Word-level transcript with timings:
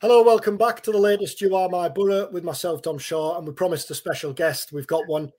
Hello, 0.00 0.22
welcome 0.22 0.58
back 0.58 0.82
to 0.82 0.90
the 0.90 0.98
latest 0.98 1.40
You 1.40 1.54
Are 1.54 1.68
My 1.68 1.88
Boro 1.88 2.28
with 2.30 2.42
myself, 2.42 2.82
Dom 2.82 2.98
Shaw, 2.98 3.38
and 3.38 3.46
we 3.46 3.54
promised 3.54 3.90
a 3.92 3.94
special 3.94 4.32
guest. 4.32 4.72
We've 4.72 4.88
got 4.88 5.06
one. 5.06 5.30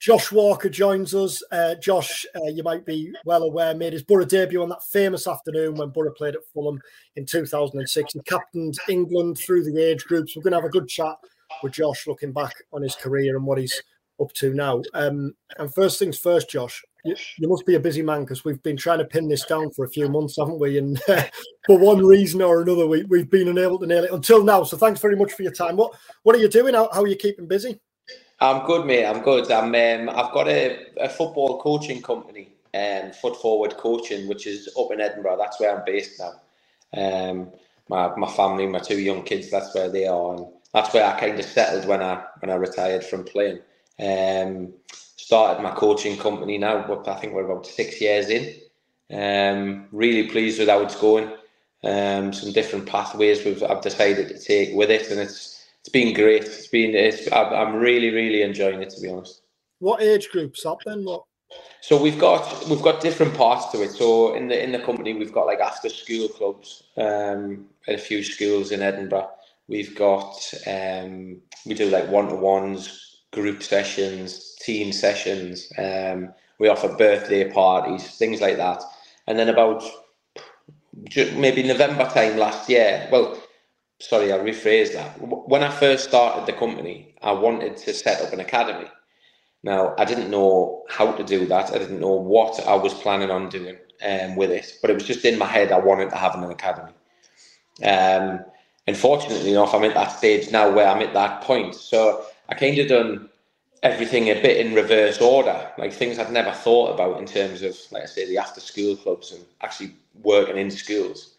Josh 0.00 0.32
Walker 0.32 0.68
joins 0.68 1.14
us. 1.14 1.42
Uh, 1.52 1.76
Josh, 1.76 2.26
uh, 2.34 2.48
you 2.48 2.64
might 2.64 2.84
be 2.84 3.12
well 3.24 3.44
aware, 3.44 3.72
made 3.72 3.92
his 3.92 4.02
Boro 4.02 4.24
debut 4.24 4.62
on 4.62 4.68
that 4.70 4.82
famous 4.82 5.28
afternoon 5.28 5.76
when 5.76 5.90
Boro 5.90 6.12
played 6.12 6.34
at 6.34 6.44
Fulham 6.52 6.80
in 7.14 7.24
2006. 7.24 8.12
He 8.12 8.20
captained 8.22 8.76
England 8.88 9.38
through 9.38 9.62
the 9.64 9.80
age 9.80 10.04
groups. 10.04 10.34
We're 10.34 10.42
going 10.42 10.52
to 10.52 10.58
have 10.58 10.68
a 10.68 10.70
good 10.70 10.88
chat 10.88 11.14
with 11.62 11.72
Josh, 11.72 12.08
looking 12.08 12.32
back 12.32 12.54
on 12.72 12.82
his 12.82 12.96
career 12.96 13.36
and 13.36 13.46
what 13.46 13.58
he's 13.58 13.80
up 14.20 14.32
to 14.34 14.52
now. 14.52 14.82
Um, 14.92 15.34
and 15.56 15.72
first 15.72 16.00
things 16.00 16.18
first, 16.18 16.50
Josh, 16.50 16.82
you, 17.04 17.16
you 17.38 17.48
must 17.48 17.66
be 17.66 17.76
a 17.76 17.80
busy 17.80 18.02
man 18.02 18.22
because 18.22 18.44
we've 18.44 18.62
been 18.62 18.76
trying 18.76 18.98
to 18.98 19.06
pin 19.06 19.28
this 19.28 19.44
down 19.46 19.70
for 19.72 19.84
a 19.84 19.90
few 19.90 20.08
months, 20.08 20.36
haven't 20.38 20.60
we? 20.60 20.78
And 20.78 21.00
uh, 21.08 21.24
for 21.66 21.78
one 21.78 22.04
reason 22.04 22.42
or 22.42 22.62
another, 22.62 22.86
we, 22.86 23.04
we've 23.04 23.30
been 23.30 23.48
unable 23.48 23.78
to 23.80 23.86
nail 23.86 24.04
it 24.04 24.12
until 24.12 24.44
now. 24.44 24.64
So 24.64 24.76
thanks 24.76 25.00
very 25.00 25.16
much 25.16 25.32
for 25.32 25.42
your 25.42 25.52
time. 25.52 25.76
What 25.76 25.94
what 26.24 26.36
are 26.36 26.40
you 26.40 26.48
doing? 26.48 26.74
How, 26.74 26.90
how 26.92 27.02
are 27.02 27.08
you 27.08 27.16
keeping 27.16 27.48
busy? 27.48 27.80
I'm 28.40 28.66
good, 28.66 28.86
mate. 28.86 29.06
I'm 29.06 29.22
good. 29.22 29.50
I'm. 29.50 29.74
Um, 29.74 30.10
I've 30.14 30.32
got 30.32 30.48
a, 30.48 30.86
a 31.00 31.08
football 31.08 31.60
coaching 31.60 32.02
company, 32.02 32.50
um, 32.74 33.12
Foot 33.12 33.36
Forward 33.36 33.76
Coaching, 33.78 34.28
which 34.28 34.46
is 34.46 34.68
up 34.78 34.92
in 34.92 35.00
Edinburgh. 35.00 35.38
That's 35.38 35.60
where 35.60 35.76
I'm 35.76 35.84
based 35.86 36.20
now. 36.20 36.34
Um, 36.96 37.50
my 37.88 38.14
my 38.16 38.28
family, 38.30 38.66
my 38.66 38.80
two 38.80 39.00
young 39.00 39.22
kids. 39.24 39.50
That's 39.50 39.74
where 39.74 39.90
they 39.90 40.06
are, 40.06 40.34
and 40.36 40.46
that's 40.74 40.94
where 40.94 41.04
I 41.06 41.18
kind 41.18 41.38
of 41.38 41.46
settled 41.46 41.86
when 41.86 42.02
I 42.02 42.24
when 42.40 42.50
I 42.50 42.56
retired 42.56 43.04
from 43.04 43.24
playing. 43.24 43.60
Um, 44.00 44.74
started 45.30 45.62
my 45.62 45.70
coaching 45.70 46.16
company 46.16 46.58
now. 46.58 46.84
But 46.88 47.06
I 47.06 47.14
think 47.14 47.32
we're 47.32 47.44
about 47.44 47.64
six 47.64 48.00
years 48.00 48.28
in. 48.30 48.44
Um, 49.12 49.86
really 49.92 50.28
pleased 50.28 50.58
with 50.58 50.68
how 50.68 50.82
it's 50.82 51.00
going. 51.00 51.30
Um, 51.84 52.32
some 52.32 52.52
different 52.52 52.86
pathways 52.86 53.44
we've 53.44 53.62
I've 53.62 53.80
decided 53.80 54.26
to 54.28 54.38
take 54.40 54.74
with 54.74 54.90
it, 54.90 55.08
and 55.10 55.20
it's 55.20 55.64
it's 55.80 55.88
been 55.88 56.12
great. 56.14 56.42
It's 56.42 56.66
been 56.66 56.96
it's, 56.96 57.30
I'm 57.32 57.76
really 57.76 58.10
really 58.10 58.42
enjoying 58.42 58.82
it 58.82 58.90
to 58.90 59.00
be 59.00 59.08
honest. 59.08 59.42
What 59.78 60.02
age 60.02 60.28
groups 60.30 60.66
up 60.66 60.78
then? 60.84 61.04
What? 61.04 61.22
So 61.80 62.02
we've 62.02 62.18
got 62.18 62.42
we've 62.68 62.82
got 62.82 63.00
different 63.00 63.34
parts 63.34 63.70
to 63.70 63.82
it. 63.82 63.92
So 63.92 64.34
in 64.34 64.48
the 64.48 64.60
in 64.60 64.72
the 64.72 64.80
company 64.80 65.14
we've 65.14 65.32
got 65.32 65.46
like 65.46 65.60
after 65.60 65.88
school 65.88 66.26
clubs 66.28 66.82
um, 66.96 67.66
at 67.86 67.94
a 67.94 67.98
few 68.08 68.24
schools 68.24 68.72
in 68.72 68.82
Edinburgh. 68.82 69.30
We've 69.68 69.94
got 69.94 70.34
um, 70.66 71.40
we 71.64 71.74
do 71.74 71.88
like 71.88 72.08
one 72.08 72.28
to 72.28 72.34
ones, 72.34 73.09
group 73.32 73.62
sessions, 73.62 74.56
team 74.60 74.92
sessions. 74.92 75.72
Um, 75.78 76.32
we 76.58 76.68
offer 76.68 76.88
birthday 76.96 77.50
parties, 77.50 78.16
things 78.16 78.40
like 78.40 78.56
that. 78.56 78.82
And 79.26 79.38
then 79.38 79.48
about 79.48 79.84
maybe 81.34 81.62
November 81.62 82.08
time 82.08 82.36
last 82.36 82.68
year, 82.68 83.08
well, 83.10 83.40
sorry, 84.00 84.32
I'll 84.32 84.40
rephrase 84.40 84.92
that. 84.94 85.16
When 85.20 85.62
I 85.62 85.70
first 85.70 86.08
started 86.08 86.46
the 86.46 86.58
company, 86.58 87.14
I 87.22 87.32
wanted 87.32 87.76
to 87.78 87.94
set 87.94 88.22
up 88.22 88.32
an 88.32 88.40
academy. 88.40 88.88
Now, 89.62 89.94
I 89.98 90.04
didn't 90.04 90.30
know 90.30 90.84
how 90.88 91.12
to 91.12 91.22
do 91.22 91.46
that. 91.46 91.70
I 91.72 91.78
didn't 91.78 92.00
know 92.00 92.14
what 92.14 92.60
I 92.66 92.74
was 92.74 92.94
planning 92.94 93.30
on 93.30 93.48
doing 93.50 93.76
um, 94.06 94.36
with 94.36 94.50
it, 94.50 94.78
but 94.80 94.90
it 94.90 94.94
was 94.94 95.04
just 95.04 95.24
in 95.24 95.38
my 95.38 95.46
head. 95.46 95.70
I 95.70 95.78
wanted 95.78 96.10
to 96.10 96.16
have 96.16 96.34
an 96.34 96.44
academy. 96.50 96.92
Um, 97.84 98.44
and 98.86 98.96
fortunately 98.96 99.52
enough, 99.52 99.74
I'm 99.74 99.84
at 99.84 99.94
that 99.94 100.08
stage 100.08 100.50
now 100.50 100.70
where 100.70 100.88
I'm 100.88 101.02
at 101.02 101.14
that 101.14 101.42
point. 101.42 101.74
So 101.74 102.24
I 102.50 102.54
kind 102.54 102.78
of 102.78 102.88
done 102.88 103.30
everything 103.82 104.28
a 104.28 104.34
bit 104.34 104.64
in 104.64 104.74
reverse 104.74 105.20
order, 105.20 105.70
like 105.78 105.92
things 105.92 106.18
I'd 106.18 106.32
never 106.32 106.50
thought 106.50 106.92
about 106.92 107.18
in 107.18 107.26
terms 107.26 107.62
of, 107.62 107.76
like 107.92 108.02
I 108.02 108.06
say, 108.06 108.26
the 108.26 108.38
after 108.38 108.60
school 108.60 108.96
clubs 108.96 109.32
and 109.32 109.44
actually 109.62 109.94
working 110.22 110.58
in 110.58 110.70
schools. 110.70 111.36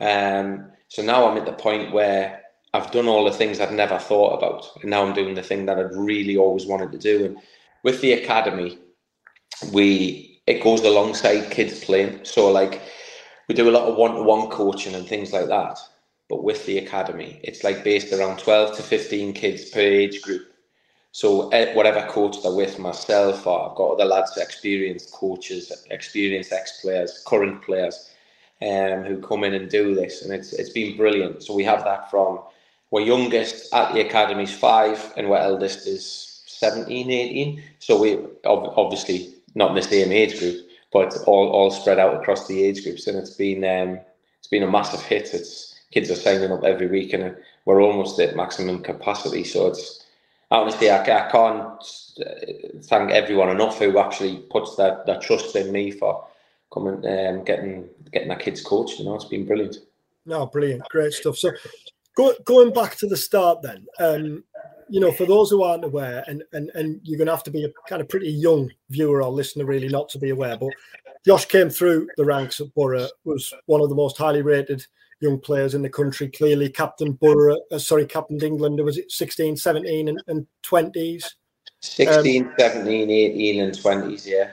Um, 0.00 0.70
so 0.88 1.02
now 1.02 1.26
I'm 1.26 1.38
at 1.38 1.46
the 1.46 1.52
point 1.52 1.92
where 1.92 2.42
I've 2.74 2.90
done 2.90 3.08
all 3.08 3.24
the 3.24 3.32
things 3.32 3.60
I'd 3.60 3.72
never 3.72 3.98
thought 3.98 4.36
about, 4.36 4.68
and 4.82 4.90
now 4.90 5.04
I'm 5.04 5.14
doing 5.14 5.34
the 5.34 5.42
thing 5.42 5.64
that 5.66 5.78
I'd 5.78 5.94
really 5.94 6.36
always 6.36 6.66
wanted 6.66 6.92
to 6.92 6.98
do. 6.98 7.24
And 7.24 7.38
with 7.84 8.00
the 8.00 8.12
academy, 8.12 8.78
we 9.72 10.40
it 10.46 10.62
goes 10.62 10.82
alongside 10.82 11.50
kids 11.50 11.84
playing. 11.84 12.24
So 12.24 12.50
like 12.50 12.80
we 13.48 13.54
do 13.54 13.68
a 13.68 13.72
lot 13.72 13.88
of 13.88 13.96
one-to-one 13.96 14.48
coaching 14.48 14.94
and 14.94 15.06
things 15.06 15.32
like 15.32 15.46
that. 15.48 15.78
But 16.28 16.44
with 16.44 16.66
the 16.66 16.78
academy, 16.78 17.40
it's 17.42 17.64
like 17.64 17.84
based 17.84 18.12
around 18.12 18.38
12 18.38 18.76
to 18.76 18.82
15 18.82 19.32
kids 19.32 19.70
per 19.70 19.80
age 19.80 20.20
group 20.20 20.47
so 21.18 21.48
eh, 21.48 21.74
whatever 21.74 22.06
coach 22.06 22.44
they're 22.44 22.52
with, 22.52 22.78
myself 22.78 23.44
or 23.44 23.68
I've 23.68 23.74
got 23.76 23.94
other 23.94 24.04
lads, 24.04 24.36
experienced 24.36 25.10
coaches, 25.10 25.72
experienced 25.90 26.52
ex-players, 26.52 27.24
current 27.26 27.60
players, 27.60 28.08
um, 28.62 29.02
who 29.02 29.20
come 29.20 29.42
in 29.42 29.52
and 29.52 29.68
do 29.68 29.96
this, 29.96 30.22
and 30.22 30.32
it's 30.32 30.52
it's 30.52 30.70
been 30.70 30.96
brilliant. 30.96 31.42
So 31.42 31.54
we 31.54 31.64
have 31.64 31.82
that 31.82 32.08
from 32.08 32.38
we're 32.92 33.00
youngest 33.00 33.74
at 33.74 33.92
the 33.92 34.00
academy 34.00 34.44
is 34.44 34.54
five, 34.54 35.12
and 35.16 35.28
we're 35.28 35.38
eldest 35.38 35.88
is 35.88 36.44
17, 36.46 37.10
18. 37.10 37.64
So 37.80 38.00
we 38.00 38.18
obviously 38.44 39.34
not 39.56 39.70
in 39.70 39.74
the 39.74 39.82
same 39.82 40.12
age 40.12 40.38
group, 40.38 40.68
but 40.92 41.16
all 41.26 41.48
all 41.48 41.72
spread 41.72 41.98
out 41.98 42.14
across 42.14 42.46
the 42.46 42.62
age 42.62 42.84
groups, 42.84 43.08
and 43.08 43.18
it's 43.18 43.34
been 43.34 43.64
um, 43.64 43.98
it's 44.38 44.46
been 44.48 44.62
a 44.62 44.70
massive 44.70 45.02
hit. 45.02 45.34
It's 45.34 45.80
kids 45.90 46.12
are 46.12 46.14
signing 46.14 46.52
up 46.52 46.62
every 46.62 46.86
week, 46.86 47.12
and 47.12 47.34
we're 47.64 47.82
almost 47.82 48.20
at 48.20 48.36
maximum 48.36 48.84
capacity. 48.84 49.42
So 49.42 49.66
it's 49.66 49.97
honestly, 50.50 50.90
I, 50.90 51.02
I 51.02 51.30
can't 51.30 51.82
uh, 52.20 52.78
thank 52.84 53.10
everyone 53.10 53.50
enough 53.50 53.78
who 53.78 53.98
actually 53.98 54.38
puts 54.50 54.76
that, 54.76 55.06
that 55.06 55.22
trust 55.22 55.56
in 55.56 55.72
me 55.72 55.90
for 55.90 56.26
coming, 56.72 56.94
um, 57.06 57.44
getting 57.44 57.88
getting 58.12 58.30
our 58.30 58.38
kids 58.38 58.62
coached. 58.62 58.98
You 58.98 59.06
know, 59.06 59.14
it's 59.14 59.24
been 59.24 59.46
brilliant. 59.46 59.78
No, 60.26 60.46
brilliant, 60.46 60.82
great 60.90 61.12
stuff. 61.12 61.38
So, 61.38 61.50
go, 62.16 62.34
going 62.44 62.72
back 62.72 62.96
to 62.96 63.06
the 63.06 63.16
start, 63.16 63.62
then, 63.62 63.86
um, 63.98 64.44
you 64.88 65.00
know, 65.00 65.12
for 65.12 65.26
those 65.26 65.50
who 65.50 65.62
aren't 65.62 65.84
aware, 65.84 66.24
and 66.26 66.42
and 66.52 66.70
and 66.74 67.00
you're 67.02 67.18
going 67.18 67.26
to 67.26 67.34
have 67.34 67.44
to 67.44 67.50
be 67.50 67.64
a 67.64 67.70
kind 67.88 68.00
of 68.00 68.08
pretty 68.08 68.30
young 68.30 68.70
viewer 68.90 69.22
or 69.22 69.30
listener, 69.30 69.64
really, 69.64 69.88
not 69.88 70.08
to 70.10 70.18
be 70.18 70.30
aware, 70.30 70.56
but 70.56 70.70
Josh 71.24 71.46
came 71.46 71.70
through 71.70 72.08
the 72.16 72.24
ranks 72.24 72.60
at 72.60 72.72
Boro, 72.74 73.08
was 73.24 73.52
one 73.66 73.80
of 73.80 73.88
the 73.88 73.94
most 73.94 74.16
highly 74.16 74.42
rated 74.42 74.86
young 75.20 75.38
players 75.38 75.74
in 75.74 75.82
the 75.82 75.88
country. 75.88 76.28
Clearly, 76.28 76.68
captain 76.68 77.12
Boro, 77.12 77.58
uh, 77.70 77.78
sorry, 77.78 78.06
captained 78.06 78.42
England. 78.42 78.82
Was 78.82 78.98
it 78.98 79.10
16, 79.10 79.56
17, 79.56 80.08
and, 80.08 80.22
and 80.28 80.46
20s? 80.64 81.24
16, 81.80 82.44
um, 82.44 82.54
17, 82.58 83.10
18, 83.10 83.62
and 83.62 83.72
20s, 83.72 84.26
yeah. 84.26 84.50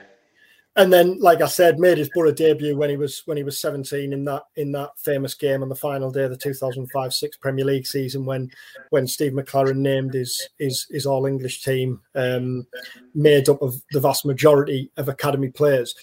And 0.76 0.92
then, 0.92 1.18
like 1.20 1.40
I 1.40 1.46
said, 1.46 1.78
made 1.78 1.96
his 1.96 2.10
Boro 2.10 2.32
debut 2.32 2.76
when 2.76 2.90
he 2.90 2.98
was 2.98 3.22
when 3.24 3.38
he 3.38 3.42
was 3.42 3.58
17 3.60 4.12
in 4.12 4.24
that 4.26 4.42
in 4.56 4.72
that 4.72 4.90
famous 4.98 5.32
game 5.32 5.62
on 5.62 5.70
the 5.70 5.74
final 5.74 6.10
day 6.10 6.24
of 6.24 6.30
the 6.30 6.36
2005-6 6.36 7.40
Premier 7.40 7.64
League 7.64 7.86
season 7.86 8.26
when 8.26 8.50
when 8.90 9.06
Steve 9.06 9.32
McClaren 9.32 9.76
named 9.76 10.12
his 10.12 10.50
his, 10.58 10.86
his 10.90 11.06
All 11.06 11.24
English 11.24 11.62
team, 11.62 12.02
um, 12.14 12.66
made 13.14 13.48
up 13.48 13.62
of 13.62 13.80
the 13.92 14.00
vast 14.00 14.26
majority 14.26 14.90
of 14.98 15.08
academy 15.08 15.48
players. 15.48 15.94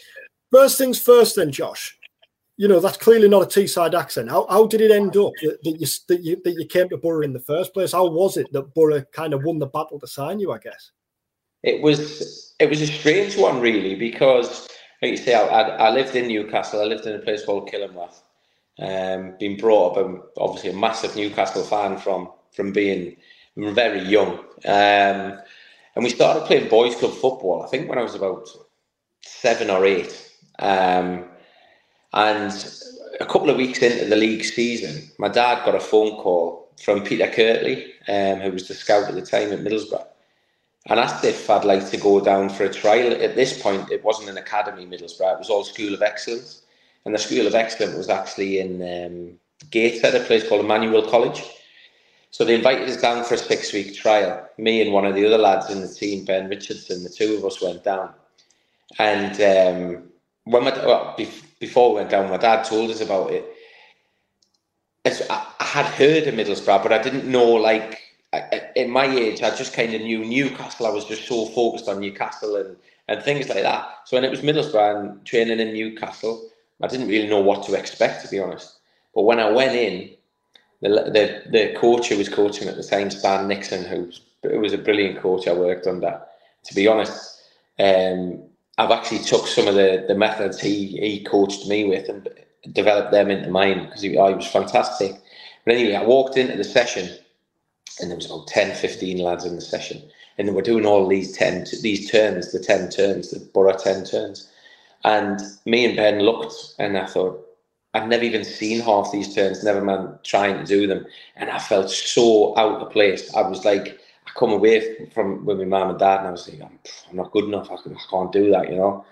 First 0.51 0.79
things 0.79 0.99
first, 0.99 1.35
then, 1.35 1.51
Josh 1.51 1.95
you 2.57 2.67
know 2.67 2.79
that's 2.79 2.97
clearly 2.97 3.27
not 3.27 3.43
a 3.43 3.45
Teesside 3.45 3.99
accent. 3.99 4.29
How, 4.29 4.45
how 4.47 4.67
did 4.67 4.81
it 4.81 4.91
end 4.91 5.17
up 5.17 5.31
that, 5.41 5.57
that, 5.63 5.79
you 5.79 5.87
that 6.07 6.23
you 6.23 6.41
that 6.43 6.53
you 6.53 6.65
came 6.65 6.89
to 6.89 6.97
Boro 6.97 7.21
in 7.21 7.33
the 7.33 7.39
first 7.39 7.73
place? 7.73 7.91
How 7.91 8.07
was 8.07 8.37
it 8.37 8.51
that 8.53 8.73
Boro 8.73 9.01
kind 9.11 9.33
of 9.33 9.43
won 9.43 9.59
the 9.59 9.67
battle 9.67 9.99
to 9.99 10.07
sign 10.07 10.39
you? 10.39 10.51
I 10.51 10.59
guess 10.59 10.91
it 11.63 11.81
was 11.81 12.55
it 12.59 12.69
was 12.69 12.81
a 12.81 12.87
strange 12.87 13.37
one 13.37 13.59
really 13.59 13.95
because 13.95 14.67
like 15.03 15.11
you 15.11 15.17
say, 15.17 15.33
I, 15.33 15.61
I, 15.61 15.91
lived 15.91 16.15
in 16.15 16.29
Newcastle. 16.29 16.79
I 16.79 16.85
lived 16.85 17.05
in 17.05 17.15
a 17.15 17.19
place 17.19 17.45
called 17.45 17.69
Killingworth. 17.69 18.21
Um, 18.79 19.35
been 19.37 19.57
brought 19.57 19.97
up, 19.97 20.05
I'm 20.05 20.23
obviously 20.37 20.69
a 20.69 20.75
massive 20.77 21.15
Newcastle 21.17 21.63
fan 21.63 21.97
from 21.97 22.31
from 22.53 22.71
being 22.71 23.17
very 23.57 24.01
young. 24.01 24.39
Um, 24.65 25.41
and 25.95 26.03
we 26.03 26.09
started 26.09 26.45
playing 26.45 26.69
boys 26.69 26.95
club 26.95 27.11
football. 27.11 27.63
I 27.63 27.67
think 27.67 27.89
when 27.89 27.99
I 27.99 28.03
was 28.03 28.15
about 28.15 28.47
seven 29.21 29.69
or 29.69 29.85
eight. 29.85 30.31
Um, 30.59 31.25
and 32.13 32.51
a 33.19 33.25
couple 33.25 33.49
of 33.49 33.57
weeks 33.57 33.79
into 33.79 34.05
the 34.05 34.15
league 34.15 34.43
season, 34.43 35.09
my 35.17 35.27
dad 35.27 35.65
got 35.65 35.75
a 35.75 35.79
phone 35.79 36.15
call 36.17 36.69
from 36.81 37.03
Peter 37.03 37.27
Kirtley, 37.27 37.93
um, 38.07 38.39
who 38.39 38.51
was 38.51 38.67
the 38.67 38.73
scout 38.73 39.07
at 39.07 39.15
the 39.15 39.21
time 39.21 39.51
at 39.51 39.59
Middlesbrough, 39.59 40.05
and 40.89 40.99
asked 40.99 41.23
if 41.23 41.49
I'd 41.49 41.65
like 41.65 41.89
to 41.89 41.97
go 41.97 42.19
down 42.19 42.49
for 42.49 42.65
a 42.65 42.73
trial. 42.73 43.13
At 43.13 43.35
this 43.35 43.61
point, 43.61 43.91
it 43.91 44.03
wasn't 44.03 44.29
an 44.29 44.37
academy, 44.37 44.85
Middlesbrough, 44.85 45.33
it 45.33 45.39
was 45.39 45.49
all 45.49 45.63
School 45.63 45.93
of 45.93 46.01
Excellence. 46.01 46.61
And 47.05 47.13
the 47.13 47.19
School 47.19 47.47
of 47.47 47.55
Excellence 47.55 47.97
was 47.97 48.09
actually 48.09 48.59
in 48.59 48.81
um, 48.81 49.39
Gateshead, 49.71 50.15
a 50.15 50.23
place 50.23 50.47
called 50.47 50.63
Emmanuel 50.63 51.09
College. 51.09 51.43
So 52.31 52.43
they 52.43 52.55
invited 52.55 52.89
us 52.89 52.99
down 52.99 53.23
for 53.23 53.35
a 53.35 53.37
six 53.37 53.71
week 53.73 53.93
trial. 53.95 54.49
Me 54.57 54.81
and 54.81 54.91
one 54.91 55.05
of 55.05 55.13
the 55.13 55.25
other 55.25 55.37
lads 55.37 55.69
in 55.69 55.81
the 55.81 55.87
team, 55.87 56.25
Ben 56.25 56.49
Richardson, 56.49 57.03
the 57.03 57.09
two 57.09 57.35
of 57.35 57.45
us 57.45 57.61
went 57.61 57.83
down. 57.83 58.11
And 58.97 59.35
um, 59.41 60.03
when 60.45 60.63
my, 60.63 60.71
well, 60.85 61.15
before 61.65 61.89
we 61.89 61.95
went 61.95 62.09
down, 62.09 62.29
my 62.29 62.37
dad 62.37 62.63
told 62.63 62.91
us 62.91 63.01
about 63.01 63.31
it. 63.31 63.45
I, 65.05 65.47
I 65.59 65.63
had 65.63 65.85
heard 65.85 66.27
of 66.27 66.33
Middlesbrough, 66.35 66.83
but 66.83 66.91
I 66.91 67.01
didn't 67.01 67.25
know 67.25 67.51
like 67.69 67.99
in 68.75 68.89
my 68.89 69.05
age, 69.05 69.41
I 69.41 69.55
just 69.55 69.73
kind 69.73 69.93
of 69.93 70.01
knew 70.01 70.25
Newcastle. 70.25 70.87
I 70.87 70.89
was 70.89 71.05
just 71.05 71.25
so 71.25 71.45
focused 71.47 71.87
on 71.87 71.99
Newcastle 71.99 72.55
and, 72.57 72.75
and 73.07 73.21
things 73.21 73.47
like 73.47 73.63
that. 73.63 73.87
So 74.05 74.17
when 74.17 74.25
it 74.25 74.31
was 74.31 74.41
Middlesbrough 74.41 74.99
and 74.99 75.25
training 75.25 75.59
in 75.59 75.73
Newcastle, 75.73 76.49
I 76.81 76.87
didn't 76.87 77.07
really 77.07 77.29
know 77.29 77.39
what 77.39 77.63
to 77.67 77.75
expect, 77.75 78.23
to 78.23 78.29
be 78.29 78.39
honest. 78.39 78.79
But 79.15 79.23
when 79.23 79.39
I 79.39 79.49
went 79.51 79.75
in, 79.75 80.15
the, 80.81 80.89
the 80.89 81.43
the 81.49 81.73
coach 81.79 82.09
who 82.09 82.17
was 82.17 82.27
coaching 82.27 82.67
at 82.67 82.75
the 82.75 82.83
time, 82.83 83.09
Stan 83.09 83.47
Nixon, 83.47 83.85
who 83.85 84.11
who 84.49 84.59
was 84.59 84.73
a 84.73 84.77
brilliant 84.77 85.21
coach 85.21 85.47
I 85.47 85.53
worked 85.53 85.87
under. 85.87 86.19
To 86.65 86.75
be 86.75 86.87
honest, 86.87 87.41
um, 87.79 88.43
I've 88.77 88.91
actually 88.91 89.19
took 89.19 89.47
some 89.47 89.67
of 89.67 89.75
the, 89.75 90.05
the 90.07 90.15
methods 90.15 90.59
he 90.59 90.87
he 90.87 91.23
coached 91.23 91.67
me 91.67 91.85
with 91.85 92.09
and 92.09 92.27
developed 92.71 93.11
them 93.11 93.29
into 93.29 93.49
mine 93.49 93.85
because 93.85 94.01
he, 94.01 94.17
oh, 94.17 94.29
he 94.29 94.35
was 94.35 94.47
fantastic. 94.47 95.13
But 95.65 95.75
anyway, 95.75 95.95
I 95.95 96.03
walked 96.03 96.37
into 96.37 96.57
the 96.57 96.63
session 96.63 97.09
and 98.01 98.09
there 98.09 98.17
was 98.17 98.25
about 98.25 98.47
10, 98.47 98.75
15 98.75 99.17
lads 99.19 99.45
in 99.45 99.55
the 99.55 99.61
session. 99.61 100.01
And 100.37 100.47
they 100.47 100.51
were 100.51 100.61
doing 100.61 100.85
all 100.85 101.07
these 101.07 101.31
10, 101.37 101.65
these 101.81 102.09
turns, 102.09 102.51
the 102.51 102.59
10 102.59 102.89
turns, 102.89 103.31
the 103.31 103.39
Boro 103.53 103.73
10 103.77 104.05
turns. 104.05 104.49
And 105.03 105.39
me 105.65 105.85
and 105.85 105.95
Ben 105.95 106.19
looked 106.19 106.55
and 106.79 106.97
I 106.97 107.05
thought, 107.05 107.39
I've 107.93 108.07
never 108.07 108.23
even 108.23 108.43
seen 108.43 108.81
half 108.81 109.11
these 109.11 109.35
turns, 109.35 109.63
never 109.63 109.81
mind 109.81 110.17
trying 110.23 110.57
to 110.57 110.65
do 110.65 110.87
them. 110.87 111.05
And 111.35 111.51
I 111.51 111.59
felt 111.59 111.91
so 111.91 112.57
out 112.57 112.81
of 112.81 112.91
place. 112.91 113.33
I 113.35 113.41
was 113.41 113.63
like, 113.65 113.99
come 114.35 114.51
away 114.51 115.09
from 115.13 115.45
with 115.45 115.59
my 115.59 115.65
mum 115.65 115.91
and 115.91 115.99
dad 115.99 116.19
and 116.19 116.27
I 116.27 116.31
was 116.31 116.49
like, 116.49 116.61
I'm, 116.61 116.79
I'm 117.09 117.17
not 117.17 117.31
good 117.31 117.45
enough. 117.45 117.69
I, 117.71 117.75
I, 117.75 117.95
can't 118.09 118.31
do 118.31 118.51
that, 118.51 118.69
you 118.69 118.77
know. 118.77 119.05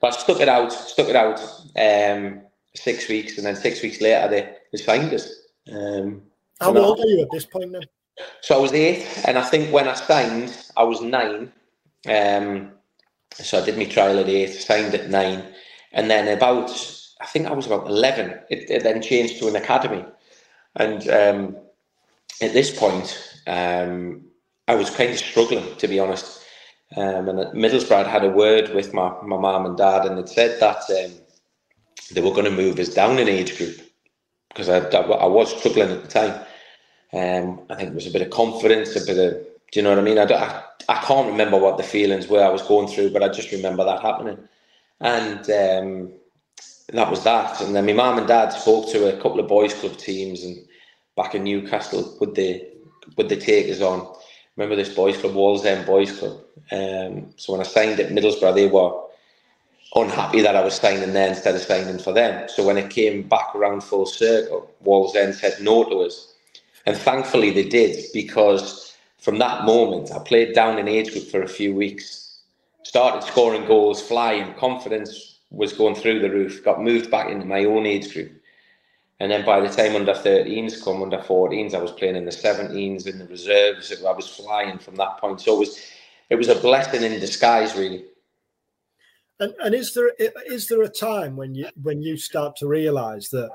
But 0.00 0.14
I 0.14 0.18
stuck 0.18 0.40
it 0.40 0.48
out, 0.48 0.72
stuck 0.72 1.08
it 1.08 1.16
out 1.16 1.40
um, 1.76 2.42
six 2.74 3.08
weeks. 3.08 3.36
And 3.36 3.46
then 3.46 3.56
six 3.56 3.82
weeks 3.82 4.00
later, 4.00 4.28
they, 4.28 4.56
they 4.72 4.78
signed 4.78 5.12
us. 5.12 5.28
Um, 5.72 6.22
How 6.60 6.76
old 6.76 7.00
are 7.00 7.06
you 7.06 7.22
at 7.22 7.30
this 7.30 7.46
point 7.46 7.72
then? 7.72 7.82
So 8.40 8.56
I 8.56 8.60
was 8.60 8.72
eight, 8.72 9.06
and 9.26 9.38
I 9.38 9.42
think 9.42 9.72
when 9.72 9.86
I 9.86 9.94
signed, 9.94 10.56
I 10.76 10.82
was 10.82 11.00
nine. 11.00 11.52
Um, 12.08 12.72
so 13.32 13.60
I 13.60 13.64
did 13.64 13.78
my 13.78 13.84
trial 13.84 14.18
at 14.18 14.28
eight, 14.28 14.52
signed 14.54 14.94
at 14.94 15.10
nine, 15.10 15.44
and 15.92 16.10
then 16.10 16.28
about 16.36 16.70
I 17.20 17.26
think 17.26 17.46
I 17.46 17.52
was 17.52 17.66
about 17.66 17.86
eleven. 17.86 18.38
It, 18.50 18.70
it 18.70 18.82
then 18.82 19.02
changed 19.02 19.38
to 19.38 19.48
an 19.48 19.56
academy, 19.56 20.04
and 20.76 21.08
um, 21.08 21.56
at 22.40 22.52
this 22.52 22.76
point, 22.76 23.40
um, 23.46 24.27
I 24.68 24.74
was 24.74 24.90
kind 24.90 25.10
of 25.10 25.18
struggling 25.18 25.74
to 25.76 25.88
be 25.88 25.98
honest. 25.98 26.42
Um, 26.96 27.28
and 27.28 27.38
Middlesbrough 27.52 28.06
had 28.06 28.24
a 28.24 28.30
word 28.30 28.74
with 28.74 28.94
my 28.94 29.12
my 29.22 29.36
mum 29.36 29.66
and 29.66 29.76
dad, 29.76 30.06
and 30.06 30.18
it 30.18 30.28
said 30.28 30.60
that 30.60 30.82
um, 30.90 31.12
they 32.12 32.20
were 32.20 32.32
going 32.32 32.44
to 32.44 32.50
move 32.50 32.78
us 32.78 32.88
down 32.88 33.18
in 33.18 33.28
age 33.28 33.58
group 33.58 33.80
because 34.48 34.68
I, 34.68 34.78
I, 34.78 35.00
I 35.00 35.26
was 35.26 35.56
struggling 35.56 35.90
at 35.90 36.02
the 36.02 36.08
time. 36.08 36.40
Um, 37.12 37.60
I 37.70 37.74
think 37.74 37.88
there 37.88 37.94
was 37.94 38.06
a 38.06 38.10
bit 38.12 38.22
of 38.22 38.30
confidence, 38.30 38.96
a 38.96 39.06
bit 39.06 39.18
of, 39.18 39.32
do 39.72 39.80
you 39.80 39.82
know 39.82 39.90
what 39.90 39.98
I 39.98 40.02
mean? 40.02 40.18
I, 40.18 40.24
I, 40.24 40.62
I 40.88 41.00
can't 41.04 41.30
remember 41.30 41.58
what 41.58 41.76
the 41.76 41.82
feelings 41.82 42.28
were 42.28 42.44
I 42.44 42.50
was 42.50 42.62
going 42.62 42.88
through, 42.88 43.10
but 43.10 43.22
I 43.22 43.28
just 43.28 43.52
remember 43.52 43.84
that 43.84 44.02
happening. 44.02 44.38
And 45.00 45.38
um, 45.50 46.12
that 46.92 47.10
was 47.10 47.24
that. 47.24 47.60
And 47.60 47.74
then 47.74 47.86
my 47.86 47.92
mum 47.92 48.18
and 48.18 48.26
dad 48.26 48.50
spoke 48.50 48.90
to 48.90 49.14
a 49.14 49.20
couple 49.22 49.40
of 49.40 49.48
boys' 49.48 49.74
club 49.74 49.96
teams 49.96 50.44
and 50.44 50.58
back 51.16 51.34
in 51.34 51.44
Newcastle, 51.44 52.16
would 52.20 52.34
they, 52.34 52.68
would 53.16 53.28
they 53.28 53.38
take 53.38 53.70
us 53.70 53.80
on? 53.80 54.14
Remember 54.58 54.76
this 54.76 54.94
boys' 54.94 55.18
club, 55.18 55.34
Wallsend 55.34 55.86
Boys 55.86 56.18
Club. 56.18 56.40
Um, 56.72 57.34
so 57.38 57.54
when 57.54 57.62
I 57.62 57.64
signed 57.64 58.00
at 58.00 58.12
Middlesbrough, 58.12 58.56
they 58.56 58.68
were 58.68 58.92
unhappy 59.96 60.42
that 60.42 60.56
I 60.56 60.64
was 60.64 60.76
signing 60.76 61.12
there 61.14 61.28
instead 61.28 61.54
of 61.56 61.62
signing 61.62 61.98
for 61.98 62.12
them. 62.12 62.48
So 62.48 62.66
when 62.66 62.78
it 62.78 62.90
came 62.90 63.28
back 63.28 63.54
around 63.56 63.82
full 63.84 64.06
circle, 64.06 64.70
Wallsend 64.84 65.34
said 65.34 65.58
no 65.62 65.84
to 65.84 66.02
us 66.02 66.28
and 66.86 66.96
thankfully 66.96 67.50
they 67.52 67.64
did 67.68 68.06
because 68.14 68.96
from 69.18 69.38
that 69.38 69.64
moment, 69.64 70.12
I 70.12 70.20
played 70.20 70.54
down 70.54 70.78
in 70.78 70.88
age 70.88 71.12
group 71.12 71.26
for 71.28 71.42
a 71.42 71.48
few 71.48 71.74
weeks, 71.74 72.40
started 72.84 73.26
scoring 73.26 73.66
goals, 73.66 74.02
flying, 74.02 74.54
confidence 74.54 75.38
was 75.50 75.72
going 75.74 75.96
through 75.96 76.20
the 76.20 76.30
roof, 76.30 76.64
got 76.64 76.82
moved 76.82 77.10
back 77.10 77.30
into 77.30 77.46
my 77.46 77.64
own 77.64 77.86
age 77.86 78.12
group. 78.14 78.32
And 79.20 79.30
then 79.30 79.44
by 79.44 79.60
the 79.60 79.68
time 79.68 79.96
under 79.96 80.14
13s 80.14 80.82
come, 80.82 81.02
under 81.02 81.18
14s, 81.18 81.74
I 81.74 81.78
was 81.78 81.90
playing 81.92 82.16
in 82.16 82.24
the 82.24 82.30
17s, 82.30 83.06
in 83.06 83.18
the 83.18 83.26
reserves. 83.26 83.92
I 84.04 84.12
was 84.12 84.28
flying 84.28 84.78
from 84.78 84.94
that 84.96 85.18
point. 85.18 85.40
So 85.40 85.56
it 85.56 85.58
was, 85.58 85.80
it 86.30 86.36
was 86.36 86.48
a 86.48 86.54
blessing 86.54 87.02
in 87.02 87.18
disguise, 87.18 87.74
really. 87.74 88.04
And, 89.40 89.54
and 89.62 89.74
is 89.74 89.94
there 89.94 90.10
is 90.46 90.66
there 90.66 90.82
a 90.82 90.88
time 90.88 91.36
when 91.36 91.54
you 91.54 91.68
when 91.80 92.02
you 92.02 92.16
start 92.16 92.56
to 92.56 92.66
realise 92.66 93.28
that, 93.28 93.48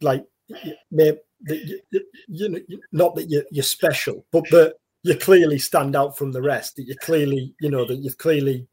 like, 0.00 0.24
that 0.48 1.20
you, 1.48 1.80
you 2.28 2.48
know, 2.48 2.60
not 2.92 3.14
that 3.14 3.28
you're, 3.28 3.44
you're 3.50 3.62
special, 3.62 4.24
but 4.30 4.44
that 4.50 4.74
you 5.02 5.14
clearly 5.14 5.58
stand 5.58 5.96
out 5.96 6.16
from 6.16 6.32
the 6.32 6.40
rest. 6.40 6.76
That 6.76 6.84
you 6.84 6.96
clearly, 6.96 7.54
you 7.60 7.70
know, 7.70 7.84
that 7.84 7.96
you've 7.96 8.16
clearly 8.16 8.66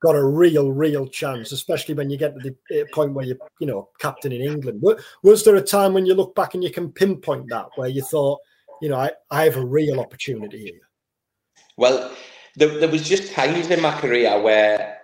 got 0.00 0.14
a 0.14 0.24
real, 0.24 0.72
real 0.72 1.06
chance, 1.06 1.52
especially 1.52 1.94
when 1.94 2.10
you 2.10 2.18
get 2.18 2.34
to 2.34 2.40
the 2.50 2.76
eh, 2.76 2.84
point 2.92 3.12
where 3.12 3.24
you're, 3.24 3.38
you 3.60 3.66
know, 3.66 3.88
captain 3.98 4.32
in 4.32 4.42
England. 4.42 4.82
Was 5.22 5.44
there 5.44 5.56
a 5.56 5.62
time 5.62 5.94
when 5.94 6.06
you 6.06 6.14
look 6.14 6.34
back 6.34 6.54
and 6.54 6.62
you 6.62 6.70
can 6.70 6.92
pinpoint 6.92 7.48
that 7.50 7.66
where 7.76 7.88
you 7.88 8.02
thought, 8.02 8.40
you 8.82 8.88
know, 8.88 8.96
I, 8.96 9.10
I 9.30 9.44
have 9.44 9.56
a 9.56 9.64
real 9.64 10.00
opportunity 10.00 10.64
here? 10.64 10.80
Well, 11.76 12.12
there, 12.56 12.78
there 12.78 12.88
was 12.88 13.08
just 13.08 13.32
times 13.32 13.70
in 13.70 13.80
my 13.80 13.98
career 13.98 14.40
where 14.40 14.98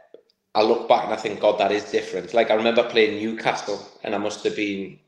I 0.55 0.63
look 0.63 0.89
back 0.89 1.05
and 1.05 1.15
I 1.15 1.17
think, 1.17 1.41
God, 1.41 1.59
that 1.59 1.73
is 1.73 1.85
different. 1.85 2.35
Like 2.35 2.51
I 2.51 2.55
remember 2.55 2.83
playing 2.89 3.23
Newcastle 3.23 3.81
and 4.03 4.15
I 4.15 4.19
must 4.19 4.45
have 4.45 4.57
been 4.57 4.99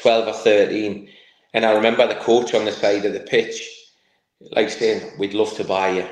12 0.00 0.28
or 0.28 0.32
13 0.32 1.08
and 1.52 1.64
I 1.64 1.72
remember 1.72 2.06
the 2.06 2.14
coach 2.14 2.54
on 2.54 2.64
the 2.64 2.72
side 2.72 3.04
of 3.04 3.12
the 3.12 3.20
pitch, 3.20 3.68
like 4.52 4.70
saying, 4.70 5.18
"We'd 5.18 5.34
love 5.34 5.52
to 5.54 5.64
buy 5.64 5.90
you. 5.90 6.08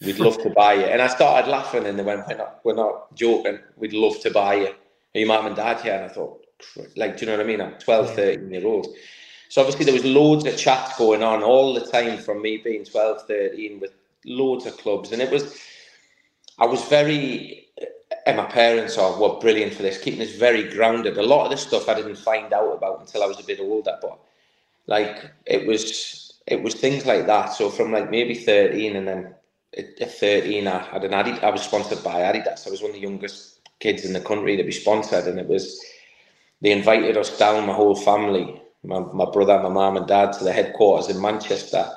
We'd 0.00 0.18
love 0.18 0.42
to 0.42 0.50
buy 0.50 0.74
you." 0.74 0.84
And 0.84 1.02
I 1.02 1.06
started 1.08 1.50
laughing, 1.50 1.86
and 1.86 1.98
they 1.98 2.02
went, 2.02 2.26
"We're 2.26 2.36
not, 2.36 2.60
we're 2.64 2.74
not 2.74 3.14
joking. 3.14 3.58
We'd 3.76 3.92
love 3.92 4.20
to 4.20 4.30
buy 4.30 4.54
you." 4.54 4.66
Are 5.14 5.18
your 5.18 5.28
mum 5.28 5.46
and 5.46 5.56
dad 5.56 5.80
here? 5.80 5.94
And 5.94 6.04
I 6.04 6.08
thought, 6.08 6.44
like, 6.96 7.16
do 7.16 7.24
you 7.24 7.30
know 7.30 7.36
what 7.36 7.44
I 7.44 7.48
mean? 7.48 7.60
I'm 7.60 7.74
12, 7.78 8.14
13 8.14 8.52
year 8.52 8.66
old. 8.66 8.86
So 9.48 9.60
obviously 9.60 9.84
there 9.84 9.94
was 9.94 10.04
loads 10.04 10.46
of 10.46 10.56
chats 10.56 10.96
going 10.96 11.24
on 11.24 11.42
all 11.42 11.74
the 11.74 11.84
time 11.84 12.18
from 12.18 12.40
me 12.40 12.58
being 12.58 12.84
12, 12.84 13.26
13 13.26 13.80
with 13.80 13.90
loads 14.24 14.66
of 14.66 14.76
clubs, 14.76 15.10
and 15.10 15.20
it 15.20 15.30
was, 15.30 15.60
I 16.58 16.66
was 16.66 16.84
very 16.84 17.60
and 18.26 18.36
my 18.36 18.44
parents 18.44 18.98
are 18.98 19.18
were 19.18 19.38
brilliant 19.40 19.74
for 19.74 19.82
this, 19.82 19.98
keeping 19.98 20.20
us 20.20 20.34
very 20.34 20.68
grounded. 20.68 21.18
A 21.18 21.22
lot 21.22 21.44
of 21.44 21.50
the 21.50 21.56
stuff 21.56 21.88
I 21.88 21.94
didn't 21.94 22.16
find 22.16 22.52
out 22.52 22.76
about 22.76 23.00
until 23.00 23.22
I 23.22 23.26
was 23.26 23.40
a 23.40 23.44
bit 23.44 23.60
older, 23.60 23.98
but 24.00 24.18
like 24.86 25.30
it 25.46 25.66
was 25.66 26.34
it 26.46 26.62
was 26.62 26.74
things 26.74 27.06
like 27.06 27.26
that. 27.26 27.52
So 27.52 27.70
from 27.70 27.92
like 27.92 28.10
maybe 28.10 28.34
13 28.34 28.96
and 28.96 29.06
then 29.06 29.34
at 29.76 30.12
13 30.12 30.66
I 30.66 30.78
had 30.78 31.04
an 31.04 31.12
Adidas, 31.12 31.42
I 31.42 31.50
was 31.50 31.62
sponsored 31.62 32.02
by 32.02 32.20
Adidas. 32.20 32.66
I 32.66 32.70
was 32.70 32.82
one 32.82 32.90
of 32.90 32.96
the 32.96 33.02
youngest 33.02 33.60
kids 33.78 34.04
in 34.04 34.12
the 34.12 34.20
country 34.20 34.56
to 34.56 34.62
be 34.62 34.72
sponsored 34.72 35.26
and 35.26 35.38
it 35.38 35.46
was 35.46 35.82
they 36.60 36.72
invited 36.72 37.16
us 37.16 37.38
down, 37.38 37.66
my 37.66 37.72
whole 37.72 37.96
family, 37.96 38.60
my, 38.84 39.00
my 39.00 39.24
brother, 39.30 39.58
my 39.62 39.70
mum 39.70 39.96
and 39.96 40.06
dad 40.06 40.32
to 40.34 40.44
the 40.44 40.52
headquarters 40.52 41.14
in 41.14 41.20
Manchester 41.20 41.88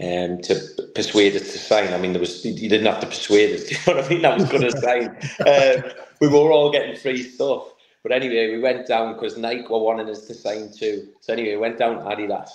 um, 0.00 0.40
to 0.42 0.54
persuade 0.94 1.36
us 1.36 1.52
to 1.52 1.58
sign. 1.58 1.92
I 1.92 1.98
mean, 1.98 2.12
there 2.12 2.20
was 2.20 2.44
you 2.44 2.68
didn't 2.68 2.86
have 2.86 3.00
to 3.00 3.06
persuade 3.06 3.54
us. 3.54 3.64
Do 3.68 3.74
you 3.74 3.80
know 3.86 4.00
what 4.00 4.04
I 4.04 4.08
mean? 4.08 4.24
I 4.24 4.34
was 4.34 4.48
going 4.48 4.62
to 4.62 4.80
sign. 4.80 5.08
Um, 5.46 5.92
we 6.20 6.28
were 6.28 6.52
all 6.52 6.70
getting 6.70 6.96
free 6.96 7.22
stuff. 7.22 7.64
But 8.02 8.12
anyway, 8.12 8.54
we 8.54 8.62
went 8.62 8.86
down 8.86 9.12
because 9.12 9.36
Nike 9.36 9.66
were 9.68 9.78
wanting 9.78 10.08
us 10.08 10.26
to 10.26 10.34
sign 10.34 10.72
too. 10.72 11.08
So 11.20 11.32
anyway, 11.34 11.50
we 11.50 11.60
went 11.60 11.78
down 11.78 11.96
to 11.98 12.04
Adidas. 12.04 12.48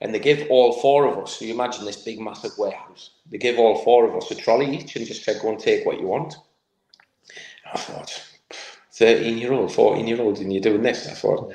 And 0.00 0.14
they 0.14 0.18
give 0.18 0.50
all 0.50 0.74
four 0.80 1.06
of 1.06 1.18
us, 1.18 1.38
so 1.38 1.44
you 1.44 1.54
imagine 1.54 1.84
this 1.84 2.02
big 2.02 2.20
massive 2.20 2.52
warehouse. 2.58 3.10
They 3.30 3.38
give 3.38 3.58
all 3.58 3.82
four 3.82 4.06
of 4.06 4.14
us 4.14 4.30
a 4.30 4.34
trolley 4.34 4.76
each 4.76 4.94
and 4.96 5.06
just 5.06 5.24
said, 5.24 5.40
go 5.40 5.50
and 5.50 5.58
take 5.58 5.86
what 5.86 5.98
you 5.98 6.06
want. 6.06 6.36
I 7.72 7.78
thought, 7.78 8.22
13 8.92 9.38
year 9.38 9.52
old, 9.52 9.72
14 9.72 10.06
year 10.06 10.20
old, 10.20 10.38
and 10.38 10.52
you're 10.52 10.62
doing 10.62 10.82
this. 10.82 11.08
I 11.08 11.12
thought, 11.12 11.54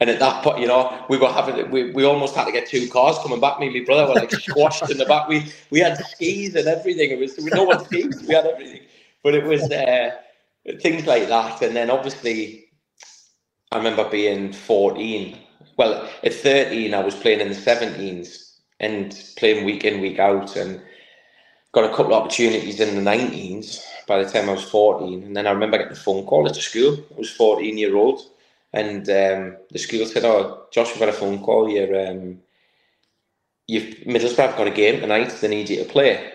and 0.00 0.08
at 0.10 0.20
that 0.20 0.44
point, 0.44 0.60
you 0.60 0.68
know, 0.68 1.04
we 1.08 1.18
were 1.18 1.32
having 1.32 1.70
we, 1.70 1.90
we 1.90 2.04
almost 2.04 2.36
had 2.36 2.44
to 2.44 2.52
get 2.52 2.68
two 2.68 2.88
cars 2.88 3.18
coming 3.18 3.40
back. 3.40 3.58
Me 3.58 3.66
and 3.66 3.74
my 3.74 3.84
brother 3.84 4.06
were 4.06 4.14
like 4.14 4.30
squashed 4.30 4.88
in 4.90 4.98
the 4.98 5.04
back. 5.04 5.28
We 5.28 5.52
we 5.70 5.80
had 5.80 5.96
skis 5.96 6.54
and 6.54 6.68
everything. 6.68 7.10
It 7.10 7.18
was 7.18 7.36
we 7.36 7.50
no 7.50 7.64
one 7.64 7.84
skis. 7.84 8.22
We 8.22 8.34
had 8.34 8.46
everything, 8.46 8.82
but 9.24 9.34
it 9.34 9.44
was 9.44 9.62
uh, 9.62 10.10
things 10.80 11.06
like 11.06 11.28
that. 11.28 11.62
And 11.62 11.74
then 11.74 11.90
obviously, 11.90 12.66
I 13.72 13.78
remember 13.78 14.08
being 14.08 14.52
14. 14.52 15.36
Well, 15.78 16.10
at 16.24 16.34
13, 16.34 16.92
I 16.92 17.00
was 17.02 17.14
playing 17.14 17.40
in 17.40 17.48
the 17.50 17.54
17s 17.54 18.54
and 18.80 19.16
playing 19.36 19.64
week 19.64 19.84
in, 19.84 20.00
week 20.00 20.18
out, 20.18 20.56
and 20.56 20.82
got 21.72 21.84
a 21.84 21.94
couple 21.94 22.14
of 22.14 22.22
opportunities 22.22 22.80
in 22.80 22.96
the 22.96 23.10
19s 23.10 23.80
by 24.08 24.22
the 24.22 24.30
time 24.30 24.50
I 24.50 24.54
was 24.54 24.64
14. 24.64 25.22
And 25.22 25.36
then 25.36 25.46
I 25.46 25.52
remember 25.52 25.78
getting 25.78 25.92
a 25.92 25.96
phone 25.96 26.26
call 26.26 26.48
at 26.48 26.54
the 26.54 26.60
school. 26.60 26.98
I 27.14 27.18
was 27.18 27.30
14 27.30 27.78
year 27.78 27.96
old. 27.96 28.22
And 28.72 29.08
um, 29.08 29.56
the 29.70 29.78
school 29.78 30.04
said, 30.04 30.24
"Oh, 30.24 30.66
Josh, 30.72 30.88
we've 30.90 30.98
got 30.98 31.08
a 31.08 31.12
phone 31.12 31.42
call. 31.42 31.70
You're, 31.70 32.08
um, 32.10 32.40
you've 33.66 33.96
Middlesbrough 34.06 34.58
got 34.58 34.66
a 34.66 34.70
game 34.70 35.00
tonight. 35.00 35.30
They 35.40 35.48
need 35.48 35.70
you 35.70 35.84
to 35.84 35.90
play." 35.90 36.32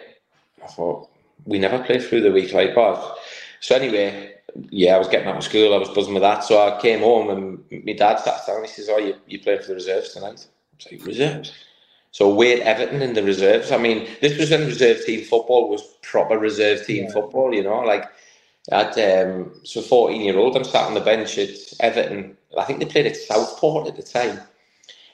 I 0.63 0.67
thought 0.67 1.09
we 1.45 1.59
never 1.59 1.83
play 1.83 1.99
through 1.99 2.21
the 2.21 2.31
week 2.31 2.53
like 2.53 2.73
that. 2.73 3.15
So 3.59 3.75
anyway, 3.75 4.32
yeah, 4.69 4.95
I 4.95 4.99
was 4.99 5.07
getting 5.07 5.27
out 5.27 5.37
of 5.37 5.43
school. 5.43 5.73
I 5.73 5.77
was 5.77 5.89
buzzing 5.89 6.13
with 6.13 6.23
that. 6.23 6.43
So 6.43 6.59
I 6.61 6.79
came 6.79 6.99
home 6.99 7.29
and 7.29 7.85
my 7.85 7.93
dad 7.93 8.19
sat 8.19 8.45
down. 8.45 8.61
He 8.63 8.67
says, 8.67 8.89
"Oh, 8.89 8.97
you 8.97 9.15
you 9.27 9.39
playing 9.39 9.61
for 9.61 9.67
the 9.67 9.75
reserves 9.75 10.13
tonight?" 10.13 10.45
I 10.47 10.75
was 10.77 10.91
like, 10.91 11.05
"Reserves." 11.05 11.53
So 12.11 12.33
Wade 12.33 12.59
Everton 12.59 13.01
in 13.01 13.13
the 13.13 13.23
reserves. 13.23 13.71
I 13.71 13.77
mean, 13.77 14.07
this 14.21 14.37
was 14.37 14.51
when 14.51 14.67
reserve 14.67 15.03
team 15.03 15.25
football 15.25 15.69
was 15.69 15.81
proper 16.03 16.37
reserve 16.37 16.85
team 16.85 17.05
yeah. 17.05 17.11
football. 17.11 17.53
You 17.53 17.63
know, 17.63 17.79
like 17.79 18.05
at 18.71 18.97
um, 18.97 19.51
so 19.63 19.81
fourteen 19.81 20.21
year 20.21 20.37
old. 20.37 20.55
I'm 20.55 20.63
sat 20.63 20.85
on 20.85 20.93
the 20.93 21.01
bench 21.01 21.37
at 21.37 21.49
Everton. 21.79 22.37
I 22.57 22.63
think 22.63 22.79
they 22.79 22.85
played 22.85 23.07
at 23.07 23.17
Southport 23.17 23.87
at 23.87 23.95
the 23.95 24.03
time, 24.03 24.39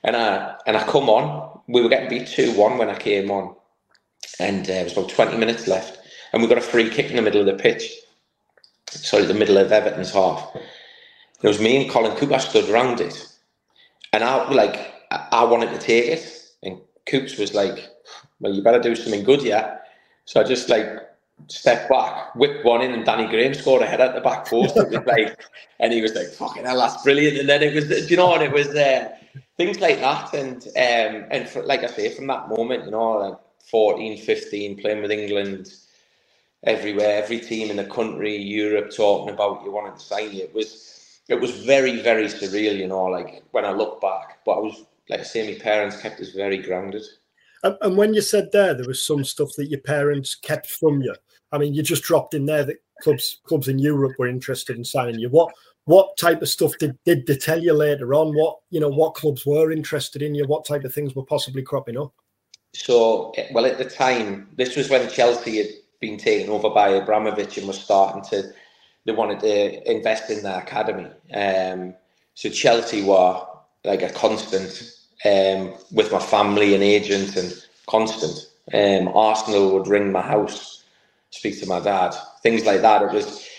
And 0.04 0.16
I 0.18 0.56
and 0.68 0.76
I 0.76 0.84
come 0.86 1.10
on. 1.10 1.62
We 1.68 1.82
were 1.82 1.90
getting 1.90 2.10
beat 2.10 2.28
two 2.28 2.52
one 2.58 2.78
when 2.78 2.90
I 2.90 2.98
came 2.98 3.32
on, 3.32 3.56
and 4.40 4.64
uh, 4.64 4.74
there 4.74 4.84
was 4.84 4.94
about 4.94 5.10
twenty 5.10 5.38
minutes 5.38 5.68
left, 5.68 6.00
and 6.34 6.42
we 6.42 6.50
got 6.50 6.58
a 6.58 6.62
free 6.62 6.90
kick 6.90 7.10
in 7.10 7.16
the 7.16 7.22
middle 7.22 7.40
of 7.40 7.48
the 7.48 7.64
pitch. 7.64 7.94
Sorry, 8.90 9.26
the 9.26 9.34
middle 9.36 9.58
of 9.58 9.72
Everton's 9.72 10.12
half. 10.14 10.52
It 11.44 11.48
was 11.48 11.60
me 11.62 11.82
and 11.82 11.92
Colin 11.92 12.16
Cooper 12.18 12.40
stood 12.40 12.70
around 12.70 13.02
it, 13.02 13.28
and 14.14 14.24
I 14.24 14.50
like 14.52 14.94
I 15.12 15.44
wanted 15.46 15.72
to 15.72 15.80
take 15.80 16.08
it, 16.08 16.44
and 16.64 16.80
Coops 17.08 17.38
was 17.38 17.54
like, 17.54 17.90
"Well, 18.40 18.54
you 18.54 18.64
better 18.64 18.80
do 18.80 18.96
something 18.96 19.24
good, 19.24 19.44
yeah." 19.44 19.78
So 20.26 20.42
I 20.42 20.46
just 20.46 20.70
like 20.70 20.88
stepped 21.48 21.90
back, 21.90 22.36
whipped 22.36 22.66
one 22.66 22.82
in, 22.82 22.94
and 22.94 23.06
Danny 23.06 23.28
Graham 23.28 23.54
scored 23.56 23.84
a 23.84 23.88
head 23.88 24.02
at 24.02 24.16
the 24.16 24.22
back 24.22 24.48
post. 24.48 24.78
It 24.78 24.90
was 24.90 25.06
like, 25.08 25.40
and 25.80 25.94
he 25.94 26.02
was 26.02 26.16
like, 26.16 26.28
"Fucking 26.30 26.66
hell, 26.66 26.80
that's 26.80 27.04
brilliant!" 27.04 27.38
And 27.40 27.50
then 27.50 27.64
it 27.64 27.76
was, 27.76 28.12
you 28.12 28.18
know, 28.18 28.34
and 28.36 28.44
it 28.44 28.52
was 28.54 28.70
uh, 28.70 29.10
things 29.58 29.80
like 29.80 30.00
that, 30.02 30.34
and 30.34 30.64
um, 30.68 31.28
and 31.32 31.50
for, 31.50 31.64
like 31.64 31.84
I 31.84 31.88
say, 31.88 32.16
from 32.16 32.28
that 32.28 32.50
moment, 32.50 32.86
you 32.86 32.92
know, 32.92 33.12
like 33.14 33.40
14, 33.72 34.18
15, 34.18 34.78
playing 34.82 35.02
with 35.04 35.12
England 35.12 35.72
everywhere, 36.64 37.22
every 37.22 37.40
team 37.40 37.70
in 37.70 37.78
the 37.78 37.86
country, 37.86 38.36
Europe, 38.36 38.92
talking 38.96 39.34
about 39.34 39.64
you 39.64 39.72
wanted 39.72 39.98
to 39.98 40.06
sign 40.06 40.32
you. 40.32 40.44
It 40.44 40.54
was, 40.54 41.22
it 41.28 41.40
was 41.40 41.52
very, 41.52 42.02
very 42.02 42.26
surreal, 42.26 42.78
you 42.78 42.88
know, 42.88 43.06
like 43.06 43.44
when 43.52 43.66
I 43.66 43.72
look 43.72 44.02
back. 44.02 44.40
But 44.46 44.54
I 44.54 44.60
was, 44.60 44.86
like 45.10 45.22
I 45.22 45.24
say, 45.24 45.52
my 45.52 45.60
parents 45.60 46.02
kept 46.02 46.20
us 46.20 46.32
very 46.32 46.58
grounded. 46.58 47.04
And 47.64 47.98
when 47.98 48.14
you 48.14 48.22
said 48.22 48.52
there, 48.52 48.74
there 48.74 48.88
was 48.88 49.06
some 49.06 49.26
stuff 49.26 49.50
that 49.58 49.68
your 49.68 49.82
parents 49.82 50.36
kept 50.36 50.68
from 50.68 51.02
you. 51.02 51.14
I 51.52 51.58
mean, 51.58 51.74
you 51.74 51.84
just 51.84 52.04
dropped 52.04 52.34
in 52.34 52.46
there 52.46 52.64
that 52.64 52.78
clubs 53.02 53.40
clubs 53.44 53.68
in 53.68 53.80
Europe 53.80 54.14
were 54.18 54.28
interested 54.28 54.78
in 54.78 54.86
signing 54.86 55.20
you. 55.20 55.30
What 55.30 55.54
what 55.86 56.16
type 56.18 56.42
of 56.42 56.50
stuff 56.50 56.78
did, 56.78 56.98
did 57.04 57.26
they 57.26 57.36
tell 57.36 57.62
you 57.62 57.74
later 57.74 58.14
on? 58.14 58.36
What 58.36 58.60
you 58.70 58.80
know, 58.80 58.90
what 58.90 59.16
clubs 59.16 59.46
were 59.46 59.72
interested 59.72 60.22
in 60.22 60.36
you? 60.36 60.46
What 60.46 60.66
type 60.66 60.84
of 60.84 60.94
things 60.94 61.16
were 61.16 61.26
possibly 61.26 61.64
cropping 61.64 61.98
up? 61.98 62.14
So, 62.74 63.32
eh, 63.32 63.48
well, 63.52 63.66
at 63.66 63.78
the 63.78 63.90
time, 63.90 64.50
this 64.56 64.76
was 64.76 64.90
when 64.90 65.10
Chelsea 65.10 65.58
had 65.58 65.70
been 66.00 66.18
taken 66.18 66.50
over 66.50 66.70
by 66.70 66.90
Abramovich 66.90 67.58
and 67.58 67.68
was 67.68 67.80
starting 67.80 68.22
to. 68.30 68.52
They 69.06 69.12
wanted 69.14 69.40
to 69.42 69.92
invest 69.92 70.30
in 70.30 70.44
their 70.44 70.60
academy. 70.60 71.10
Um, 71.34 71.96
so 72.36 72.50
Chelsea 72.50 73.04
were 73.04 73.42
like 73.84 74.02
a 74.02 74.10
constant 74.10 74.94
um, 75.26 75.74
with 75.92 76.12
my 76.12 76.20
family 76.20 76.74
and 76.74 76.84
agent 76.84 77.36
and 77.36 77.54
constant. 77.88 78.48
Um, 78.74 79.10
Arsenal 79.16 79.74
would 79.74 79.88
ring 79.88 80.12
my 80.12 80.22
house, 80.22 80.84
speak 81.32 81.60
to 81.60 81.68
my 81.68 81.80
dad, 81.80 82.12
things 82.44 82.66
like 82.66 82.82
that. 82.82 83.02
It 83.02 83.12
was 83.12 83.50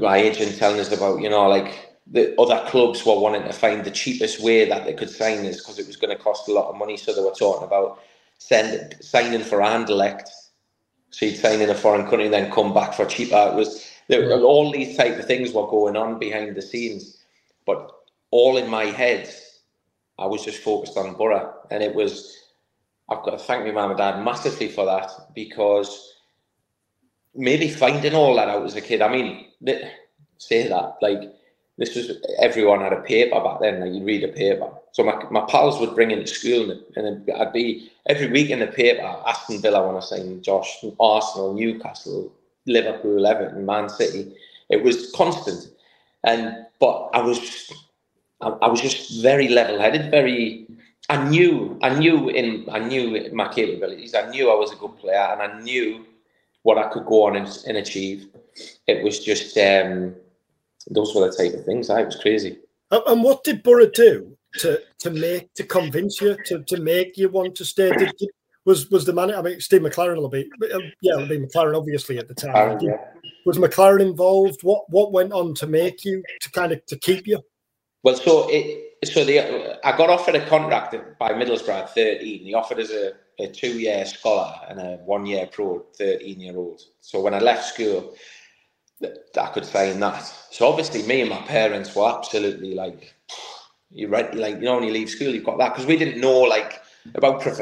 my 0.00 0.16
agent 0.18 0.56
telling 0.58 0.80
us 0.80 0.92
about, 0.92 1.20
you 1.20 1.28
know, 1.28 1.48
like 1.48 1.96
the 2.06 2.38
other 2.40 2.64
clubs 2.68 3.04
were 3.04 3.18
wanting 3.18 3.42
to 3.42 3.52
find 3.52 3.84
the 3.84 3.90
cheapest 3.90 4.42
way 4.42 4.68
that 4.68 4.84
they 4.84 4.94
could 4.94 5.10
sign 5.10 5.44
us 5.46 5.58
because 5.58 5.78
it 5.78 5.86
was 5.86 5.96
going 5.96 6.16
to 6.16 6.22
cost 6.22 6.48
a 6.48 6.52
lot 6.52 6.68
of 6.70 6.76
money. 6.76 6.96
So 6.96 7.12
they 7.14 7.22
were 7.22 7.32
talking 7.32 7.66
about 7.66 8.00
send, 8.38 8.96
signing 9.00 9.42
for 9.42 9.58
Anderlecht. 9.58 10.28
So 11.12 11.26
you'd 11.26 11.36
sign 11.36 11.60
in 11.60 11.70
a 11.70 11.74
foreign 11.74 12.06
country 12.06 12.24
and 12.24 12.34
then 12.34 12.50
come 12.50 12.74
back 12.74 12.94
for 12.94 13.06
cheaper. 13.06 13.50
It 13.52 13.54
was 13.54 13.88
there, 14.08 14.40
all 14.40 14.72
these 14.72 14.96
type 14.96 15.18
of 15.18 15.26
things 15.26 15.52
were 15.52 15.66
going 15.68 15.96
on 15.96 16.18
behind 16.18 16.56
the 16.56 16.62
scenes, 16.62 17.22
but 17.64 17.90
all 18.30 18.56
in 18.56 18.68
my 18.68 18.86
head 18.86 19.32
I 20.18 20.26
was 20.26 20.44
just 20.44 20.62
focused 20.62 20.96
on 20.96 21.14
Boro, 21.14 21.52
and 21.70 21.82
it 21.82 21.94
was. 21.94 22.38
I've 23.08 23.24
got 23.24 23.32
to 23.32 23.38
thank 23.38 23.66
my 23.66 23.72
mum 23.72 23.90
and 23.90 23.98
dad 23.98 24.24
massively 24.24 24.68
for 24.68 24.86
that 24.86 25.10
because 25.34 26.14
maybe 27.34 27.68
finding 27.68 28.14
all 28.14 28.36
that 28.36 28.48
out 28.48 28.64
as 28.64 28.76
a 28.76 28.80
kid. 28.80 29.02
I 29.02 29.08
mean, 29.08 29.48
say 30.38 30.68
that 30.68 30.96
like 31.02 31.20
this 31.76 31.94
was 31.96 32.12
everyone 32.38 32.80
had 32.80 32.92
a 32.92 33.00
paper 33.00 33.40
back 33.40 33.60
then. 33.60 33.80
Like 33.80 33.92
you 33.92 34.04
read 34.04 34.24
a 34.24 34.28
paper, 34.28 34.70
so 34.92 35.02
my, 35.02 35.24
my 35.30 35.40
pals 35.48 35.80
would 35.80 35.94
bring 35.94 36.10
in 36.10 36.20
into 36.20 36.34
school, 36.34 36.70
and, 36.70 36.80
and 36.96 37.30
I'd 37.32 37.52
be 37.52 37.90
every 38.06 38.30
week 38.30 38.50
in 38.50 38.58
the 38.58 38.66
paper. 38.66 39.02
Aston 39.26 39.60
Villa 39.60 39.84
want 39.86 40.00
to 40.00 40.06
sign 40.06 40.42
Josh, 40.42 40.84
Arsenal, 41.00 41.54
Newcastle, 41.54 42.30
Liverpool, 42.66 43.26
Everton, 43.26 43.64
Man 43.64 43.88
City. 43.88 44.34
It 44.68 44.82
was 44.82 45.10
constant, 45.12 45.66
and 46.24 46.66
but 46.78 47.08
I 47.14 47.22
was 47.22 47.72
I, 48.42 48.48
I 48.48 48.68
was 48.68 48.80
just 48.80 49.22
very 49.22 49.48
level-headed, 49.48 50.10
very. 50.10 50.66
I 51.08 51.28
knew, 51.28 51.78
I 51.82 51.98
knew 51.98 52.28
in, 52.28 52.66
I 52.70 52.78
knew 52.78 53.28
my 53.32 53.52
capabilities. 53.52 54.14
I 54.14 54.30
knew 54.30 54.50
I 54.50 54.54
was 54.54 54.72
a 54.72 54.76
good 54.76 54.96
player, 54.98 55.28
and 55.32 55.42
I 55.42 55.60
knew 55.62 56.04
what 56.62 56.78
I 56.78 56.88
could 56.92 57.06
go 57.06 57.26
on 57.26 57.36
and, 57.36 57.48
and 57.66 57.78
achieve. 57.78 58.28
It 58.86 59.02
was 59.02 59.24
just 59.24 59.56
um, 59.56 60.14
those 60.90 61.14
were 61.14 61.28
the 61.28 61.36
type 61.36 61.58
of 61.58 61.64
things. 61.64 61.88
I 61.88 62.02
was 62.02 62.16
crazy. 62.16 62.58
And 62.90 63.24
what 63.24 63.42
did 63.42 63.62
Boro 63.62 63.86
do 63.88 64.36
to 64.58 64.80
to 65.00 65.10
make 65.10 65.52
to 65.54 65.64
convince 65.64 66.20
you 66.20 66.36
to, 66.46 66.62
to 66.64 66.80
make 66.80 67.16
you 67.16 67.28
want 67.28 67.54
to 67.56 67.64
stay? 67.64 67.90
Did, 67.90 68.12
did, 68.18 68.28
was 68.64 68.90
was 68.90 69.04
the 69.04 69.12
man? 69.12 69.34
I 69.34 69.42
mean, 69.42 69.60
Steve 69.60 69.82
McClaren 69.82 70.16
will 70.16 70.28
be, 70.28 70.48
yeah, 71.00 71.14
it'll 71.14 71.28
be 71.28 71.38
McClaren 71.38 71.76
obviously 71.76 72.18
at 72.18 72.28
the 72.28 72.34
time. 72.34 72.78
Did, 72.78 72.92
was 73.44 73.58
McClaren 73.58 74.00
involved? 74.00 74.62
What 74.62 74.84
what 74.88 75.12
went 75.12 75.32
on 75.32 75.54
to 75.54 75.66
make 75.66 76.04
you 76.04 76.22
to 76.40 76.50
kind 76.50 76.72
of 76.72 76.84
to 76.86 76.96
keep 76.96 77.26
you? 77.26 77.40
Well, 78.02 78.16
so 78.16 78.48
it 78.50 78.92
so 79.04 79.24
the 79.24 79.78
I 79.84 79.96
got 79.96 80.10
offered 80.10 80.36
a 80.36 80.46
contract 80.46 80.94
by 81.18 81.32
Middlesbrough 81.32 81.82
at 81.82 81.94
13. 81.94 82.44
They 82.44 82.54
offered 82.54 82.78
us 82.78 82.90
a, 82.90 83.12
a 83.40 83.48
two 83.48 83.78
year 83.78 84.04
scholar 84.04 84.54
and 84.68 84.78
a 84.80 84.96
one 85.04 85.26
year 85.26 85.46
pro 85.46 85.84
13 85.98 86.40
year 86.40 86.56
old. 86.56 86.82
So 87.00 87.20
when 87.20 87.34
I 87.34 87.38
left 87.38 87.72
school, 87.72 88.14
I 89.02 89.46
could 89.48 89.64
sign 89.64 90.00
that. 90.00 90.20
So 90.50 90.68
obviously, 90.68 91.02
me 91.02 91.22
and 91.22 91.30
my 91.30 91.40
parents 91.42 91.94
were 91.94 92.16
absolutely 92.16 92.74
like, 92.74 93.14
you 93.92 94.08
right, 94.08 94.34
like 94.34 94.56
you 94.56 94.62
know, 94.62 94.76
when 94.76 94.84
you 94.84 94.92
leave 94.92 95.10
school, 95.10 95.28
you've 95.28 95.44
got 95.44 95.58
that 95.58 95.74
because 95.74 95.86
we 95.86 95.96
didn't 95.96 96.20
know 96.20 96.40
like 96.40 96.80
about 97.14 97.40
prof- 97.40 97.60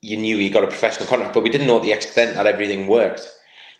you 0.00 0.16
knew 0.16 0.36
you 0.36 0.50
got 0.50 0.64
a 0.64 0.68
professional 0.68 1.08
contract, 1.08 1.34
but 1.34 1.42
we 1.42 1.50
didn't 1.50 1.66
know 1.66 1.78
the 1.78 1.92
extent 1.92 2.34
that 2.34 2.46
everything 2.46 2.86
worked. 2.86 3.28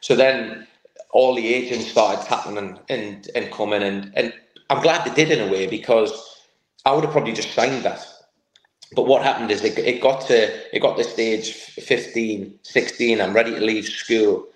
So 0.00 0.14
then 0.14 0.66
all 1.11 1.35
the 1.35 1.47
agents 1.54 1.88
started 1.88 2.25
tapping 2.26 2.58
and 2.58 2.80
and, 2.88 3.28
and 3.35 3.50
coming 3.52 3.82
and 3.82 4.12
and 4.14 4.32
I'm 4.70 4.82
glad 4.82 5.06
they 5.06 5.14
did 5.14 5.37
in 5.37 5.49
a 5.49 5.50
way 5.52 5.66
because 5.66 6.12
I 6.85 6.92
would 6.92 7.04
have 7.04 7.12
probably 7.12 7.32
just 7.32 7.54
signed 7.54 7.85
that. 7.85 8.06
But 8.94 9.06
what 9.06 9.23
happened 9.23 9.50
is 9.50 9.62
it, 9.64 9.78
it 9.78 10.00
got 10.00 10.23
to 10.28 10.76
it 10.76 10.80
got 10.80 10.97
to 10.97 11.04
stage 11.04 11.52
15, 11.52 12.58
16. 12.62 13.20
I'm 13.20 13.35
ready 13.35 13.52
to 13.52 13.61
leave 13.61 13.87
school, 13.87 14.47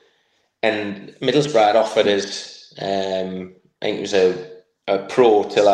and 0.62 1.14
Middlesbrough 1.20 1.66
had 1.66 1.76
offered 1.76 2.06
us. 2.06 2.74
Um, 2.80 3.54
I 3.80 3.86
think 3.86 3.98
it 3.98 4.00
was 4.00 4.14
a, 4.14 4.50
a 4.88 4.98
pro 5.06 5.44
till 5.44 5.68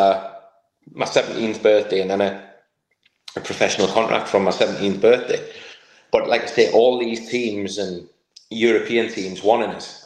my 0.93 1.05
17th 1.05 1.61
birthday, 1.61 2.01
and 2.01 2.09
then 2.09 2.21
a, 2.21 2.51
a 3.35 3.41
professional 3.41 3.87
contract 3.87 4.27
from 4.27 4.43
my 4.43 4.51
17th 4.51 5.01
birthday. 5.01 5.51
But 6.11 6.27
like 6.27 6.43
I 6.43 6.47
say, 6.47 6.71
all 6.71 6.99
these 6.99 7.29
teams 7.29 7.77
and 7.77 8.07
European 8.49 9.11
teams 9.11 9.43
wanting 9.43 9.69
us 9.69 9.99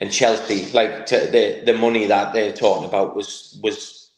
and 0.00 0.12
Chelsea, 0.12 0.70
like 0.72 1.06
the 1.06 1.62
the 1.64 1.72
money 1.72 2.06
that 2.06 2.32
they're 2.32 2.52
talking 2.52 2.86
about 2.86 3.16
was 3.16 3.58
was 3.62 4.10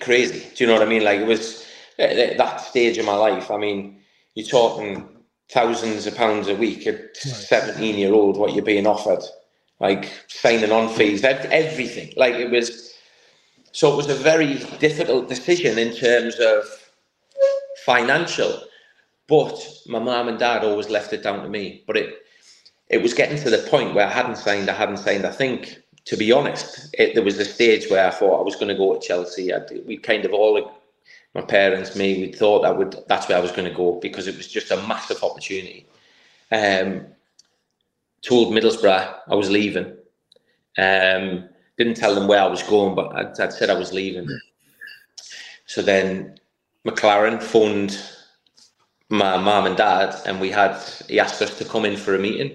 crazy. 0.00 0.40
Do 0.54 0.64
you 0.64 0.66
know 0.66 0.74
what 0.74 0.86
I 0.86 0.90
mean? 0.90 1.04
Like 1.04 1.20
it 1.20 1.26
was 1.26 1.64
at 1.98 2.36
that 2.38 2.60
stage 2.60 2.98
of 2.98 3.06
my 3.06 3.14
life. 3.14 3.50
I 3.50 3.56
mean, 3.56 4.00
you're 4.34 4.46
talking 4.46 5.08
thousands 5.50 6.06
of 6.06 6.16
pounds 6.16 6.48
a 6.48 6.54
week 6.54 6.86
at 6.86 7.16
17 7.16 7.96
year 7.96 8.12
old. 8.12 8.36
What 8.36 8.54
you're 8.54 8.64
being 8.64 8.86
offered, 8.86 9.22
like 9.78 10.10
signing 10.26 10.72
on 10.72 10.88
fees, 10.88 11.22
everything. 11.24 12.12
Like 12.16 12.34
it 12.34 12.50
was. 12.50 12.89
So 13.72 13.92
it 13.92 13.96
was 13.96 14.08
a 14.08 14.14
very 14.14 14.54
difficult 14.78 15.28
decision 15.28 15.78
in 15.78 15.94
terms 15.94 16.38
of 16.40 16.64
financial. 17.84 18.62
But 19.28 19.64
my 19.86 20.00
mum 20.00 20.28
and 20.28 20.38
dad 20.38 20.64
always 20.64 20.90
left 20.90 21.12
it 21.12 21.22
down 21.22 21.42
to 21.42 21.48
me. 21.48 21.84
But 21.86 21.96
it 21.96 22.14
it 22.88 23.02
was 23.02 23.14
getting 23.14 23.38
to 23.38 23.50
the 23.50 23.66
point 23.70 23.94
where 23.94 24.06
I 24.06 24.10
hadn't 24.10 24.36
signed, 24.36 24.68
I 24.68 24.74
hadn't 24.74 24.96
signed. 24.96 25.24
I 25.24 25.30
think, 25.30 25.78
to 26.06 26.16
be 26.16 26.32
honest, 26.32 26.92
it, 26.98 27.14
there 27.14 27.22
was 27.22 27.38
a 27.38 27.44
stage 27.44 27.88
where 27.88 28.06
I 28.06 28.10
thought 28.10 28.40
I 28.40 28.44
was 28.44 28.56
going 28.56 28.68
to 28.68 28.74
go 28.74 28.94
to 28.94 29.00
Chelsea. 29.06 29.54
I'd, 29.54 29.70
we 29.86 29.96
kind 29.96 30.24
of 30.24 30.32
all, 30.32 30.72
my 31.34 31.42
parents, 31.42 31.94
me, 31.94 32.20
we 32.20 32.32
thought 32.32 32.62
that 32.62 32.76
would 32.76 32.96
that's 33.06 33.28
where 33.28 33.38
I 33.38 33.40
was 33.40 33.52
going 33.52 33.68
to 33.68 33.74
go 33.74 34.00
because 34.00 34.26
it 34.26 34.36
was 34.36 34.48
just 34.48 34.72
a 34.72 34.76
massive 34.88 35.22
opportunity. 35.22 35.86
Um, 36.50 37.06
told 38.22 38.52
Middlesbrough 38.52 39.14
I 39.28 39.34
was 39.36 39.50
leaving. 39.50 39.96
Um, 40.76 41.49
didn't 41.80 41.96
tell 41.96 42.14
them 42.14 42.28
where 42.28 42.42
I 42.42 42.46
was 42.46 42.62
going, 42.62 42.94
but 42.94 43.16
I'd, 43.16 43.40
I'd 43.40 43.54
said 43.54 43.70
I 43.70 43.78
was 43.78 43.90
leaving. 43.90 44.28
So 45.64 45.80
then 45.80 46.38
McClaren 46.86 47.42
phoned 47.42 47.98
my 49.08 49.38
mum 49.38 49.64
and 49.64 49.76
dad, 49.78 50.14
and 50.26 50.40
we 50.42 50.50
had 50.50 50.76
he 51.08 51.18
asked 51.18 51.40
us 51.40 51.56
to 51.56 51.64
come 51.64 51.86
in 51.86 51.96
for 51.96 52.14
a 52.14 52.18
meeting. 52.18 52.52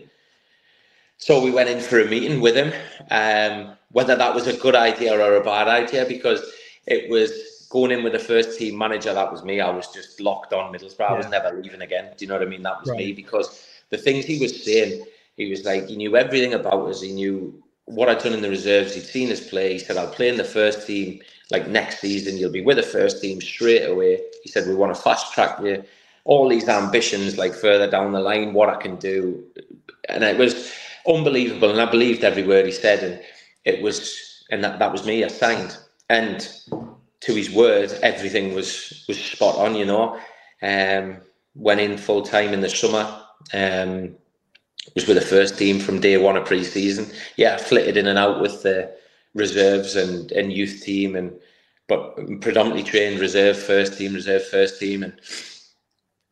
So 1.17 1.43
we 1.43 1.49
went 1.49 1.69
in 1.69 1.81
for 1.81 1.99
a 1.99 2.05
meeting 2.05 2.39
with 2.39 2.55
him. 2.55 2.71
Um, 3.09 3.75
whether 3.91 4.15
that 4.15 4.35
was 4.35 4.45
a 4.45 4.57
good 4.57 4.75
idea 4.75 5.17
or 5.19 5.37
a 5.37 5.43
bad 5.43 5.67
idea, 5.67 6.05
because 6.05 6.41
it 6.85 7.09
was 7.09 7.31
going 7.71 7.91
in 7.91 8.03
with 8.03 8.13
the 8.13 8.19
first 8.19 8.59
team 8.59 8.77
manager. 8.77 9.11
That 9.11 9.31
was 9.31 9.43
me. 9.43 9.59
I 9.59 9.71
was 9.71 9.87
just 9.87 10.19
locked 10.19 10.53
on 10.53 10.71
Middlesbrough. 10.71 10.99
Yeah. 10.99 11.15
I 11.15 11.17
was 11.17 11.29
never 11.29 11.59
leaving 11.59 11.81
again. 11.81 12.13
Do 12.15 12.25
you 12.25 12.29
know 12.29 12.37
what 12.37 12.47
I 12.47 12.49
mean? 12.49 12.61
That 12.61 12.79
was 12.79 12.89
right. 12.89 12.99
me 12.99 13.13
because 13.13 13.47
the 13.89 13.97
things 13.97 14.25
he 14.25 14.37
was 14.37 14.63
saying, 14.63 15.03
he 15.35 15.49
was 15.49 15.65
like, 15.65 15.87
he 15.87 15.95
knew 15.95 16.15
everything 16.15 16.53
about 16.53 16.87
us. 16.89 17.01
He 17.01 17.11
knew 17.11 17.63
what 17.85 18.09
I'd 18.09 18.19
done 18.19 18.33
in 18.33 18.41
the 18.41 18.49
reserves. 18.49 18.95
He'd 18.95 19.03
seen 19.03 19.31
us 19.31 19.47
play. 19.47 19.73
He 19.73 19.79
said, 19.79 19.97
I'll 19.97 20.07
play 20.07 20.29
in 20.29 20.37
the 20.37 20.43
first 20.43 20.85
team. 20.87 21.21
like 21.51 21.67
next 21.67 21.99
season 21.99 22.37
you'll 22.37 22.51
be 22.51 22.61
with 22.63 22.77
the 22.77 22.83
first 22.83 23.21
team 23.21 23.39
straight 23.39 23.85
away. 23.85 24.19
He 24.43 24.49
said 24.49 24.67
we 24.67 24.75
want 24.75 24.95
to 24.95 25.01
fast 25.01 25.33
track 25.33 25.59
you. 25.61 25.83
All 26.23 26.49
these 26.49 26.67
ambitions, 26.67 27.37
like 27.37 27.53
further 27.53 27.89
down 27.89 28.11
the 28.11 28.19
line, 28.19 28.53
what 28.53 28.69
I 28.69 28.77
can 28.81 28.95
do, 28.95 29.43
and 30.09 30.23
it 30.23 30.37
was 30.39 30.73
unbelievable. 31.07 31.69
And 31.69 31.79
I 31.79 31.85
believed 31.85 32.23
every 32.23 32.41
word 32.41 32.65
he 32.65 32.71
said, 32.71 33.03
and 33.03 33.21
it 33.63 33.83
was, 33.83 34.43
and 34.49 34.63
that, 34.63 34.79
that 34.79 34.91
was 34.91 35.05
me. 35.05 35.23
I 35.23 35.27
signed, 35.27 35.77
and 36.09 36.49
to 37.21 37.33
his 37.33 37.51
word, 37.51 37.91
everything 38.01 38.55
was 38.55 39.05
was 39.07 39.23
spot 39.23 39.55
on. 39.57 39.75
You 39.75 39.85
know, 39.85 40.19
um, 40.63 41.17
went 41.53 41.81
in 41.81 41.95
full 41.95 42.23
time 42.23 42.53
in 42.53 42.61
the 42.61 42.69
summer. 42.69 43.21
Um, 43.53 44.15
was 44.93 45.07
with 45.07 45.17
the 45.17 45.25
first 45.25 45.57
team 45.57 45.79
from 45.79 45.99
day 45.99 46.17
one 46.17 46.37
of 46.37 46.45
pre-season. 46.45 47.11
Yeah, 47.37 47.55
I 47.55 47.57
flitted 47.57 47.97
in 47.97 48.07
and 48.07 48.19
out 48.19 48.41
with 48.41 48.63
the 48.63 48.95
reserves 49.33 49.95
and, 49.95 50.31
and 50.31 50.53
youth 50.53 50.81
team, 50.83 51.15
and 51.15 51.33
but 51.87 52.15
predominantly 52.41 52.83
trained 52.83 53.19
reserve 53.19 53.57
first 53.57 53.97
team, 53.97 54.13
reserve 54.13 54.45
first 54.47 54.79
team, 54.79 55.03
and 55.03 55.19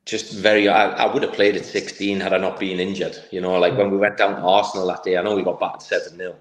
just 0.06 0.34
very. 0.34 0.68
I, 0.68 0.92
I 0.92 1.14
would 1.14 1.24
have 1.24 1.34
played 1.34 1.56
at 1.56 1.66
16 1.66 2.20
had 2.20 2.34
I 2.34 2.38
not 2.38 2.60
been 2.60 2.80
injured. 2.80 3.18
You 3.32 3.42
know, 3.42 3.58
like 3.60 3.78
when 3.78 3.92
we 3.92 3.98
went 3.98 4.18
down 4.18 4.36
to 4.36 4.42
Arsenal 4.42 4.88
that 4.88 5.04
day. 5.04 5.18
I 5.18 5.24
know 5.24 5.36
we 5.36 5.44
got 5.44 5.60
battered 5.60 5.82
seven 5.82 6.18
0 6.18 6.36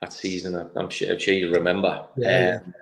that 0.00 0.12
season. 0.12 0.70
I'm 0.76 0.90
sure, 0.90 1.12
I'm 1.12 1.18
sure 1.18 1.34
you 1.34 1.52
remember. 1.52 2.06
Yeah. 2.16 2.60
Um, 2.64 2.74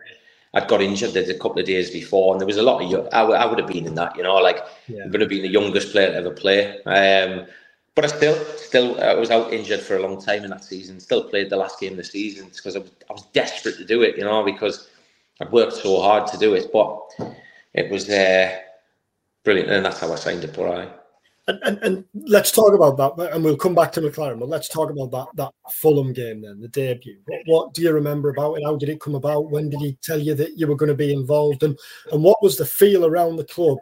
I'd 0.52 0.66
got 0.66 0.82
injured 0.82 1.16
a 1.16 1.34
couple 1.34 1.60
of 1.60 1.66
days 1.66 1.90
before, 1.90 2.34
and 2.34 2.40
there 2.40 2.46
was 2.46 2.56
a 2.56 2.62
lot 2.62 2.82
of. 2.82 3.08
I, 3.12 3.22
I 3.22 3.46
would 3.46 3.58
have 3.58 3.68
been 3.68 3.86
in 3.86 3.94
that, 3.94 4.16
you 4.16 4.24
know, 4.24 4.34
like 4.36 4.64
yeah. 4.88 5.06
would 5.06 5.20
have 5.20 5.30
been 5.30 5.42
the 5.42 5.48
youngest 5.48 5.92
player 5.92 6.10
to 6.10 6.16
ever 6.16 6.32
play. 6.32 6.82
Um, 6.82 7.46
but 7.94 8.04
I 8.04 8.08
still, 8.08 8.44
still, 8.56 9.00
I 9.02 9.14
was 9.14 9.30
out 9.30 9.52
injured 9.52 9.80
for 9.80 9.96
a 9.96 10.02
long 10.02 10.20
time 10.20 10.44
in 10.44 10.50
that 10.50 10.64
season. 10.64 11.00
Still 11.00 11.24
played 11.24 11.50
the 11.50 11.56
last 11.56 11.80
game 11.80 11.92
of 11.92 11.98
the 11.98 12.04
season 12.04 12.48
because 12.48 12.76
I 12.76 12.80
was, 12.80 12.90
I 13.08 13.12
was 13.12 13.26
desperate 13.32 13.76
to 13.78 13.84
do 13.84 14.02
it, 14.02 14.16
you 14.16 14.24
know, 14.24 14.44
because 14.44 14.88
I'd 15.40 15.50
worked 15.52 15.74
so 15.74 16.00
hard 16.00 16.26
to 16.28 16.38
do 16.38 16.54
it. 16.54 16.70
But 16.72 17.00
it 17.74 17.90
was 17.90 18.08
uh, 18.08 18.58
brilliant, 19.44 19.70
and 19.70 19.84
that's 19.84 19.98
how 19.98 20.12
I 20.12 20.16
signed 20.16 20.44
up. 20.44 20.56
Right. 20.56 20.90
And, 21.48 21.58
and, 21.64 21.78
and 21.82 22.04
let's 22.14 22.52
talk 22.52 22.74
about 22.74 22.96
that, 22.96 23.32
and 23.34 23.42
we'll 23.42 23.56
come 23.56 23.74
back 23.74 23.90
to 23.92 24.00
McClaren. 24.00 24.38
But 24.38 24.48
let's 24.48 24.68
talk 24.68 24.90
about 24.90 25.10
that 25.10 25.26
that 25.34 25.72
Fulham 25.72 26.12
game 26.12 26.42
then, 26.42 26.60
the 26.60 26.68
debut. 26.68 27.18
What, 27.26 27.40
what 27.46 27.74
do 27.74 27.82
you 27.82 27.92
remember 27.92 28.30
about 28.30 28.54
it? 28.54 28.64
How 28.64 28.76
did 28.76 28.88
it 28.88 29.00
come 29.00 29.16
about? 29.16 29.50
When 29.50 29.68
did 29.68 29.80
he 29.80 29.98
tell 30.02 30.20
you 30.20 30.34
that 30.36 30.56
you 30.56 30.68
were 30.68 30.76
going 30.76 30.90
to 30.90 30.94
be 30.94 31.12
involved? 31.12 31.64
And 31.64 31.76
and 32.12 32.22
what 32.22 32.42
was 32.42 32.56
the 32.56 32.66
feel 32.66 33.04
around 33.04 33.36
the 33.36 33.44
club 33.44 33.78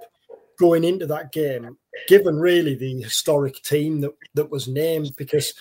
going 0.58 0.84
into 0.84 1.06
that 1.06 1.32
game, 1.32 1.76
given 2.08 2.38
really 2.38 2.74
the 2.74 3.02
historic 3.02 3.62
team 3.62 4.00
that, 4.00 4.12
that 4.34 4.50
was 4.50 4.68
named, 4.68 5.12
because 5.16 5.52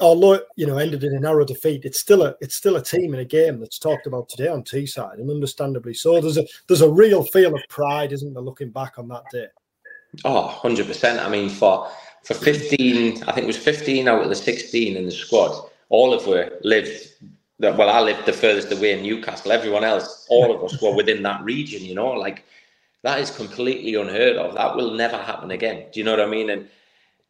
although 0.00 0.40
you 0.56 0.66
know 0.66 0.78
ended 0.78 1.04
in 1.04 1.16
a 1.16 1.20
narrow 1.20 1.44
defeat, 1.44 1.84
it's 1.84 2.00
still 2.00 2.22
a 2.22 2.34
it's 2.40 2.56
still 2.56 2.76
a 2.76 2.82
team 2.82 3.14
in 3.14 3.20
a 3.20 3.24
game 3.24 3.60
that's 3.60 3.78
talked 3.78 4.06
about 4.06 4.28
today 4.28 4.48
on 4.48 4.62
Teesside, 4.62 5.14
and 5.14 5.30
understandably 5.30 5.94
so. 5.94 6.20
There's 6.20 6.38
a 6.38 6.46
there's 6.66 6.82
a 6.82 6.90
real 6.90 7.22
feel 7.22 7.54
of 7.54 7.62
pride, 7.68 8.12
isn't 8.12 8.34
there, 8.34 8.42
looking 8.42 8.70
back 8.70 8.98
on 8.98 9.08
that 9.08 9.24
day? 9.30 9.46
Oh, 10.24 10.46
100 10.46 10.86
percent. 10.86 11.20
I 11.20 11.28
mean, 11.28 11.48
for 11.48 11.90
for 12.24 12.34
15, 12.34 13.22
I 13.24 13.32
think 13.32 13.44
it 13.44 13.46
was 13.46 13.56
15 13.56 14.08
out 14.08 14.22
of 14.22 14.28
the 14.28 14.34
16 14.34 14.96
in 14.96 15.04
the 15.04 15.12
squad, 15.12 15.70
all 15.90 16.12
of 16.12 16.26
us 16.26 16.50
lived. 16.62 17.12
Well, 17.60 17.88
I 17.88 18.00
lived 18.00 18.26
the 18.26 18.32
furthest 18.32 18.72
away 18.72 18.98
in 18.98 19.02
Newcastle. 19.02 19.52
Everyone 19.52 19.84
else, 19.84 20.26
all 20.28 20.54
of 20.54 20.62
us 20.64 20.82
were 20.82 20.94
within 20.94 21.22
that 21.22 21.42
region. 21.42 21.82
You 21.82 21.94
know, 21.94 22.08
like 22.08 22.44
that 23.06 23.20
is 23.20 23.30
completely 23.30 23.94
unheard 23.94 24.36
of. 24.36 24.54
That 24.56 24.74
will 24.74 24.90
never 24.90 25.16
happen 25.16 25.52
again. 25.52 25.86
Do 25.92 26.00
you 26.00 26.04
know 26.04 26.10
what 26.10 26.20
I 26.20 26.26
mean? 26.26 26.50
And 26.50 26.68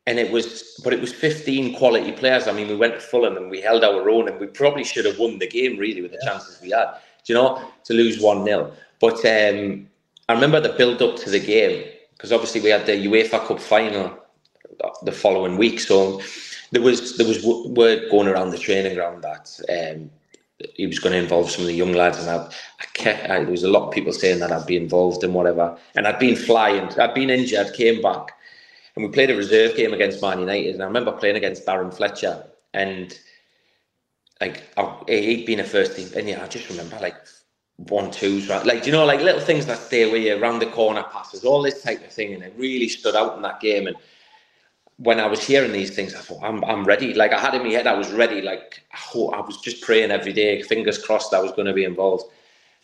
and 0.06 0.18
it 0.18 0.32
was, 0.32 0.80
but 0.82 0.92
it 0.94 1.00
was 1.00 1.12
15 1.12 1.74
quality 1.76 2.12
players. 2.12 2.46
I 2.46 2.52
mean, 2.52 2.68
we 2.68 2.76
went 2.76 2.94
to 2.94 3.00
Fulham 3.00 3.36
and 3.36 3.50
we 3.50 3.60
held 3.60 3.84
our 3.84 4.08
own, 4.08 4.28
and 4.28 4.40
we 4.40 4.46
probably 4.46 4.84
should 4.84 5.04
have 5.04 5.18
won 5.18 5.38
the 5.38 5.48
game 5.48 5.76
really 5.76 6.00
with 6.00 6.12
the 6.12 6.22
chances 6.24 6.58
we 6.62 6.70
had. 6.70 6.86
Do 7.24 7.32
you 7.32 7.34
know 7.34 7.60
to 7.84 7.92
lose 7.92 8.20
one 8.20 8.44
0 8.44 8.72
But 9.00 9.18
um, 9.26 9.86
I 10.30 10.32
remember 10.32 10.60
the 10.60 10.70
build 10.78 11.02
up 11.02 11.16
to 11.16 11.30
the 11.30 11.40
game 11.40 11.92
because 12.12 12.32
obviously 12.32 12.62
we 12.62 12.70
had 12.70 12.86
the 12.86 12.92
UEFA 12.92 13.46
Cup 13.46 13.60
final 13.60 14.16
the 15.02 15.12
following 15.12 15.58
week, 15.58 15.78
so 15.80 16.22
there 16.70 16.82
was 16.82 17.18
there 17.18 17.28
was 17.28 17.44
word 17.44 18.10
going 18.10 18.28
around 18.28 18.50
the 18.50 18.58
training 18.58 18.94
ground 18.94 19.22
that 19.24 19.46
um, 19.68 20.10
he 20.74 20.86
was 20.86 20.98
going 20.98 21.12
to 21.12 21.18
involve 21.18 21.50
some 21.50 21.62
of 21.62 21.68
the 21.68 21.74
young 21.74 21.92
lads, 21.92 22.18
and 22.18 22.30
I, 22.30 22.46
I, 22.46 22.84
kept, 22.94 23.28
I, 23.28 23.40
there 23.40 23.50
was 23.50 23.64
a 23.64 23.70
lot 23.70 23.88
of 23.88 23.94
people 23.94 24.12
saying 24.12 24.40
that 24.40 24.52
I'd 24.52 24.66
be 24.66 24.76
involved 24.76 25.22
in 25.22 25.34
whatever. 25.34 25.76
And 25.94 26.06
I'd 26.06 26.18
been 26.18 26.36
flying, 26.36 26.88
I'd 26.98 27.14
been 27.14 27.30
injured, 27.30 27.74
came 27.74 28.00
back, 28.00 28.32
and 28.94 29.04
we 29.04 29.10
played 29.10 29.30
a 29.30 29.36
reserve 29.36 29.76
game 29.76 29.92
against 29.92 30.22
Man 30.22 30.40
United. 30.40 30.74
And 30.74 30.82
I 30.82 30.86
remember 30.86 31.12
playing 31.12 31.36
against 31.36 31.66
Darren 31.66 31.92
Fletcher, 31.92 32.44
and 32.72 33.18
like 34.40 34.62
I, 34.76 34.96
he'd 35.08 35.46
been 35.46 35.60
a 35.60 35.64
first 35.64 35.96
team, 35.96 36.08
and 36.16 36.28
yeah, 36.28 36.42
I 36.42 36.48
just 36.48 36.68
remember 36.70 36.98
like 37.00 37.16
one 37.76 38.10
twos, 38.10 38.48
right? 38.48 38.64
Like 38.64 38.86
you 38.86 38.92
know, 38.92 39.04
like 39.04 39.20
little 39.20 39.40
things 39.40 39.66
that 39.66 39.78
stay 39.78 40.10
with 40.10 40.22
you 40.22 40.40
around 40.40 40.60
the 40.60 40.66
corner 40.66 41.04
passes, 41.12 41.44
all 41.44 41.60
this 41.60 41.82
type 41.82 42.02
of 42.02 42.10
thing, 42.10 42.32
and 42.32 42.42
it 42.42 42.54
really 42.56 42.88
stood 42.88 43.14
out 43.14 43.36
in 43.36 43.42
that 43.42 43.60
game. 43.60 43.86
And 43.86 43.96
when 44.98 45.20
I 45.20 45.26
was 45.26 45.44
hearing 45.44 45.72
these 45.72 45.94
things, 45.94 46.14
I 46.14 46.18
thought, 46.18 46.42
I'm, 46.42 46.64
I'm 46.64 46.84
ready. 46.84 47.12
Like 47.12 47.32
I 47.32 47.40
had 47.40 47.54
in 47.54 47.62
my 47.62 47.68
head, 47.70 47.86
I 47.86 47.94
was 47.94 48.10
ready. 48.12 48.40
Like 48.40 48.82
I, 48.92 49.18
I 49.18 49.40
was 49.40 49.60
just 49.60 49.82
praying 49.82 50.10
every 50.10 50.32
day, 50.32 50.62
fingers 50.62 50.98
crossed 50.98 51.34
I 51.34 51.40
was 51.40 51.52
going 51.52 51.66
to 51.66 51.74
be 51.74 51.84
involved. 51.84 52.24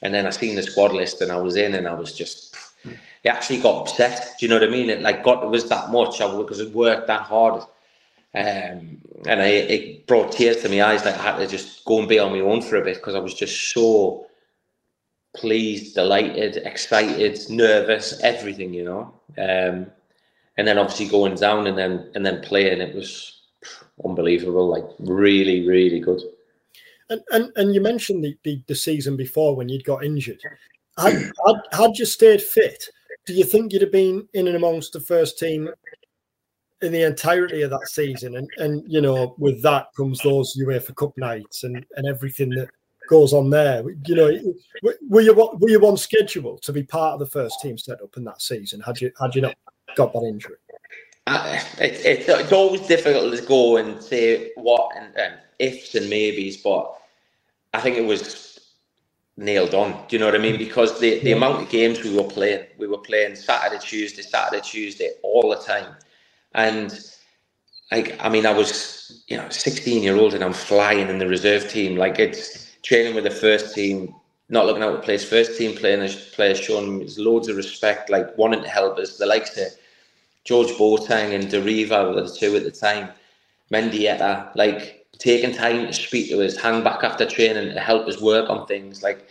And 0.03 0.13
then 0.13 0.27
I 0.27 0.31
seen 0.31 0.57
the 0.57 0.63
squad 0.63 0.93
list 0.93 1.23
and 1.23 1.33
I 1.33 1.37
was 1.37 1.57
in 1.57 1.75
and 1.75 1.89
I 1.89 1.95
was 1.95 2.13
just, 2.13 2.57
it 2.85 3.29
actually 3.29 3.61
got 3.61 3.83
upset. 3.83 4.35
Do 4.39 4.45
you 4.45 4.51
know 4.51 4.57
what 4.57 4.69
I 4.69 4.71
mean? 4.71 4.91
It 4.91 5.01
like 5.01 5.23
got, 5.23 5.43
it 5.43 5.49
was 5.49 5.69
that 5.69 5.91
much 5.91 6.19
because 6.19 6.61
it 6.61 6.75
worked 6.75 7.07
that 7.07 7.23
hard. 7.23 7.63
Um, 8.35 9.01
and 9.27 9.41
I, 9.43 9.47
it 9.47 10.07
brought 10.07 10.33
tears 10.33 10.63
to 10.63 10.69
my 10.69 10.83
eyes. 10.83 11.05
Like 11.05 11.17
I 11.17 11.23
had 11.23 11.37
to 11.37 11.47
just 11.47 11.85
go 11.85 12.01
and 12.01 12.09
be 12.09 12.19
on 12.19 12.33
my 12.33 12.41
own 12.41 12.63
for 12.63 12.77
a 12.77 12.85
bit 12.85 12.97
because 12.97 13.15
I 13.15 13.21
was 13.21 13.35
just 13.35 13.73
so 13.73 14.27
pleased, 15.35 15.95
delighted, 15.95 16.57
excited, 16.59 17.39
nervous, 17.49 18.21
everything, 18.23 18.75
you 18.75 18.85
know. 18.85 19.15
Um, 19.39 19.87
and 20.59 20.67
then 20.67 20.79
obviously 20.79 21.09
going 21.09 21.35
down 21.35 21.67
and 21.67 21.77
then 21.77 22.11
and 22.15 22.25
then 22.25 22.43
playing 22.43 22.81
it 22.81 22.95
was 22.95 23.43
unbelievable 24.05 24.69
like 24.69 24.85
really 24.99 25.67
really 25.67 26.01
good. 26.01 26.21
And 27.11 27.21
and, 27.31 27.53
and 27.57 27.75
you 27.75 27.81
mentioned 27.81 28.25
the, 28.25 28.37
the, 28.45 28.63
the 28.67 28.75
season 28.75 29.17
before 29.17 29.55
when 29.57 29.69
you'd 29.69 29.85
got 29.85 30.05
injured. 30.05 30.41
Had, 30.99 31.15
had, 31.15 31.57
had 31.73 31.97
you 31.97 32.05
stayed 32.05 32.43
fit 32.43 32.85
do 33.27 33.35
you 33.35 33.45
think 33.45 33.73
you'd 33.73 33.83
have 33.83 33.93
been 33.93 34.27
in 34.35 34.47
and 34.47 34.57
amongst 34.57 34.93
the 34.93 35.01
first 35.01 35.39
team 35.39 35.69
in 36.81 36.93
the 36.93 37.03
entirety 37.03 37.63
of 37.63 37.71
that 37.71 37.89
season? 37.89 38.37
And 38.37 38.49
and 38.59 38.85
you 38.87 39.01
know 39.01 39.35
with 39.39 39.63
that 39.63 39.87
comes 39.97 40.21
those 40.21 40.57
UEFA 40.61 40.95
Cup 40.97 41.17
nights 41.17 41.65
and 41.65 41.85
and 41.97 42.07
everything 42.07 42.51
that 42.51 42.69
goes 43.09 43.33
on 43.33 43.51
there. 43.51 43.85
You 44.07 44.15
know 44.15 44.55
were 45.09 45.21
you 45.21 45.35
were 45.35 45.69
you 45.69 45.87
on 45.87 45.97
schedule 45.97 46.59
to 46.59 46.73
be 46.73 46.83
part 46.83 47.15
of 47.15 47.21
the 47.21 47.27
first 47.27 47.61
team 47.61 47.79
set 47.79 48.03
up 48.03 48.17
in 48.17 48.25
that 48.25 48.43
season? 48.43 48.81
Had 48.81 49.01
you 49.01 49.13
had 49.21 49.35
you 49.35 49.43
not 49.43 49.57
got 49.97 50.13
that 50.13 50.25
injury? 50.25 50.57
Uh, 51.27 51.59
it, 51.79 51.95
it, 52.05 52.29
it's 52.29 52.53
always 52.53 52.81
difficult 52.83 53.35
to 53.37 53.43
go 53.47 53.77
and 53.79 54.03
say 54.03 54.53
what 54.57 54.91
and, 54.97 55.17
and 55.17 55.35
ifs 55.59 55.95
and 55.95 56.11
maybes, 56.11 56.59
but 56.59 56.97
I 57.75 57.81
think 57.81 57.97
it 57.97 58.07
was 58.07 58.61
nailed 59.37 59.75
on. 59.75 59.93
Do 60.09 60.17
you 60.17 60.21
know 60.21 60.27
what 60.27 60.35
I 60.35 60.39
mean? 60.39 60.59
Because 60.59 61.01
the, 61.01 61.21
the 61.21 61.33
amount 61.33 61.63
of 61.63 61.71
games 61.71 62.03
we 62.03 62.15
were 62.15 62.25
playing, 62.25 62.67
we 62.79 62.87
were 62.89 62.99
playing 62.99 63.37
Saturday, 63.37 63.81
Tuesday, 63.83 64.23
Saturday, 64.23 64.63
Tuesday 64.63 65.13
all 65.23 65.51
the 65.51 65.57
time. 65.57 65.95
And 66.55 66.93
like, 67.93 68.17
I 68.25 68.29
mean, 68.29 68.47
I 68.47 68.53
was, 68.53 69.25
you 69.29 69.37
know, 69.37 69.49
16 69.49 70.03
year 70.03 70.17
old 70.17 70.35
and 70.35 70.45
I'm 70.45 70.53
flying 70.53 71.09
in 71.09 71.19
the 71.19 71.29
reserve 71.29 71.71
team. 71.71 71.97
Like 71.97 72.19
it's 72.19 72.77
training 72.83 73.15
with 73.15 73.25
the 73.25 73.31
first 73.31 73.75
team, 73.75 74.15
not 74.51 74.67
looking 74.67 74.83
out 74.83 74.93
to 74.97 75.03
play 75.03 75.19
first 75.19 75.59
team 75.59 75.77
playing 75.77 76.03
as 76.03 76.17
players 76.31 76.61
showing 76.61 77.09
loads 77.19 77.49
of 77.49 77.57
respect, 77.57 78.11
like 78.11 78.37
wanting 78.39 78.63
to 78.63 78.69
help 78.69 78.99
us. 78.99 79.19
The 79.19 79.27
likes 79.27 79.57
of 79.59 79.69
George 80.45 80.71
Boateng 80.73 81.35
and 81.35 81.51
Doriva 81.51 82.05
were 82.05 82.23
the 82.23 82.35
two 82.35 82.57
at 82.57 82.65
the 82.65 82.71
time. 82.71 83.11
Mendieta, 83.73 84.55
like 84.55 85.07
taking 85.19 85.55
time 85.55 85.87
to 85.87 85.93
speak 85.93 86.29
to 86.29 86.45
us, 86.45 86.57
hang 86.57 86.83
back 86.83 87.03
after 87.05 87.25
training 87.25 87.73
to 87.73 87.81
help 87.81 88.07
us 88.07 88.21
work 88.21 88.51
on 88.51 88.67
things, 88.67 89.03
like 89.03 89.27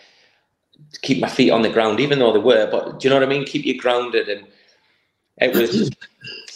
keep 1.02 1.20
my 1.20 1.30
feet 1.30 1.52
on 1.52 1.62
the 1.62 1.70
ground, 1.70 2.00
even 2.00 2.20
though 2.20 2.34
they 2.34 2.40
were. 2.40 2.70
But 2.70 3.00
do 3.00 3.08
you 3.08 3.10
know 3.10 3.20
what 3.20 3.28
I 3.28 3.30
mean? 3.30 3.46
Keep 3.46 3.66
you 3.66 3.78
grounded, 3.78 4.30
and 4.30 4.48
it 5.38 5.56
was, 5.56 5.92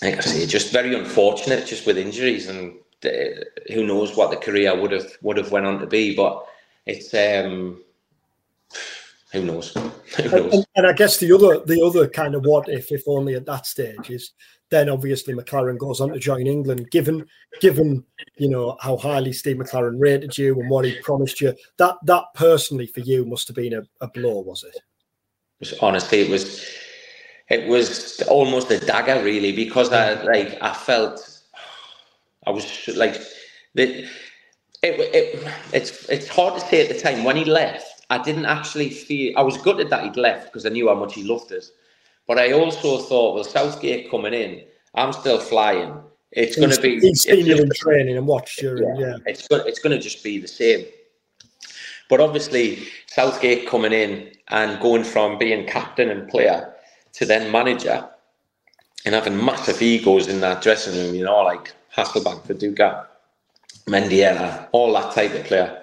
like 0.02 0.18
I 0.18 0.22
say, 0.22 0.46
just 0.46 0.72
very 0.72 0.96
unfortunate, 0.96 1.68
just 1.68 1.86
with 1.86 1.98
injuries, 1.98 2.48
and 2.48 2.74
uh, 3.04 3.44
who 3.74 3.86
knows 3.86 4.15
what 4.15 4.32
the 4.32 4.38
career 4.38 4.80
would 4.80 4.91
have 4.91 5.12
would 5.22 5.38
have 5.38 5.52
went 5.52 5.65
on 5.65 5.80
to 5.80 5.86
be. 5.86 6.15
But 6.15 6.46
it's 6.86 7.13
um, 7.13 7.82
who 9.36 9.43
knows? 9.43 9.74
Who 10.17 10.30
knows? 10.30 10.54
And, 10.54 10.65
and, 10.76 10.88
I 10.88 10.93
guess 10.93 11.17
the 11.17 11.32
other 11.34 11.60
the 11.65 11.84
other 11.84 12.08
kind 12.08 12.36
of 12.36 12.45
what 12.45 12.69
if 12.69 12.91
if 12.91 13.04
only 13.08 13.36
at 13.36 13.45
that 13.45 13.65
stage 13.65 14.10
is 14.10 14.32
then 14.69 14.89
obviously 14.89 15.34
McClaren 15.34 15.78
goes 15.78 16.02
on 16.02 16.10
to 16.10 16.19
join 16.19 16.48
England. 16.48 16.89
Given 16.89 17.26
given 17.60 18.04
you 18.38 18.50
know 18.50 18.78
how 18.82 18.98
highly 18.98 19.34
Steve 19.34 19.58
McClaren 19.58 20.00
rated 20.00 20.38
you 20.38 20.60
and 20.60 20.69
what 20.69 20.86
he 20.86 21.00
promised 21.02 21.41
you, 21.41 21.54
that 21.78 21.98
that 22.06 22.26
personally 22.34 22.88
for 22.88 23.02
you 23.02 23.26
must 23.26 23.48
have 23.48 23.56
been 23.56 23.74
a, 23.74 23.84
a 24.02 24.08
blow, 24.08 24.39
was 24.39 24.63
it? 24.63 25.74
Honestly, 25.82 26.21
it 26.21 26.30
was 26.30 26.65
it 27.50 27.67
was 27.67 28.21
almost 28.24 28.71
a 28.71 28.80
dagger 28.80 29.24
really 29.24 29.52
because 29.52 29.91
I 29.91 30.21
like 30.24 30.58
I 30.62 30.74
felt 30.74 31.41
I 32.48 32.52
was 32.52 32.88
like 32.95 33.15
the 33.74 34.08
it, 34.82 35.00
it 35.00 35.54
it's 35.74 36.10
it's 36.10 36.28
hard 36.28 36.54
to 36.60 36.67
say 36.67 36.88
at 36.88 36.95
the 36.95 37.00
time 37.00 37.24
when 37.24 37.36
he 37.36 37.45
left 37.45 37.95
I 38.10 38.22
didn't 38.22 38.46
actually 38.46 38.89
feel 38.89 39.38
I 39.38 39.41
was 39.41 39.58
gutted 39.58 39.89
that 39.89 40.04
he'd 40.04 40.18
left 40.18 40.46
because 40.46 40.65
I 40.65 40.70
knew 40.70 40.88
how 40.88 40.96
much 40.96 41.13
he 41.15 41.24
loved 41.24 41.52
us. 41.52 41.72
But 42.28 42.39
I 42.39 42.54
also 42.54 43.00
thought, 43.00 43.36
well, 43.36 43.44
Southgate 43.44 44.10
coming 44.10 44.34
in, 44.34 44.63
I'm 44.96 45.13
still 45.13 45.39
flying. 45.39 45.94
It's 46.32 46.56
going 46.56 46.72
to 46.72 46.82
be. 46.82 47.00
He's 47.00 47.24
seen 47.24 47.46
you 47.46 47.58
in 47.58 47.70
training 47.76 48.18
and 48.18 48.28
watched 48.28 48.62
you. 48.62 48.78
Yeah, 48.78 48.96
yeah. 48.98 49.18
It's 49.26 49.48
going. 49.48 49.63
It's 49.68 49.80
going 49.80 49.96
to 49.96 50.02
just 50.02 50.24
be 50.24 50.38
the 50.38 50.48
same. 50.48 50.86
But 52.10 52.20
obviously, 52.20 52.88
Southgate 53.08 53.68
coming 53.68 53.94
in 53.94 54.32
and 54.50 54.80
going 54.80 55.04
from 55.04 55.38
being 55.38 55.65
captain 55.65 56.10
and 56.10 56.30
player 56.30 56.74
to 57.13 57.26
then 57.26 57.52
manager 57.52 58.08
and 59.06 59.15
having 59.15 59.44
massive 59.44 59.82
egos 59.82 60.28
in 60.28 60.41
that 60.41 60.62
dressing 60.62 60.96
room, 60.96 61.15
you 61.15 61.24
know, 61.24 61.41
like 61.44 61.74
Hasselbaink, 61.96 62.46
Viduka, 62.46 63.08
Mendieta, 63.88 64.68
all 64.72 64.94
that 64.94 65.13
type 65.13 65.34
of 65.34 65.44
player. 65.46 65.82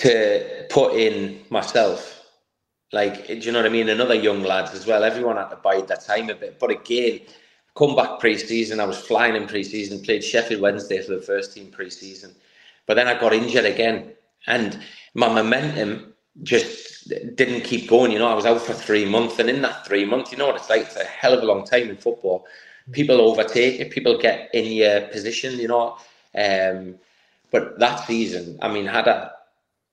To 0.00 0.66
put 0.70 0.94
in 0.94 1.44
myself, 1.50 2.24
like, 2.92 3.26
do 3.26 3.34
you 3.34 3.52
know 3.52 3.58
what 3.58 3.66
I 3.66 3.70
mean? 3.70 3.88
Another 3.88 4.14
young 4.14 4.42
lads 4.42 4.72
as 4.72 4.86
well. 4.86 5.04
Everyone 5.04 5.36
had 5.36 5.48
to 5.50 5.56
bide 5.56 5.88
their 5.88 5.96
time 5.96 6.30
a 6.30 6.34
bit. 6.34 6.58
But 6.58 6.70
again, 6.70 7.20
come 7.76 7.94
back 7.94 8.18
pre-season, 8.18 8.80
I 8.80 8.84
was 8.84 8.98
flying 8.98 9.36
in 9.36 9.46
pre-season, 9.46 10.02
played 10.02 10.24
Sheffield 10.24 10.62
Wednesday 10.62 11.02
for 11.02 11.14
the 11.14 11.22
first 11.22 11.54
team 11.54 11.70
pre-season. 11.70 12.34
But 12.86 12.94
then 12.94 13.08
I 13.08 13.18
got 13.18 13.32
injured 13.32 13.66
again. 13.66 14.12
And 14.46 14.80
my 15.14 15.28
momentum 15.28 16.14
just 16.42 17.08
didn't 17.08 17.62
keep 17.62 17.88
going. 17.88 18.12
You 18.12 18.18
know, 18.18 18.28
I 18.28 18.34
was 18.34 18.46
out 18.46 18.62
for 18.62 18.72
three 18.72 19.04
months, 19.04 19.38
and 19.38 19.50
in 19.50 19.62
that 19.62 19.86
three 19.86 20.04
months, 20.04 20.32
you 20.32 20.38
know 20.38 20.46
what 20.46 20.56
it's 20.56 20.70
like. 20.70 20.82
It's 20.82 20.96
a 20.96 21.04
hell 21.04 21.34
of 21.34 21.42
a 21.42 21.46
long 21.46 21.64
time 21.64 21.90
in 21.90 21.96
football. 21.96 22.46
People 22.92 23.20
overtake 23.20 23.80
it. 23.80 23.90
People 23.90 24.18
get 24.18 24.50
in 24.54 24.72
your 24.72 25.02
position. 25.08 25.58
You 25.58 25.68
know, 25.68 25.98
um, 26.36 26.96
but 27.50 27.78
that 27.78 28.06
season, 28.06 28.58
I 28.62 28.68
mean, 28.68 28.86
had 28.86 29.08
I 29.08 29.30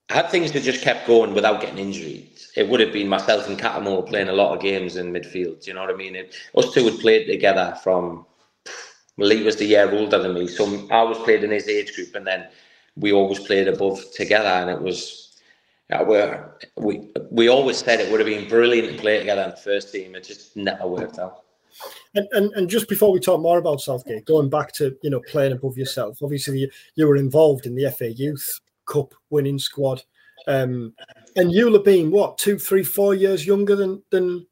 had 0.10 0.30
things 0.30 0.52
that 0.54 0.64
just 0.64 0.82
kept 0.82 1.06
going 1.06 1.34
without 1.34 1.62
getting 1.62 1.80
injured, 1.80 2.30
it 2.56 2.68
would 2.70 2.80
have 2.80 2.94
been 2.94 3.10
myself 3.10 3.48
and 3.48 3.60
Cattermole 3.60 4.08
playing 4.08 4.30
a 4.30 4.34
lot 4.34 4.56
of 4.56 4.62
games 4.62 4.96
in 4.96 5.12
midfield. 5.12 5.68
You 5.68 5.74
know 5.74 5.82
what 5.82 5.94
I 5.94 5.98
mean? 5.98 6.16
It, 6.16 6.34
us 6.56 6.74
two 6.74 6.86
had 6.86 7.00
played 7.00 7.28
together 7.28 7.78
from. 7.84 8.26
He 9.18 9.42
was 9.42 9.56
the 9.56 9.66
year 9.66 9.92
older 9.92 10.20
than 10.20 10.36
me, 10.36 10.48
so 10.48 10.66
I 10.92 11.02
was 11.02 11.18
played 11.20 11.44
in 11.44 11.50
his 11.50 11.68
age 11.68 11.96
group, 11.96 12.14
and 12.14 12.26
then 12.26 12.48
we 12.96 13.12
always 13.12 13.40
played 13.40 13.68
above 13.68 14.00
together, 14.14 14.48
and 14.48 14.70
it 14.70 14.80
was 14.80 15.28
uh, 15.92 16.06
yeah, 16.10 16.46
we 16.76 17.10
we 17.32 17.48
always 17.48 17.78
said 17.78 18.00
it 18.00 18.12
would 18.12 18.20
have 18.20 18.28
been 18.28 18.48
brilliant 18.48 18.96
to 18.96 19.02
play 19.02 19.20
together 19.20 19.42
in 19.42 19.50
the 19.52 19.58
first 19.58 19.92
team. 19.92 20.16
It 20.16 20.24
just 20.24 20.56
never 20.56 20.86
worked 20.88 21.18
out. 21.18 21.44
And, 22.14 22.28
and 22.32 22.52
and 22.54 22.70
just 22.70 22.88
before 22.88 23.12
we 23.12 23.20
talk 23.20 23.42
more 23.42 23.58
about 23.58 23.82
Southgate, 23.82 24.26
going 24.26 24.50
back 24.50 24.72
to 24.74 24.96
you 25.02 25.10
know 25.10 25.22
playing 25.22 25.54
above 25.54 25.78
yourself, 25.78 26.20
obviously 26.22 26.60
you, 26.60 26.70
you 26.96 27.08
were 27.08 27.16
involved 27.16 27.66
in 27.66 27.76
the 27.76 27.90
FA 27.92 28.12
Youth 28.12 28.62
Cup 28.88 29.14
winning 29.30 29.60
squad, 29.60 30.04
um, 30.48 30.94
and 31.36 31.52
you'll 31.52 31.74
have 31.74 32.12
what 32.12 32.38
two, 32.38 32.58
three, 32.58 32.84
four 32.84 33.14
years 33.14 33.46
younger 33.46 33.76
than 33.76 34.02
than, 34.12 34.46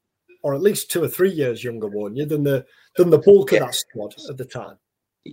or 0.43 0.53
at 0.53 0.61
least 0.61 0.91
two 0.91 1.03
or 1.03 1.07
three 1.07 1.31
years 1.31 1.63
younger, 1.63 1.87
weren't 1.87 2.17
you, 2.17 2.25
than 2.25 2.43
the 2.43 2.65
than 2.97 3.09
the 3.09 3.19
bulk 3.19 3.51
yeah. 3.51 3.59
of 3.59 3.65
that 3.65 3.75
squad 3.75 4.13
at 4.29 4.37
the 4.37 4.45
time? 4.45 4.77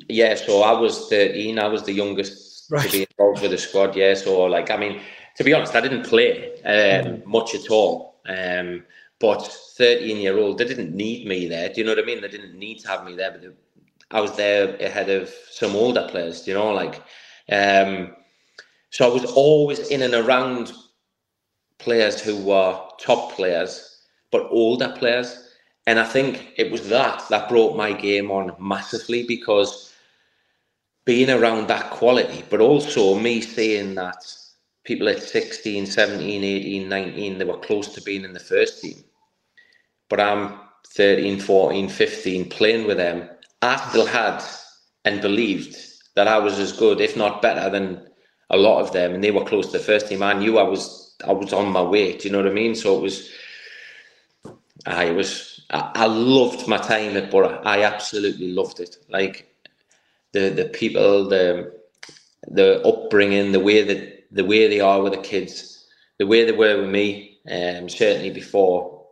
Yeah, 0.08 0.34
so 0.34 0.62
I 0.62 0.72
was 0.72 1.08
thirteen. 1.08 1.58
I 1.58 1.68
was 1.68 1.82
the 1.82 1.92
youngest 1.92 2.70
right. 2.70 2.84
to 2.84 2.92
be 2.92 3.06
involved 3.10 3.42
with 3.42 3.50
the 3.50 3.58
squad. 3.58 3.94
Yeah, 3.94 4.14
so 4.14 4.44
like 4.44 4.70
I 4.70 4.76
mean 4.76 5.00
to 5.36 5.44
be 5.44 5.52
honest, 5.52 5.74
I 5.74 5.80
didn't 5.80 6.04
play 6.06 6.52
um, 6.62 7.06
mm. 7.06 7.26
much 7.26 7.54
at 7.54 7.70
all. 7.70 8.20
Um, 8.26 8.84
but 9.18 9.46
13 9.76 10.16
year 10.16 10.38
old, 10.38 10.58
they 10.58 10.64
didn't 10.64 10.94
need 10.94 11.26
me 11.26 11.46
there. 11.46 11.68
Do 11.68 11.80
you 11.80 11.84
know 11.84 11.92
what 11.92 12.02
I 12.02 12.06
mean? 12.06 12.20
They 12.20 12.28
didn't 12.28 12.58
need 12.58 12.80
to 12.80 12.88
have 12.88 13.04
me 13.04 13.14
there, 13.14 13.30
but 13.30 13.40
they, 13.40 13.48
I 14.10 14.20
was 14.20 14.36
there 14.36 14.74
ahead 14.76 15.08
of 15.08 15.32
some 15.50 15.74
older 15.76 16.06
players, 16.10 16.46
you 16.46 16.54
know, 16.54 16.72
like, 16.72 16.96
um, 17.50 18.14
so 18.92 19.08
I 19.08 19.12
was 19.12 19.24
always 19.24 19.78
in 19.88 20.02
and 20.02 20.12
around 20.12 20.70
players 21.78 22.20
who 22.20 22.36
were 22.36 22.78
top 23.00 23.32
players, 23.32 24.04
but 24.30 24.46
older 24.50 24.94
players. 24.98 25.48
And 25.86 25.98
I 25.98 26.04
think 26.04 26.52
it 26.56 26.70
was 26.70 26.90
that 26.90 27.24
that 27.30 27.48
brought 27.48 27.74
my 27.74 27.94
game 27.94 28.30
on 28.30 28.54
massively 28.60 29.24
because 29.26 29.94
being 31.06 31.30
around 31.30 31.68
that 31.68 31.90
quality, 31.90 32.44
but 32.50 32.60
also 32.60 33.18
me 33.18 33.40
seeing 33.40 33.94
that 33.94 34.22
people 34.84 35.08
at 35.08 35.22
16, 35.22 35.86
17, 35.86 36.44
18, 36.44 36.86
19, 36.86 37.38
they 37.38 37.44
were 37.46 37.56
close 37.56 37.88
to 37.94 38.02
being 38.02 38.24
in 38.24 38.34
the 38.34 38.40
first 38.40 38.82
team. 38.82 39.02
But 40.10 40.20
I'm 40.20 40.60
13, 40.88 41.40
14, 41.40 41.88
15 41.88 42.50
playing 42.50 42.86
with 42.86 42.98
them. 42.98 43.28
I 43.62 43.76
still 43.88 44.06
had 44.06 44.44
and 45.06 45.22
believed 45.22 45.78
that 46.14 46.28
I 46.28 46.38
was 46.38 46.58
as 46.58 46.72
good, 46.72 47.00
if 47.00 47.16
not 47.16 47.40
better, 47.40 47.70
than 47.70 48.11
a 48.52 48.56
lot 48.56 48.80
of 48.80 48.92
them, 48.92 49.14
and 49.14 49.24
they 49.24 49.30
were 49.30 49.44
close 49.44 49.66
to 49.66 49.78
the 49.78 49.84
first 49.84 50.08
team. 50.08 50.22
I 50.22 50.34
knew 50.34 50.58
I 50.58 50.62
was 50.62 51.14
I 51.26 51.32
was 51.32 51.52
on 51.52 51.72
my 51.72 51.82
way. 51.82 52.16
Do 52.16 52.28
you 52.28 52.32
know 52.32 52.42
what 52.42 52.50
I 52.50 52.54
mean? 52.54 52.74
So 52.74 52.96
it 52.96 53.02
was. 53.02 53.30
I 54.86 55.10
was. 55.10 55.64
I, 55.70 55.90
I 55.94 56.06
loved 56.06 56.68
my 56.68 56.78
time 56.78 57.16
at 57.16 57.30
Boro. 57.30 57.60
I 57.64 57.82
absolutely 57.82 58.52
loved 58.52 58.80
it. 58.80 58.96
Like 59.08 59.54
the 60.32 60.50
the 60.50 60.66
people, 60.66 61.28
the 61.28 61.80
the 62.48 62.82
upbringing, 62.86 63.52
the 63.52 63.60
way 63.60 63.82
that 63.82 64.24
the 64.32 64.44
way 64.44 64.68
they 64.68 64.80
are 64.80 65.02
with 65.02 65.12
the 65.12 65.20
kids, 65.20 65.86
the 66.18 66.26
way 66.26 66.44
they 66.44 66.52
were 66.52 66.80
with 66.82 66.90
me, 66.90 67.38
um, 67.50 67.88
certainly 67.88 68.30
before 68.30 69.02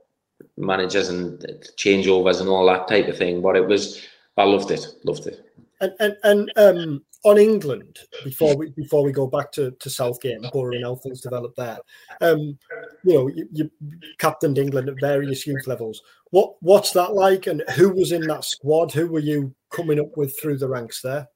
managers 0.56 1.08
and 1.08 1.38
changeovers 1.76 2.40
and 2.40 2.48
all 2.48 2.66
that 2.66 2.88
type 2.88 3.08
of 3.08 3.16
thing. 3.16 3.40
But 3.42 3.56
it 3.56 3.66
was, 3.66 4.02
I 4.36 4.44
loved 4.44 4.70
it, 4.70 4.86
loved 5.04 5.26
it. 5.26 5.46
And 5.80 5.92
and, 6.00 6.16
and 6.22 6.52
um, 6.56 7.04
on 7.24 7.38
England, 7.38 7.98
before 8.24 8.56
we 8.56 8.70
before 8.70 9.02
we 9.02 9.12
go 9.12 9.26
back 9.26 9.52
to, 9.52 9.70
to 9.72 9.90
Southgate 9.90 10.40
and 10.40 10.50
Boro 10.52 10.80
how 10.82 10.94
things 10.96 11.20
developed 11.20 11.56
there, 11.56 11.78
um, 12.20 12.58
you 13.04 13.14
know, 13.14 13.28
you, 13.28 13.48
you 13.52 13.70
captained 14.18 14.58
England 14.58 14.88
at 14.88 15.00
various 15.00 15.46
youth 15.46 15.66
levels. 15.66 16.02
What 16.30 16.54
what's 16.60 16.92
that 16.92 17.14
like, 17.14 17.46
and 17.46 17.62
who 17.76 17.90
was 17.90 18.12
in 18.12 18.22
that 18.22 18.44
squad? 18.44 18.92
Who 18.92 19.08
were 19.08 19.20
you 19.20 19.54
coming 19.70 20.00
up 20.00 20.16
with 20.16 20.38
through 20.40 20.58
the 20.58 20.68
ranks 20.68 21.02
there? 21.02 21.28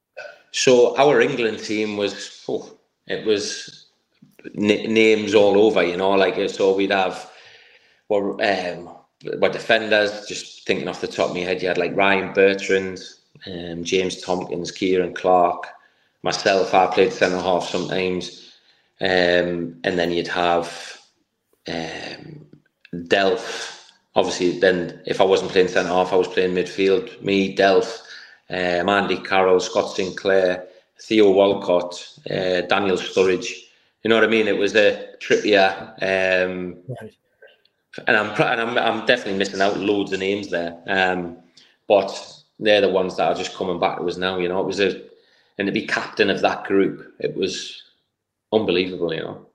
So 0.51 0.97
our 0.97 1.21
England 1.21 1.59
team 1.59 1.97
was 1.97 2.43
oh, 2.47 2.77
it 3.07 3.25
was 3.25 3.87
n- 4.57 4.93
names 4.93 5.35
all 5.35 5.59
over, 5.59 5.83
you 5.83 5.97
know, 5.97 6.11
like 6.11 6.49
so 6.49 6.75
we'd 6.75 6.91
have 6.91 7.29
well 8.09 8.39
um 8.41 8.89
what 9.39 9.53
defenders, 9.53 10.25
just 10.27 10.65
thinking 10.65 10.87
off 10.87 11.01
the 11.01 11.07
top 11.07 11.29
of 11.29 11.35
my 11.35 11.41
head, 11.41 11.61
you 11.61 11.67
had 11.67 11.77
like 11.77 11.95
Ryan 11.95 12.33
Bertrand, 12.33 13.01
um, 13.47 13.83
James 13.83 14.21
Tomkins, 14.21 14.71
Ciaran 14.71 15.13
Clark, 15.13 15.67
myself, 16.23 16.73
I 16.73 16.87
played 16.87 17.13
centre 17.13 17.39
half 17.39 17.67
sometimes. 17.67 18.41
Um, 18.99 19.77
and 19.83 19.99
then 19.99 20.11
you'd 20.11 20.27
have 20.27 20.99
um, 21.67 22.45
Delph. 22.93 23.71
Obviously, 24.15 24.59
then 24.59 25.01
if 25.05 25.19
I 25.19 25.25
wasn't 25.25 25.51
playing 25.51 25.67
centre 25.67 25.89
half, 25.89 26.13
I 26.13 26.15
was 26.15 26.27
playing 26.27 26.55
midfield. 26.55 27.21
Me, 27.21 27.55
Delph, 27.55 27.99
um, 28.49 28.89
Andy 28.89 29.17
Carroll, 29.17 29.59
Scott 29.59 29.93
Sinclair, 29.95 30.65
Theo 31.01 31.31
Walcott, 31.31 31.93
uh, 32.29 32.61
Daniel 32.61 32.97
Sturridge. 32.97 33.51
You 34.03 34.09
know 34.09 34.15
what 34.15 34.23
I 34.23 34.27
mean? 34.27 34.47
It 34.47 34.57
was 34.57 34.75
a 34.75 35.09
Trippier, 35.19 35.67
um, 36.01 36.77
right. 36.87 37.13
and 38.07 38.15
I'm 38.15 38.29
and 38.29 38.61
I'm 38.61 38.77
I'm 38.77 39.05
definitely 39.07 39.37
missing 39.37 39.61
out 39.61 39.79
loads 39.79 40.13
of 40.13 40.19
names 40.19 40.49
there. 40.49 40.77
Um, 40.87 41.37
but 41.87 42.34
they're 42.59 42.81
the 42.81 42.89
ones 42.89 43.17
that 43.17 43.27
are 43.31 43.35
just 43.35 43.55
coming 43.55 43.79
back 43.79 43.97
to 43.97 44.03
us 44.05 44.17
now. 44.17 44.37
You 44.37 44.49
know, 44.49 44.61
it 44.61 44.65
was 44.65 44.79
a 44.79 45.03
and 45.57 45.65
to 45.65 45.71
be 45.71 45.87
captain 45.87 46.29
of 46.29 46.41
that 46.41 46.65
group, 46.65 47.13
it 47.19 47.35
was 47.35 47.83
unbelievable. 48.51 49.13
You 49.13 49.21
know. 49.21 49.45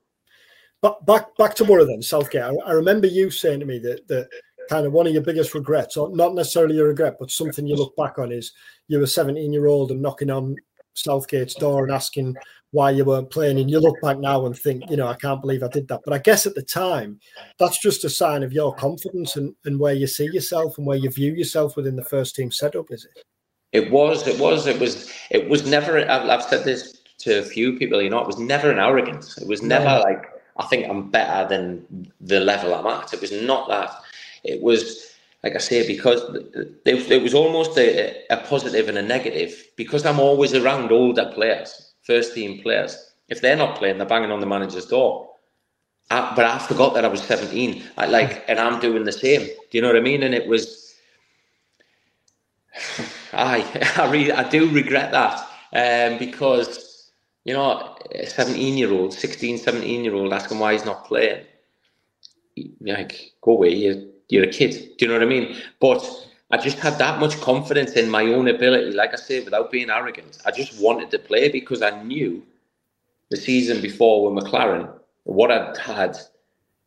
But 0.81 1.05
back 1.05 1.35
back 1.37 1.55
to 1.55 1.65
Boro 1.65 1.85
then, 1.85 2.01
Southgate. 2.01 2.43
I, 2.43 2.53
I 2.65 2.71
remember 2.71 3.07
you 3.07 3.29
saying 3.29 3.59
to 3.59 3.65
me 3.65 3.79
that 3.79 4.07
that 4.07 4.29
kind 4.69 4.85
of 4.85 4.93
one 4.93 5.07
of 5.07 5.13
your 5.13 5.21
biggest 5.21 5.53
regrets, 5.53 5.97
or 5.97 6.15
not 6.15 6.33
necessarily 6.33 6.79
a 6.79 6.83
regret, 6.83 7.17
but 7.19 7.31
something 7.31 7.67
you 7.67 7.75
look 7.75 7.95
back 7.95 8.17
on 8.19 8.31
is 8.31 8.53
you 8.87 8.99
were 8.99 9.07
17 9.07 9.51
year 9.51 9.67
old 9.67 9.91
and 9.91 10.01
knocking 10.01 10.29
on 10.29 10.55
Southgate's 10.93 11.55
door 11.55 11.83
and 11.83 11.93
asking 11.93 12.35
why 12.71 12.89
you 12.89 13.05
weren't 13.05 13.29
playing. 13.29 13.59
And 13.59 13.69
you 13.69 13.79
look 13.79 13.99
back 14.01 14.17
now 14.17 14.45
and 14.45 14.57
think, 14.57 14.89
you 14.89 14.97
know, 14.97 15.07
I 15.07 15.15
can't 15.15 15.41
believe 15.41 15.63
I 15.63 15.67
did 15.67 15.87
that. 15.89 16.01
But 16.03 16.13
I 16.13 16.19
guess 16.19 16.45
at 16.45 16.55
the 16.55 16.61
time, 16.61 17.19
that's 17.59 17.77
just 17.79 18.05
a 18.05 18.09
sign 18.09 18.43
of 18.43 18.53
your 18.53 18.73
confidence 18.75 19.35
and, 19.35 19.53
and 19.65 19.79
where 19.79 19.93
you 19.93 20.07
see 20.07 20.29
yourself 20.31 20.77
and 20.77 20.87
where 20.87 20.97
you 20.97 21.09
view 21.09 21.33
yourself 21.33 21.75
within 21.75 21.95
the 21.95 22.03
first 22.03 22.35
team 22.35 22.51
setup, 22.51 22.91
is 22.91 23.05
it? 23.05 23.23
It 23.73 23.91
was, 23.91 24.27
it 24.27 24.39
was, 24.39 24.67
it 24.67 24.79
was, 24.79 25.11
it 25.29 25.49
was 25.49 25.65
never, 25.65 25.99
I've, 25.99 26.29
I've 26.29 26.43
said 26.43 26.65
this 26.65 27.01
to 27.19 27.39
a 27.39 27.43
few 27.43 27.77
people, 27.77 28.01
you 28.01 28.09
know, 28.09 28.19
it 28.19 28.27
was 28.27 28.39
never 28.39 28.69
an 28.71 28.79
arrogance. 28.79 29.37
It 29.37 29.47
was 29.47 29.61
never 29.61 29.99
like, 29.99 30.25
I 30.57 30.65
think 30.65 30.89
I'm 30.89 31.09
better 31.09 31.47
than 31.47 32.11
the 32.19 32.39
level 32.39 32.73
I'm 32.73 32.87
at. 32.87 33.13
It 33.13 33.21
was 33.21 33.31
not 33.31 33.69
that. 33.69 33.91
It 34.43 34.61
was, 34.61 35.13
like 35.43 35.55
I 35.55 35.59
say, 35.59 35.87
because 35.87 36.21
it, 36.85 37.23
was 37.23 37.33
almost 37.33 37.77
a, 37.77 38.25
a 38.29 38.37
positive 38.37 38.89
and 38.89 38.97
a 38.97 39.01
negative. 39.01 39.67
Because 39.75 40.05
I'm 40.05 40.19
always 40.19 40.53
around 40.53 40.91
older 40.91 41.31
players, 41.33 41.90
first 42.01 42.33
team 42.33 42.61
players. 42.61 43.11
If 43.29 43.41
they're 43.41 43.55
not 43.55 43.77
playing, 43.77 43.97
they're 43.97 44.07
banging 44.07 44.31
on 44.31 44.39
the 44.39 44.45
manager's 44.45 44.85
door. 44.85 45.29
I, 46.09 46.33
but 46.35 46.45
I 46.45 46.57
forgot 46.59 46.93
that 46.95 47.05
I 47.05 47.07
was 47.07 47.21
17. 47.23 47.83
I, 47.97 48.05
like, 48.05 48.43
and 48.47 48.59
I'm 48.59 48.79
doing 48.79 49.05
the 49.05 49.11
same. 49.11 49.45
Do 49.45 49.77
you 49.77 49.81
know 49.81 49.87
what 49.87 49.97
I 49.97 50.01
mean? 50.01 50.23
And 50.23 50.35
it 50.35 50.47
was, 50.47 50.95
I, 53.33 53.93
I 53.97 54.11
really, 54.11 54.31
I 54.31 54.47
do 54.49 54.69
regret 54.69 55.11
that 55.11 55.39
um, 55.73 56.19
because 56.19 56.91
you 57.43 57.53
know, 57.53 57.97
a 58.13 58.25
17 58.25 58.77
year 58.77 58.91
old, 58.91 59.13
16, 59.13 59.57
17 59.57 60.03
year 60.03 60.13
old 60.13 60.33
asking 60.33 60.59
why 60.59 60.73
he's 60.73 60.85
not 60.85 61.05
playing. 61.05 61.45
Like, 62.81 63.33
go 63.41 63.53
away, 63.53 63.73
you're, 63.73 64.03
you're 64.29 64.43
a 64.43 64.51
kid. 64.51 64.73
Do 64.97 65.05
you 65.05 65.07
know 65.07 65.13
what 65.15 65.23
I 65.23 65.25
mean? 65.25 65.57
But 65.79 66.03
I 66.51 66.57
just 66.57 66.79
had 66.79 66.97
that 66.97 67.19
much 67.19 67.39
confidence 67.39 67.93
in 67.93 68.09
my 68.09 68.23
own 68.23 68.47
ability. 68.47 68.91
Like 68.91 69.13
I 69.13 69.17
said, 69.17 69.45
without 69.45 69.71
being 69.71 69.89
arrogant, 69.89 70.39
I 70.45 70.51
just 70.51 70.81
wanted 70.81 71.09
to 71.11 71.19
play 71.19 71.49
because 71.49 71.81
I 71.81 72.01
knew 72.03 72.43
the 73.29 73.37
season 73.37 73.81
before 73.81 74.29
with 74.29 74.43
McClaren 74.43 74.91
what 75.23 75.51
I'd 75.51 75.77
had, 75.77 76.17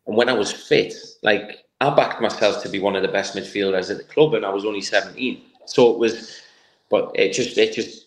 and 0.06 0.16
when 0.16 0.28
I 0.28 0.32
was 0.32 0.52
fit, 0.52 0.94
like 1.22 1.64
I 1.80 1.94
backed 1.94 2.20
myself 2.20 2.62
to 2.62 2.68
be 2.68 2.80
one 2.80 2.96
of 2.96 3.02
the 3.02 3.08
best 3.08 3.34
midfielders 3.34 3.90
at 3.90 3.96
the 3.96 4.04
club, 4.04 4.34
and 4.34 4.44
I 4.44 4.50
was 4.50 4.64
only 4.64 4.80
17. 4.80 5.40
So 5.66 5.92
it 5.92 5.98
was, 5.98 6.42
but 6.90 7.12
it 7.14 7.32
just, 7.32 7.56
it 7.56 7.74
just 7.74 8.06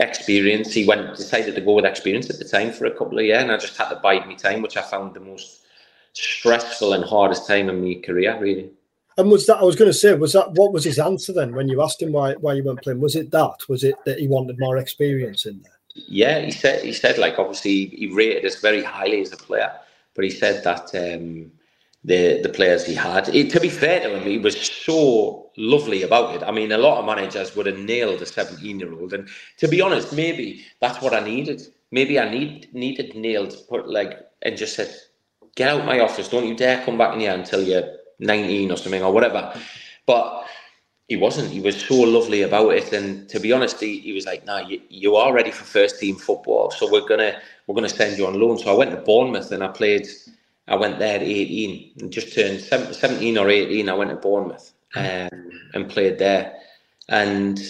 experience. 0.00 0.72
He 0.72 0.86
went 0.86 1.16
decided 1.16 1.54
to 1.54 1.60
go 1.60 1.72
with 1.74 1.84
experience 1.84 2.30
at 2.30 2.38
the 2.38 2.44
time 2.44 2.72
for 2.72 2.86
a 2.86 2.90
couple 2.90 3.18
of 3.18 3.24
years, 3.24 3.42
and 3.42 3.52
I 3.52 3.56
just 3.56 3.76
had 3.76 3.88
to 3.88 3.96
bide 3.96 4.26
my 4.26 4.34
time, 4.34 4.62
which 4.62 4.76
I 4.76 4.82
found 4.82 5.14
the 5.14 5.20
most 5.20 5.60
stressful 6.12 6.92
and 6.92 7.04
hardest 7.04 7.48
time 7.48 7.68
in 7.68 7.82
my 7.82 8.00
career, 8.04 8.38
really. 8.40 8.70
And 9.16 9.30
was 9.30 9.46
that 9.46 9.58
I 9.58 9.62
was 9.62 9.76
going 9.76 9.90
to 9.90 9.96
say 9.96 10.14
was 10.14 10.32
that 10.32 10.52
what 10.52 10.72
was 10.72 10.84
his 10.84 10.98
answer 10.98 11.32
then 11.32 11.54
when 11.54 11.68
you 11.68 11.82
asked 11.82 12.02
him 12.02 12.12
why 12.12 12.34
why 12.34 12.54
you 12.54 12.64
weren't 12.64 12.82
playing? 12.82 13.00
Was 13.00 13.16
it 13.16 13.30
that? 13.30 13.68
Was 13.68 13.84
it 13.84 13.96
that 14.04 14.18
he 14.18 14.26
wanted 14.26 14.58
more 14.58 14.76
experience 14.76 15.46
in 15.46 15.62
there? 15.62 15.72
Yeah, 15.94 16.40
he 16.40 16.50
said 16.50 16.82
he 16.84 16.92
said 16.92 17.18
like 17.18 17.38
obviously 17.38 17.86
he 17.86 18.12
rated 18.12 18.44
us 18.44 18.60
very 18.60 18.82
highly 18.82 19.20
as 19.20 19.32
a 19.32 19.36
player, 19.36 19.72
but 20.14 20.24
he 20.24 20.30
said 20.30 20.64
that 20.64 20.94
um, 20.94 21.52
the 22.04 22.40
the 22.42 22.48
players 22.48 22.84
he 22.84 22.94
had. 22.94 23.26
To 23.26 23.60
be 23.60 23.70
fair 23.70 24.00
to 24.00 24.16
him, 24.16 24.24
he 24.24 24.38
was 24.38 24.60
so 24.60 25.50
lovely 25.56 26.02
about 26.02 26.34
it. 26.34 26.42
I 26.42 26.50
mean, 26.50 26.72
a 26.72 26.78
lot 26.78 26.98
of 26.98 27.06
managers 27.06 27.54
would 27.54 27.66
have 27.66 27.78
nailed 27.78 28.20
a 28.22 28.26
seventeen 28.26 28.80
year 28.80 28.92
old, 28.92 29.12
and 29.12 29.28
to 29.58 29.68
be 29.68 29.80
honest, 29.80 30.12
maybe 30.12 30.64
that's 30.80 31.00
what 31.00 31.14
I 31.14 31.20
needed. 31.20 31.62
Maybe 31.92 32.18
I 32.18 32.28
need 32.28 32.74
needed 32.74 33.14
nailed, 33.14 33.56
put 33.68 33.88
like 33.88 34.18
and 34.42 34.56
just 34.56 34.74
said, 34.74 34.92
get 35.54 35.68
out 35.68 35.86
my 35.86 36.00
office. 36.00 36.28
Don't 36.28 36.46
you 36.46 36.56
dare 36.56 36.84
come 36.84 36.98
back 36.98 37.14
in 37.14 37.20
here 37.20 37.32
until 37.32 37.62
you're 37.62 37.88
19 38.18 38.70
or 38.70 38.76
something 38.76 39.02
or 39.02 39.12
whatever. 39.12 39.54
But 40.06 40.46
he 41.08 41.16
wasn't. 41.16 41.50
He 41.50 41.60
was 41.60 41.80
so 41.80 41.96
lovely 41.96 42.42
about 42.42 42.70
it. 42.74 42.92
And 42.92 43.28
to 43.28 43.38
be 43.38 43.52
honest, 43.52 43.80
he, 43.80 44.00
he 44.00 44.12
was 44.12 44.26
like, 44.26 44.44
"No, 44.46 44.60
nah, 44.60 44.68
you, 44.68 44.80
you 44.88 45.16
are 45.16 45.32
ready 45.32 45.50
for 45.50 45.64
first 45.64 46.00
team 46.00 46.16
football. 46.16 46.70
So 46.70 46.90
we're 46.90 47.06
gonna 47.06 47.40
we're 47.66 47.74
gonna 47.74 47.88
send 47.88 48.18
you 48.18 48.26
on 48.26 48.40
loan." 48.40 48.58
So 48.58 48.70
I 48.72 48.76
went 48.76 48.90
to 48.92 48.96
Bournemouth 48.96 49.52
and 49.52 49.62
I 49.62 49.68
played. 49.68 50.06
I 50.66 50.76
went 50.76 50.98
there 50.98 51.16
at 51.16 51.22
18 51.22 51.92
and 52.00 52.10
just 52.10 52.34
turned 52.34 52.58
17 52.58 53.36
or 53.36 53.50
18. 53.50 53.86
I 53.86 53.92
went 53.92 54.08
to 54.10 54.16
Bournemouth 54.16 54.72
um, 54.96 55.50
and 55.74 55.90
played 55.90 56.18
there, 56.18 56.54
and 57.08 57.60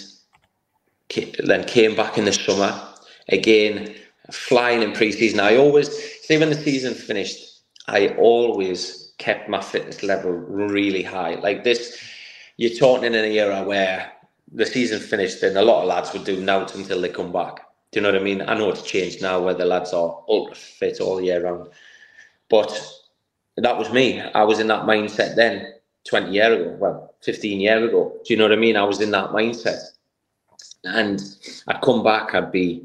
then 1.45 1.65
came 1.65 1.97
back 1.97 2.19
in 2.19 2.25
the 2.25 2.33
summer 2.33 2.81
again, 3.29 3.95
flying 4.31 4.83
in 4.83 4.93
pre-season. 4.93 5.41
I 5.41 5.57
always 5.57 5.89
see 6.23 6.39
when 6.39 6.51
the 6.51 6.55
season 6.55 6.95
finished. 6.95 7.63
I 7.89 8.09
always 8.19 9.04
kept 9.19 9.49
my 9.49 9.61
fitness 9.61 10.03
level 10.03 10.33
really 10.33 11.03
high. 11.03 11.35
Like 11.37 11.65
this, 11.65 12.03
you're 12.57 12.79
talking 12.79 13.07
in 13.07 13.15
an 13.15 13.31
era 13.31 13.63
where 13.63 14.13
the 14.53 14.67
season 14.67 15.01
finished 15.01 15.43
and 15.43 15.57
a 15.57 15.63
lot 15.63 15.83
of 15.83 15.89
lads 15.89 16.13
would 16.13 16.25
do 16.25 16.41
nought 16.41 16.75
until 16.75 17.01
they 17.01 17.09
come 17.09 17.33
back. 17.33 17.67
Do 17.91 18.01
you 18.01 18.03
know 18.03 18.13
what 18.13 18.21
I 18.21 18.25
mean? 18.25 18.43
I 18.43 18.55
know 18.55 18.71
it's 18.71 18.83
changed 18.83 19.23
now 19.23 19.41
where 19.41 19.55
the 19.55 19.65
lads 19.65 19.93
are 19.93 20.25
ultra 20.29 20.57
fit 20.57 21.01
all 21.01 21.21
year 21.21 21.43
round. 21.43 21.69
But 22.49 22.73
that 23.57 23.79
was 23.79 23.93
me. 23.93 24.21
I 24.21 24.43
was 24.43 24.59
in 24.59 24.67
that 24.69 24.85
mindset 24.85 25.37
then, 25.37 25.75
20 26.09 26.33
years 26.33 26.61
ago, 26.61 26.77
well, 26.79 27.15
15 27.23 27.61
years 27.61 27.89
ago. 27.89 28.13
Do 28.25 28.35
you 28.35 28.39
know 28.39 28.45
what 28.45 28.53
I 28.53 28.57
mean? 28.57 28.77
I 28.77 28.85
was 28.85 29.01
in 29.01 29.11
that 29.13 29.31
mindset. 29.31 29.81
And 30.85 31.23
I'd 31.69 31.81
come 31.81 32.03
back, 32.03 32.35
I'd 32.35 32.53
be 32.53 32.85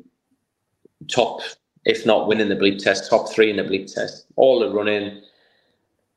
top, 1.07 1.41
if 1.85 2.05
not 2.05 2.27
winning 2.27 2.49
the 2.49 2.55
bleep 2.55 2.81
test, 2.81 3.09
top 3.09 3.29
three 3.29 3.49
in 3.49 3.57
the 3.57 3.63
bleep 3.63 3.93
test, 3.93 4.27
all 4.35 4.59
the 4.59 4.69
running, 4.69 5.21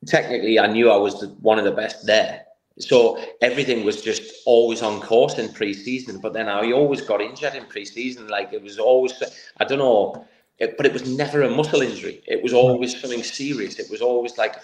technically 0.06 0.58
I 0.58 0.66
knew 0.66 0.90
I 0.90 0.96
was 0.96 1.20
the, 1.20 1.28
one 1.40 1.58
of 1.58 1.64
the 1.64 1.72
best 1.72 2.06
there. 2.06 2.44
So 2.78 3.22
everything 3.42 3.84
was 3.84 4.00
just 4.00 4.22
always 4.46 4.82
on 4.82 5.00
course 5.00 5.38
in 5.38 5.52
pre-season. 5.52 6.20
But 6.20 6.32
then 6.32 6.48
I 6.48 6.72
always 6.72 7.02
got 7.02 7.20
injured 7.20 7.54
in 7.54 7.66
pre-season. 7.66 8.28
Like 8.28 8.52
it 8.52 8.62
was 8.62 8.78
always, 8.78 9.12
I 9.58 9.64
don't 9.64 9.78
know, 9.78 10.26
it, 10.58 10.76
but 10.76 10.86
it 10.86 10.92
was 10.92 11.06
never 11.08 11.42
a 11.42 11.50
muscle 11.50 11.82
injury. 11.82 12.22
It 12.26 12.42
was 12.42 12.52
always 12.52 12.98
something 13.00 13.22
serious. 13.22 13.78
It 13.78 13.90
was 13.90 14.00
always 14.00 14.38
like 14.38 14.56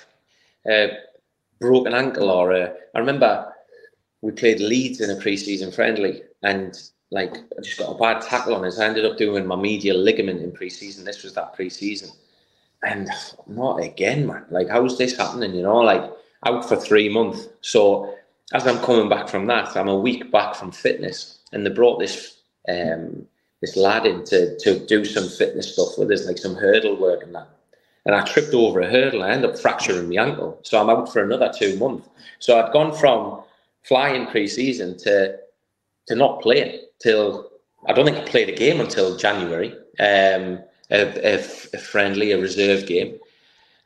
a 0.67 0.91
broken 1.61 1.95
ankle 1.95 2.31
or 2.31 2.53
a, 2.53 2.73
I 2.95 2.99
remember 2.99 3.53
we 4.23 4.33
played 4.33 4.61
Leeds 4.61 5.01
in 5.01 5.11
a 5.11 5.21
pre-season 5.21 5.71
friendly 5.71 6.23
and 6.43 6.77
like 7.11 7.37
I 7.37 7.63
just 7.63 7.79
got 7.79 7.95
a 7.95 7.99
bad 7.99 8.23
tackle 8.23 8.55
on 8.55 8.65
it. 8.65 8.75
I 8.79 8.87
ended 8.87 9.05
up 9.05 9.17
doing 9.17 9.47
my 9.47 9.57
medial 9.57 9.97
ligament 9.99 10.43
in 10.43 10.53
pre-season. 10.53 11.05
This 11.05 11.23
was 11.23 11.35
that 11.35 11.55
pre-season 11.55 12.11
and 12.83 13.09
not 13.47 13.83
again, 13.83 14.27
man. 14.27 14.45
Like, 14.51 14.69
how's 14.69 14.99
this 14.99 15.17
happening? 15.17 15.55
You 15.55 15.63
know, 15.63 15.79
like 15.79 16.11
out 16.47 16.69
for 16.69 16.77
three 16.77 17.09
months. 17.09 17.49
So 17.61 18.15
as 18.53 18.67
I'm 18.67 18.79
coming 18.79 19.09
back 19.09 19.29
from 19.29 19.47
that, 19.47 19.77
I'm 19.77 19.89
a 19.89 19.99
week 19.99 20.31
back 20.31 20.55
from 20.55 20.71
fitness, 20.73 21.39
and 21.53 21.65
they 21.65 21.71
brought 21.71 21.99
this 21.99 22.39
um, 22.69 23.27
this 23.61 23.77
lad 23.77 24.07
in 24.07 24.25
to, 24.25 24.57
to 24.59 24.79
do 24.87 25.05
some 25.05 25.29
fitness 25.29 25.73
stuff 25.73 25.99
with 25.99 26.11
us, 26.11 26.27
like 26.27 26.39
some 26.39 26.55
hurdle 26.55 26.97
work 26.97 27.23
and 27.23 27.35
that. 27.35 27.49
And 28.07 28.15
I 28.15 28.25
tripped 28.25 28.55
over 28.55 28.81
a 28.81 28.91
hurdle. 28.91 29.23
I 29.23 29.31
ended 29.31 29.51
up 29.51 29.59
fracturing 29.59 30.09
my 30.09 30.23
ankle, 30.23 30.59
so 30.63 30.81
I'm 30.81 30.89
out 30.89 31.13
for 31.13 31.23
another 31.23 31.53
two 31.57 31.77
months. 31.79 32.09
So 32.39 32.59
I'd 32.59 32.73
gone 32.73 32.95
from 32.95 33.43
flying 33.83 34.27
pre-season 34.27 34.97
to 34.99 35.39
to 36.07 36.15
not 36.15 36.41
playing 36.41 36.81
till 37.01 37.51
I 37.87 37.93
don't 37.93 38.05
think 38.05 38.17
I 38.17 38.25
played 38.25 38.49
a 38.49 38.57
game 38.57 38.81
until 38.81 39.17
January. 39.17 39.75
Um, 40.01 40.61
a, 40.91 41.35
a 41.35 41.79
friendly, 41.79 42.33
a 42.33 42.41
reserve 42.41 42.87
game. 42.87 43.19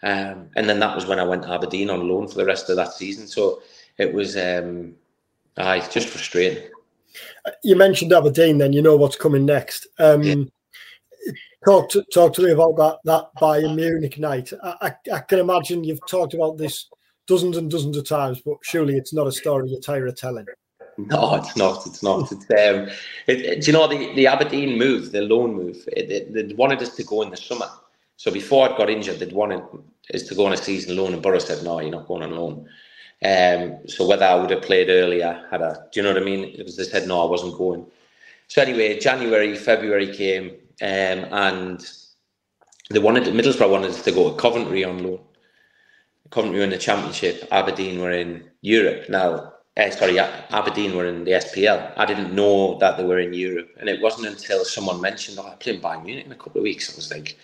Um, 0.03 0.51
and 0.57 0.69
then 0.69 0.81
that 0.81 0.95
was 0.95 1.07
when 1.07 1.21
I 1.21 1.25
went 1.25 1.43
to 1.45 1.53
Aberdeen 1.53 1.91
on 1.91 2.09
loan 2.09 2.29
for 2.29 2.35
the 2.35 2.45
rest 2.45 2.69
of 2.71 2.77
that 2.77 2.93
season. 2.93 3.27
So 3.27 3.62
it 3.99 4.12
was, 4.12 4.37
um, 4.37 4.95
aye, 5.57 5.87
just 5.91 6.09
frustrating. 6.09 6.69
You 7.62 7.77
mentioned 7.77 8.12
Aberdeen, 8.12 8.59
then 8.59 8.73
you 8.73 8.83
know 8.83 8.97
what's 8.97 9.17
coming 9.17 9.45
next. 9.45 9.87
Um, 9.99 10.23
yeah. 10.23 10.37
Talk 11.65 11.88
to 11.91 12.03
talk 12.12 12.33
to 12.35 12.43
me 12.43 12.51
about 12.51 12.77
that 12.77 12.99
that 13.05 13.31
Bayern 13.41 13.77
Munich 13.77 14.19
night. 14.19 14.53
I, 14.65 14.75
I, 14.81 15.15
I, 15.15 15.21
can 15.21 15.38
imagine 15.38 15.85
you've 15.85 16.05
talked 16.09 16.35
about 16.35 16.59
this 16.59 16.88
dozens 17.29 17.57
and 17.57 17.71
dozens 17.71 17.97
of 17.97 18.05
times, 18.05 18.43
but 18.45 18.57
surely 18.62 18.97
it's 18.97 19.12
not 19.12 19.29
a 19.29 19.33
story 19.33 19.71
you're 19.71 19.81
tired 19.81 20.09
of 20.09 20.17
telling. 20.17 20.47
No, 20.99 21.37
it's 21.37 21.57
not. 21.57 21.87
It's 21.87 22.03
not. 22.03 22.31
It's 22.31 22.45
um, 22.51 22.89
it, 23.27 23.41
it, 23.41 23.61
do 23.63 23.67
you 23.67 23.73
know 23.73 23.89
the, 23.89 24.15
the 24.15 24.27
Aberdeen 24.27 24.79
move, 24.79 25.13
the 25.13 25.23
loan 25.23 25.55
move? 25.55 25.89
It, 25.89 26.33
they 26.33 26.55
wanted 26.55 26.83
us 26.83 26.95
to 26.97 27.05
go 27.05 27.23
in 27.23 27.31
the 27.31 27.37
summer. 27.37 27.69
So 28.17 28.31
before 28.31 28.69
I'd 28.69 28.77
got 28.77 28.91
injured, 28.91 29.19
they'd 29.19 29.33
wanted 29.33 29.63
us 30.13 30.23
to 30.25 30.35
go 30.35 30.47
on 30.47 30.53
a 30.53 30.57
season 30.57 30.97
loan, 30.97 31.15
and 31.15 31.23
Boro 31.23 31.39
said, 31.39 31.65
"No, 31.65 31.81
you're 31.81 31.91
not 31.91 32.07
going 32.07 32.23
on 32.23 32.37
loan." 32.37 32.69
Um, 33.25 33.79
so 33.89 34.07
whether 34.07 34.27
I 34.27 34.35
would 34.35 34.51
have 34.51 34.63
played 34.63 34.89
earlier, 34.89 35.47
had 35.51 35.63
a, 35.63 35.87
do 35.93 36.01
you 36.01 36.05
know 36.05 36.13
what 36.13 36.23
I 36.23 36.25
mean? 36.25 36.57
Because 36.57 36.77
they 36.77 36.85
said 36.85 37.07
no, 37.07 37.23
I 37.23 37.31
wasn't 37.31 37.57
going. 37.57 37.87
So 38.49 38.61
anyway, 38.61 38.99
January, 38.99 39.57
February 39.57 40.13
came, 40.15 40.51
um, 40.83 41.27
and 41.33 41.89
they 42.91 42.99
wanted 42.99 43.25
Middlesbrough 43.25 43.71
wanted 43.71 43.93
us 43.93 44.03
to 44.03 44.13
go 44.13 44.31
to 44.31 44.37
Coventry 44.37 44.85
on 44.85 45.03
loan. 45.03 45.21
Coventry 46.31 46.59
were 46.59 46.65
in 46.65 46.71
the 46.71 46.79
Championship, 46.79 47.47
Aberdeen 47.51 48.01
were 48.01 48.11
in 48.11 48.51
Europe. 48.61 49.09
Now 49.09 49.52
uh, 49.77 49.91
sorry, 49.91 50.19
Aberdeen 50.19 50.95
were 50.95 51.07
in 51.07 51.25
the 51.25 51.33
SPL. 51.33 51.93
I 51.97 52.05
didn't 52.05 52.35
know 52.35 52.77
that 52.79 52.99
they 52.99 53.05
were 53.05 53.21
in 53.21 53.33
Europe, 53.33 53.71
and 53.81 53.89
it 53.89 54.03
wasn't 54.03 54.27
until 54.27 54.65
someone 54.65 55.01
mentioned, 55.01 55.39
"Oh, 55.41 55.47
I'm 55.47 55.57
playing 55.59 55.81
Bayern 55.81 56.05
Munich 56.05 56.27
in 56.27 56.33
a 56.33 56.37
couple 56.37 56.59
of 56.59 56.65
weeks." 56.65 56.93
I 56.93 56.97
was 56.97 57.11
like, 57.11 57.39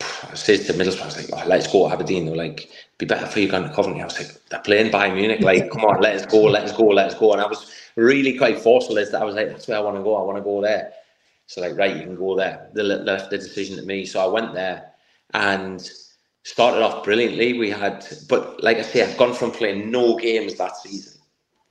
I 0.00 0.34
said 0.34 0.66
to 0.66 0.72
Middlesbrough, 0.72 1.02
I 1.02 1.06
was 1.06 1.16
like, 1.30 1.30
oh, 1.32 1.48
"Let's 1.48 1.68
go 1.68 1.86
to 1.86 1.94
Aberdeen." 1.94 2.26
They're 2.26 2.34
like, 2.34 2.68
"Be 2.98 3.06
better 3.06 3.26
for 3.26 3.38
you 3.38 3.48
going 3.48 3.62
to 3.62 3.74
Coventry." 3.74 4.02
I 4.02 4.06
was 4.06 4.18
like, 4.18 4.48
"They're 4.48 4.60
playing 4.60 4.90
Bayern 4.90 5.14
Munich. 5.14 5.40
Like, 5.40 5.70
come 5.70 5.84
on, 5.84 6.00
let 6.00 6.16
us 6.16 6.26
go, 6.26 6.42
let 6.44 6.64
us 6.64 6.72
go, 6.76 6.86
let 6.88 7.06
us 7.06 7.14
go." 7.14 7.32
And 7.32 7.40
I 7.40 7.46
was 7.46 7.72
really 7.94 8.36
quite 8.36 8.58
forceful. 8.58 8.98
As 8.98 9.14
I 9.14 9.22
was 9.22 9.36
like, 9.36 9.48
"That's 9.48 9.68
where 9.68 9.78
I 9.78 9.80
want 9.80 9.96
to 9.98 10.02
go. 10.02 10.16
I 10.16 10.22
want 10.22 10.38
to 10.38 10.42
go 10.42 10.60
there." 10.60 10.92
So 11.46 11.60
like, 11.60 11.76
right, 11.76 11.96
you 11.96 12.02
can 12.02 12.16
go 12.16 12.36
there. 12.36 12.68
They 12.74 12.82
left 12.82 13.30
the 13.30 13.38
decision 13.38 13.76
to 13.76 13.82
me, 13.82 14.04
so 14.04 14.18
I 14.20 14.26
went 14.26 14.52
there 14.52 14.90
and 15.32 15.80
started 16.42 16.82
off 16.82 17.04
brilliantly. 17.04 17.56
We 17.56 17.70
had, 17.70 18.04
but 18.28 18.62
like 18.64 18.78
I 18.78 18.82
say, 18.82 19.02
I've 19.02 19.16
gone 19.16 19.32
from 19.32 19.52
playing 19.52 19.92
no 19.92 20.16
games 20.18 20.56
that 20.56 20.76
season 20.76 21.17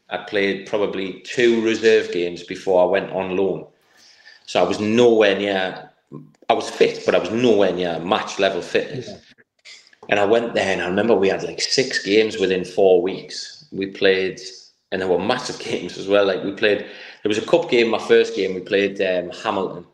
I 0.10 0.18
played 0.18 0.68
probably 0.68 1.22
two 1.22 1.62
reserve 1.62 2.12
games 2.12 2.44
before 2.44 2.82
I 2.82 2.86
went 2.86 3.12
on 3.12 3.36
loan. 3.36 3.68
So 4.46 4.64
I 4.64 4.68
was 4.68 4.80
nowhere 4.80 5.38
near, 5.38 5.90
I 6.50 6.54
was 6.54 6.70
fit, 6.70 7.04
but 7.06 7.14
I 7.14 7.20
was 7.20 7.32
nowhere 7.32 7.74
near 7.74 8.00
match 8.00 8.40
level 8.40 8.62
fitness. 8.62 9.10
Yeah. 9.10 9.18
And 10.10 10.20
I 10.20 10.26
went 10.26 10.54
there 10.54 10.72
and 10.72 10.82
I 10.82 10.88
remember 10.88 11.16
we 11.16 11.28
had 11.28 11.44
like 11.44 11.60
six 11.60 12.04
games 12.04 12.38
within 12.38 12.64
four 12.64 13.02
weeks. 13.02 13.66
We 13.74 13.88
played, 13.88 14.40
and 14.92 15.02
there 15.02 15.10
were 15.10 15.20
massive 15.20 15.60
games 15.72 15.98
as 15.98 16.08
well. 16.08 16.26
Like 16.26 16.44
we 16.44 16.54
played, 16.54 16.80
there 16.80 17.30
was 17.30 17.38
a 17.38 17.46
cup 17.46 17.70
game, 17.70 17.90
my 17.90 18.00
first 18.00 18.36
game, 18.36 18.54
we 18.54 18.62
played 18.62 19.02
um, 19.02 19.32
Hamilton. 19.44 19.86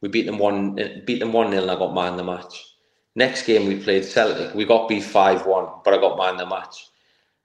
We 0.00 0.08
beat 0.08 0.26
them 0.26 0.38
one, 0.38 0.76
beat 1.04 1.18
them 1.18 1.32
one 1.32 1.50
nil, 1.50 1.62
and 1.62 1.70
I 1.70 1.74
got 1.74 1.92
man 1.92 2.16
the 2.16 2.24
match. 2.24 2.66
Next 3.16 3.42
game 3.46 3.66
we 3.66 3.80
played 3.80 4.04
Celtic. 4.04 4.54
We 4.54 4.64
got 4.64 4.88
beat 4.88 5.02
five 5.02 5.44
one, 5.44 5.66
but 5.84 5.92
I 5.92 5.98
got 5.98 6.16
man 6.16 6.36
the 6.36 6.46
match. 6.46 6.88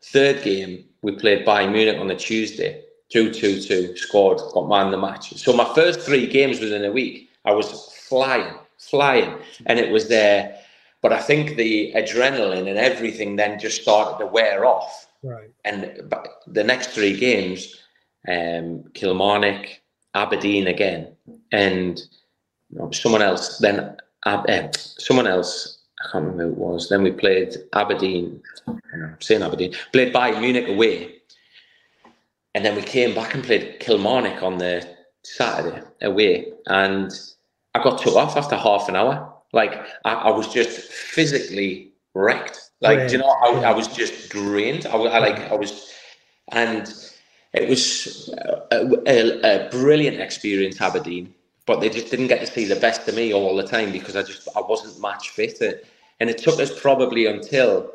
Third 0.04 0.44
game, 0.44 0.86
we 1.04 1.12
played 1.12 1.46
Bayern 1.46 1.72
Munich 1.72 2.00
on 2.00 2.08
the 2.08 2.16
Tuesday, 2.16 2.82
2 3.10 3.32
2 3.32 3.62
2, 3.62 3.98
scored, 3.98 4.40
got 4.54 4.68
man 4.68 4.90
the 4.90 4.98
match. 4.98 5.34
So 5.34 5.54
my 5.54 5.72
first 5.76 6.00
three 6.00 6.26
games 6.26 6.60
within 6.60 6.84
a 6.84 6.92
week, 6.92 7.30
I 7.46 7.52
was 7.52 7.94
flying, 8.08 8.56
flying, 8.80 9.38
and 9.68 9.78
it 9.78 9.92
was 9.92 10.08
there. 10.08 10.58
But 11.02 11.12
I 11.12 11.22
think 11.22 11.58
the 11.58 11.92
adrenaline 11.96 12.70
and 12.70 12.78
everything 12.78 13.36
then 13.36 13.60
just 13.60 13.82
started 13.82 14.18
to 14.20 14.26
wear 14.26 14.66
off. 14.66 15.08
Right. 15.22 15.52
And 15.66 16.10
the 16.48 16.64
next 16.64 16.92
three 16.92 17.18
games, 17.18 17.82
um, 18.28 18.86
Kilmarnock, 18.94 19.68
Aberdeen 20.16 20.68
again, 20.68 21.14
and 21.52 22.00
you 22.70 22.80
know, 22.80 22.92
someone 22.92 23.22
else. 23.22 23.58
Then 23.58 23.98
uh, 24.26 24.68
someone 24.74 25.28
else. 25.28 25.80
I 26.04 26.12
can't 26.12 26.26
remember 26.26 26.44
who 26.44 26.52
it 26.52 26.58
was. 26.58 26.90
Then 26.90 27.04
we 27.04 27.12
played 27.12 27.56
Aberdeen. 27.74 28.42
Uh, 28.68 28.74
I'm 28.94 29.22
saying 29.22 29.42
Aberdeen. 29.42 29.74
Played 29.92 30.14
Bayern 30.14 30.42
Munich 30.42 30.68
away, 30.68 31.22
and 32.56 32.66
then 32.66 32.76
we 32.76 32.82
came 32.82 33.16
back 33.16 33.34
and 33.34 33.44
played 33.44 33.80
Kilmarnock 33.80 34.44
on 34.44 34.58
the 34.58 34.88
Saturday 35.24 35.82
away, 36.02 36.52
and 36.68 37.12
I 37.74 37.84
got 37.84 38.02
took 38.02 38.16
off 38.16 38.36
after 38.38 38.56
half 38.56 38.90
an 38.90 38.96
hour. 38.96 39.34
Like 39.54 39.74
I, 40.06 40.14
I 40.14 40.30
was 40.32 40.52
just 40.54 40.80
physically 40.80 41.92
wrecked. 42.14 42.60
Like 42.82 43.12
you 43.12 43.18
know, 43.18 43.28
I, 43.28 43.62
I, 43.62 43.72
was 43.72 43.88
just 43.88 44.30
drained. 44.30 44.86
I, 44.86 44.98
I 44.98 45.20
like 45.20 45.40
I 45.52 45.56
was, 45.56 45.94
and 46.52 46.94
it 47.54 47.70
was 47.70 48.30
a, 48.72 48.86
a, 49.08 49.68
a, 49.68 49.70
brilliant 49.70 50.20
experience, 50.20 50.82
Aberdeen. 50.82 51.34
But 51.66 51.80
they 51.80 51.88
just 51.88 52.12
didn't 52.12 52.28
get 52.28 52.42
to 52.42 52.48
see 52.48 52.66
the 52.66 52.76
best 52.76 53.08
of 53.08 53.16
me 53.16 53.34
all 53.34 53.56
the 53.56 53.66
time 53.66 53.94
because 53.94 54.18
I 54.18 54.24
just 54.24 54.50
I 54.54 54.60
wasn't 54.60 55.00
match 55.00 55.30
fit. 55.30 55.86
And 56.24 56.30
it 56.30 56.38
took 56.38 56.58
us 56.62 56.72
probably 56.80 57.26
until 57.26 57.92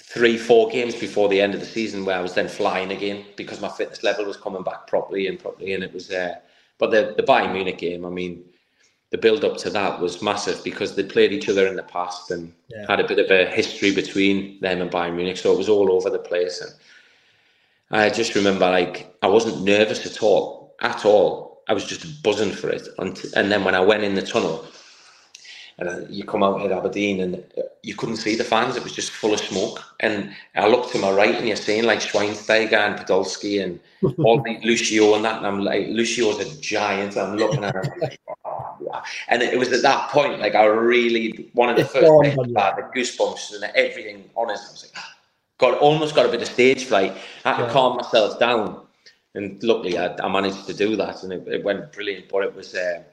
three, 0.00 0.38
four 0.38 0.68
games 0.68 0.94
before 0.94 1.28
the 1.28 1.40
end 1.40 1.54
of 1.54 1.60
the 1.60 1.66
season 1.66 2.04
where 2.04 2.16
I 2.16 2.20
was 2.20 2.34
then 2.34 2.46
flying 2.46 2.92
again 2.92 3.24
because 3.34 3.60
my 3.60 3.68
fitness 3.68 4.04
level 4.04 4.26
was 4.26 4.36
coming 4.36 4.62
back 4.62 4.86
properly 4.86 5.26
and 5.26 5.40
properly, 5.40 5.74
and 5.74 5.82
it 5.82 5.92
was 5.92 6.06
there. 6.06 6.36
Uh, 6.36 6.40
but 6.78 6.92
the 6.92 7.14
the 7.16 7.24
Bayern 7.24 7.52
Munich 7.52 7.78
game, 7.78 8.06
I 8.06 8.10
mean, 8.10 8.44
the 9.10 9.18
build 9.18 9.44
up 9.44 9.56
to 9.56 9.70
that 9.70 9.98
was 9.98 10.22
massive 10.22 10.62
because 10.62 10.94
they'd 10.94 11.08
played 11.08 11.32
each 11.32 11.48
other 11.48 11.66
in 11.66 11.74
the 11.74 11.82
past 11.82 12.30
and 12.30 12.52
yeah. 12.68 12.86
had 12.88 13.00
a 13.00 13.08
bit 13.08 13.18
of 13.18 13.28
a 13.28 13.50
history 13.50 13.92
between 13.92 14.60
them 14.60 14.80
and 14.80 14.88
Bayern 14.88 15.16
Munich, 15.16 15.36
so 15.36 15.52
it 15.52 15.58
was 15.58 15.68
all 15.68 15.90
over 15.90 16.10
the 16.10 16.20
place. 16.20 16.60
And 16.60 16.72
I 17.90 18.08
just 18.08 18.36
remember 18.36 18.70
like 18.70 19.12
I 19.20 19.26
wasn't 19.26 19.64
nervous 19.64 20.06
at 20.06 20.22
all, 20.22 20.76
at 20.80 21.04
all. 21.04 21.64
I 21.66 21.72
was 21.72 21.86
just 21.86 22.22
buzzing 22.22 22.52
for 22.52 22.70
it. 22.70 22.86
And, 22.98 23.20
and 23.34 23.50
then 23.50 23.64
when 23.64 23.74
I 23.74 23.80
went 23.80 24.04
in 24.04 24.14
the 24.14 24.22
tunnel, 24.22 24.64
and 25.78 26.12
you 26.12 26.24
come 26.24 26.42
out 26.42 26.60
at 26.62 26.72
Aberdeen 26.72 27.20
and 27.20 27.44
you 27.84 27.94
couldn't 27.94 28.16
see 28.16 28.34
the 28.34 28.42
fans. 28.42 28.74
It 28.76 28.82
was 28.82 28.92
just 28.92 29.12
full 29.12 29.32
of 29.32 29.38
smoke. 29.38 29.80
And 30.00 30.34
I 30.56 30.66
looked 30.66 30.90
to 30.92 30.98
my 30.98 31.10
right 31.10 31.34
and 31.34 31.46
you're 31.46 31.56
seeing 31.56 31.84
like 31.84 32.00
Schweinsteiger 32.00 32.72
and 32.72 32.96
Podolski 32.98 33.62
and 33.62 33.78
all 34.18 34.42
the 34.42 34.58
Lucio 34.64 35.14
and 35.14 35.24
that. 35.24 35.38
And 35.38 35.46
I'm 35.46 35.60
like, 35.60 35.86
Lucio's 35.88 36.40
a 36.40 36.60
giant. 36.60 37.16
I'm 37.16 37.36
looking 37.36 37.62
at 37.62 37.76
him. 37.76 37.92
Like, 38.00 38.20
oh, 38.44 39.02
and 39.28 39.40
it 39.40 39.56
was 39.56 39.72
at 39.72 39.82
that 39.82 40.10
point, 40.10 40.40
like 40.40 40.56
I 40.56 40.64
really, 40.64 41.48
one 41.52 41.68
of 41.68 41.76
the 41.76 41.84
first 41.84 42.10
things 42.22 42.56
I 42.56 42.74
the 42.74 42.90
goosebumps 42.94 43.54
and 43.54 43.64
everything 43.76 44.28
on 44.34 44.50
us. 44.50 44.68
I 44.68 44.72
was 44.72 44.84
like, 44.84 44.92
ah, 44.96 45.14
got 45.58 45.78
almost 45.78 46.16
got 46.16 46.26
a 46.26 46.28
bit 46.28 46.42
of 46.42 46.48
stage 46.48 46.86
fright. 46.86 47.16
I 47.44 47.52
had 47.52 47.66
to 47.66 47.72
calm 47.72 47.96
myself 47.96 48.40
down. 48.40 48.84
And 49.34 49.62
luckily 49.62 49.96
I, 49.96 50.16
I 50.16 50.28
managed 50.28 50.66
to 50.66 50.74
do 50.74 50.96
that 50.96 51.22
and 51.22 51.32
it, 51.32 51.46
it 51.46 51.62
went 51.62 51.92
brilliant. 51.92 52.28
But 52.28 52.42
it 52.42 52.56
was, 52.56 52.74
uh, 52.74 53.04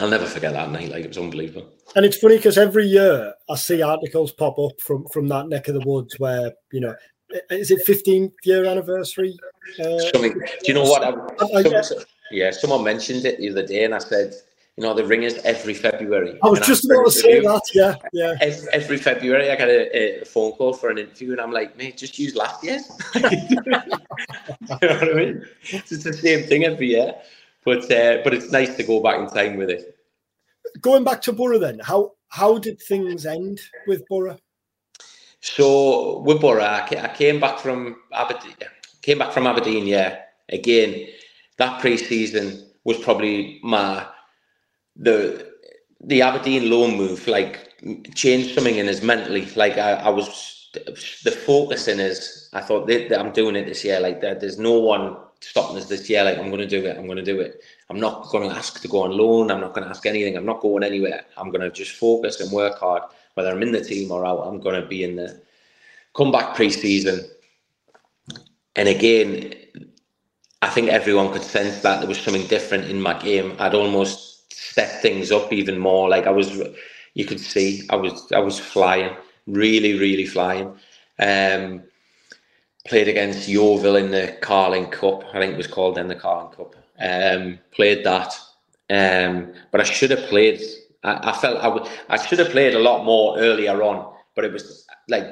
I'll 0.00 0.08
never 0.08 0.26
forget 0.26 0.52
that 0.52 0.70
night. 0.70 0.90
Like 0.90 1.04
it 1.04 1.08
was 1.08 1.18
unbelievable. 1.18 1.68
And 1.94 2.04
it's 2.04 2.16
funny 2.16 2.36
because 2.36 2.58
every 2.58 2.86
year 2.86 3.34
I 3.48 3.56
see 3.56 3.82
articles 3.82 4.32
pop 4.32 4.58
up 4.58 4.80
from 4.80 5.06
from 5.08 5.28
that 5.28 5.48
neck 5.48 5.68
of 5.68 5.74
the 5.74 5.86
woods 5.86 6.18
where 6.18 6.52
you 6.72 6.80
know, 6.80 6.94
is 7.50 7.70
it 7.70 7.86
15th 7.86 8.32
year 8.44 8.64
anniversary? 8.64 9.36
Uh, 9.78 9.98
Something. 10.12 10.32
Do 10.32 10.48
you 10.64 10.74
know 10.74 10.84
what? 10.84 11.04
I, 11.04 11.82
some, 11.82 11.98
yeah, 12.30 12.50
someone 12.50 12.82
mentioned 12.82 13.24
it 13.24 13.38
the 13.38 13.50
other 13.50 13.66
day, 13.66 13.84
and 13.84 13.94
I 13.94 13.98
said, 13.98 14.34
you 14.76 14.82
know, 14.82 14.94
the 14.94 15.04
ringers 15.04 15.34
every 15.44 15.74
February. 15.74 16.38
I 16.42 16.48
was 16.48 16.60
just 16.60 16.86
about 16.86 17.04
to 17.04 17.10
say 17.10 17.40
that. 17.40 17.62
Yeah, 17.74 17.94
yeah. 18.12 18.34
Every, 18.40 18.68
every, 18.72 18.96
February, 18.96 19.50
I 19.50 19.56
get 19.56 19.68
a, 19.68 20.22
a, 20.22 20.24
phone 20.24 20.52
call 20.52 20.72
for 20.72 20.88
an 20.88 20.98
interview, 20.98 21.32
and 21.32 21.40
I'm 21.40 21.52
like, 21.52 21.76
mate, 21.76 21.98
just 21.98 22.18
use 22.18 22.34
last 22.34 22.64
year. 22.64 22.80
you 23.14 23.22
know 23.22 23.78
what 24.78 24.82
I 24.82 25.12
mean? 25.12 25.46
It's 25.62 25.90
the 25.90 26.12
same 26.12 26.46
thing 26.46 26.64
every 26.64 26.88
year 26.88 27.14
but 27.64 27.90
uh, 27.90 28.18
but 28.24 28.34
it's 28.34 28.50
nice 28.50 28.76
to 28.76 28.82
go 28.82 29.00
back 29.00 29.18
in 29.18 29.28
time 29.28 29.56
with 29.56 29.70
it. 29.70 29.96
Going 30.80 31.04
back 31.04 31.22
to 31.22 31.32
Boro, 31.32 31.58
then 31.58 31.80
how 31.80 32.12
how 32.28 32.58
did 32.58 32.80
things 32.80 33.26
end 33.26 33.60
with 33.86 34.06
Boro? 34.08 34.38
So 35.40 36.20
with 36.20 36.40
Boro, 36.40 36.62
I 36.62 37.12
came 37.14 37.40
back 37.40 37.58
from 37.58 37.96
Aberdeen. 38.12 38.54
Came 39.02 39.18
back 39.18 39.32
from 39.32 39.46
Aberdeen. 39.46 39.86
Yeah, 39.86 40.18
again, 40.50 41.08
that 41.58 41.80
pre-season 41.80 42.70
was 42.84 42.98
probably 42.98 43.60
my 43.62 44.06
the 44.96 45.50
the 46.00 46.22
Aberdeen 46.22 46.70
loan 46.70 46.96
move. 46.96 47.26
Like 47.26 47.68
changed 48.14 48.54
something 48.54 48.76
in 48.76 48.88
us 48.88 49.02
mentally. 49.02 49.46
Like 49.56 49.78
I, 49.78 49.92
I 49.94 50.08
was 50.08 50.70
the 51.24 51.30
focus 51.30 51.88
in 51.88 52.00
us. 52.00 52.48
I 52.52 52.60
thought 52.60 52.86
that, 52.86 53.18
I'm 53.18 53.32
doing 53.32 53.56
it 53.56 53.66
this 53.66 53.84
year. 53.84 54.00
Like 54.00 54.20
that, 54.20 54.40
there's 54.40 54.58
no 54.58 54.78
one 54.78 55.16
stopping 55.42 55.76
us 55.76 55.86
this 55.86 56.08
year. 56.08 56.24
Like 56.24 56.38
I'm 56.38 56.48
going 56.48 56.60
to 56.60 56.66
do 56.66 56.84
it. 56.86 56.96
I'm 56.96 57.06
going 57.06 57.16
to 57.16 57.24
do 57.24 57.40
it. 57.40 57.62
I'm 57.90 58.00
not 58.00 58.28
going 58.28 58.48
to 58.48 58.54
ask 58.54 58.80
to 58.80 58.88
go 58.88 59.02
on 59.02 59.16
loan. 59.16 59.50
I'm 59.50 59.60
not 59.60 59.74
going 59.74 59.84
to 59.84 59.90
ask 59.90 60.06
anything. 60.06 60.36
I'm 60.36 60.46
not 60.46 60.60
going 60.60 60.82
anywhere. 60.82 61.24
I'm 61.36 61.50
going 61.50 61.62
to 61.62 61.70
just 61.70 61.92
focus 61.96 62.40
and 62.40 62.50
work 62.52 62.78
hard. 62.78 63.02
Whether 63.34 63.50
I'm 63.50 63.62
in 63.62 63.72
the 63.72 63.82
team 63.82 64.10
or 64.10 64.26
out, 64.26 64.46
I'm 64.46 64.60
going 64.60 64.80
to 64.80 64.86
be 64.86 65.04
in 65.04 65.16
the 65.16 65.40
comeback 66.14 66.54
pre-season. 66.54 67.24
And 68.76 68.88
again, 68.88 69.54
I 70.62 70.68
think 70.68 70.88
everyone 70.88 71.32
could 71.32 71.42
sense 71.42 71.82
that 71.82 72.00
there 72.00 72.08
was 72.08 72.20
something 72.20 72.46
different 72.46 72.84
in 72.84 73.00
my 73.00 73.18
game. 73.18 73.56
I'd 73.58 73.74
almost 73.74 74.52
set 74.52 75.02
things 75.02 75.32
up 75.32 75.52
even 75.52 75.78
more. 75.78 76.08
Like 76.08 76.26
I 76.26 76.30
was, 76.30 76.60
you 77.14 77.24
could 77.24 77.40
see 77.40 77.82
I 77.90 77.96
was 77.96 78.30
I 78.32 78.38
was 78.38 78.58
flying, 78.58 79.14
really, 79.46 79.98
really 79.98 80.26
flying. 80.26 80.68
Um, 81.18 81.82
played 82.86 83.08
against 83.08 83.48
Yeovil 83.48 83.96
in 83.96 84.10
the 84.10 84.36
Carling 84.40 84.86
Cup. 84.90 85.24
I 85.32 85.38
think 85.38 85.54
it 85.54 85.56
was 85.56 85.66
called 85.66 85.96
then 85.96 86.08
the 86.08 86.16
Carling 86.16 86.52
Cup. 86.52 86.74
Um, 86.98 87.58
played 87.72 88.04
that, 88.04 88.34
um, 88.90 89.52
but 89.70 89.80
I 89.80 89.84
should 89.84 90.10
have 90.10 90.28
played. 90.28 90.60
I, 91.02 91.30
I 91.30 91.32
felt 91.32 91.58
I, 91.58 91.64
w- 91.68 91.90
I 92.08 92.16
should 92.24 92.38
have 92.38 92.50
played 92.50 92.74
a 92.74 92.78
lot 92.80 93.04
more 93.04 93.38
earlier 93.38 93.82
on, 93.82 94.14
but 94.34 94.44
it 94.44 94.52
was 94.52 94.86
like 95.08 95.26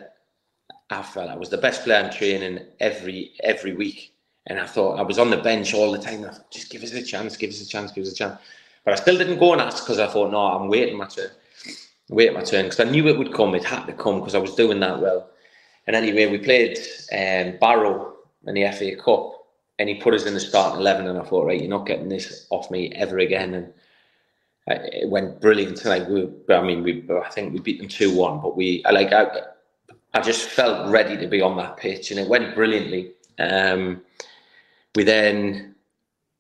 I 0.91 1.03
felt 1.03 1.31
I 1.31 1.37
was 1.37 1.49
the 1.49 1.59
best 1.59 1.85
player 1.85 2.03
in 2.05 2.11
training 2.13 2.67
every 2.81 3.33
every 3.43 3.75
week, 3.75 4.13
and 4.47 4.59
I 4.59 4.67
thought 4.67 4.99
I 4.99 5.03
was 5.03 5.19
on 5.19 5.31
the 5.31 5.37
bench 5.37 5.75
all 5.75 5.93
the 5.93 5.99
time. 5.99 6.25
I 6.25 6.31
thought, 6.31 6.51
just 6.51 6.71
give 6.71 6.83
us 6.83 6.93
a 6.93 7.03
chance, 7.03 7.37
give 7.37 7.51
us 7.51 7.61
a 7.61 7.69
chance, 7.69 7.93
give 7.93 8.05
us 8.05 8.13
a 8.13 8.17
chance. 8.17 8.41
But 8.85 8.95
I 8.95 8.97
still 8.97 9.19
didn't 9.19 9.39
go 9.39 9.53
and 9.53 9.61
ask 9.63 9.85
because 9.85 9.99
I 10.01 10.09
thought, 10.09 10.33
no, 10.33 10.39
I'm 10.41 10.69
waiting 10.69 10.97
my 10.97 11.07
turn, 11.07 11.31
waiting 12.09 12.35
my 12.35 12.43
turn 12.43 12.65
because 12.67 12.81
I 12.81 12.91
knew 12.91 13.07
it 13.09 13.19
would 13.19 13.33
come. 13.33 13.55
It 13.55 13.65
had 13.65 13.87
to 13.87 13.93
come 13.93 14.21
because 14.21 14.35
I 14.35 14.39
was 14.39 14.55
doing 14.57 14.81
that 14.81 15.01
well. 15.01 15.31
And 15.87 15.97
anyway, 15.97 16.27
we 16.27 16.39
played 16.39 16.79
um, 17.13 17.59
Barrow 17.59 18.15
in 18.47 18.55
the 18.55 18.71
FA 18.73 18.97
Cup, 18.97 19.33
and 19.79 19.89
he 19.89 19.97
put 19.97 20.15
us 20.15 20.27
in 20.27 20.35
the 20.35 20.41
starting 20.41 20.81
eleven. 20.81 21.07
And 21.07 21.19
I 21.19 21.23
thought, 21.23 21.47
right, 21.47 21.61
you're 21.61 21.71
not 21.71 21.87
getting 21.87 22.09
this 22.09 22.47
off 22.51 22.71
me 22.71 22.93
ever 22.93 23.19
again. 23.19 23.55
And 23.55 23.73
it 24.67 25.09
went 25.09 25.41
brilliant. 25.41 25.85
Like 25.85 26.09
we, 26.09 26.29
I 26.51 26.63
mean, 26.63 26.83
we, 26.83 27.05
I 27.11 27.29
think 27.31 27.53
we 27.53 27.61
beat 27.61 27.79
them 27.79 27.89
two 27.89 28.15
one, 28.15 28.41
but 28.41 28.57
we, 28.57 28.85
I 28.85 28.91
like, 28.91 29.13
I, 29.13 29.27
I 30.15 30.21
just 30.21 30.49
felt 30.49 30.91
ready 30.91 31.17
to 31.17 31.27
be 31.27 31.41
on 31.41 31.57
that 31.57 31.77
pitch, 31.77 32.11
and 32.11 32.21
it 32.21 32.29
went 32.29 32.55
brilliantly. 32.55 33.13
Um, 33.39 34.03
we 34.95 35.05
then 35.05 35.75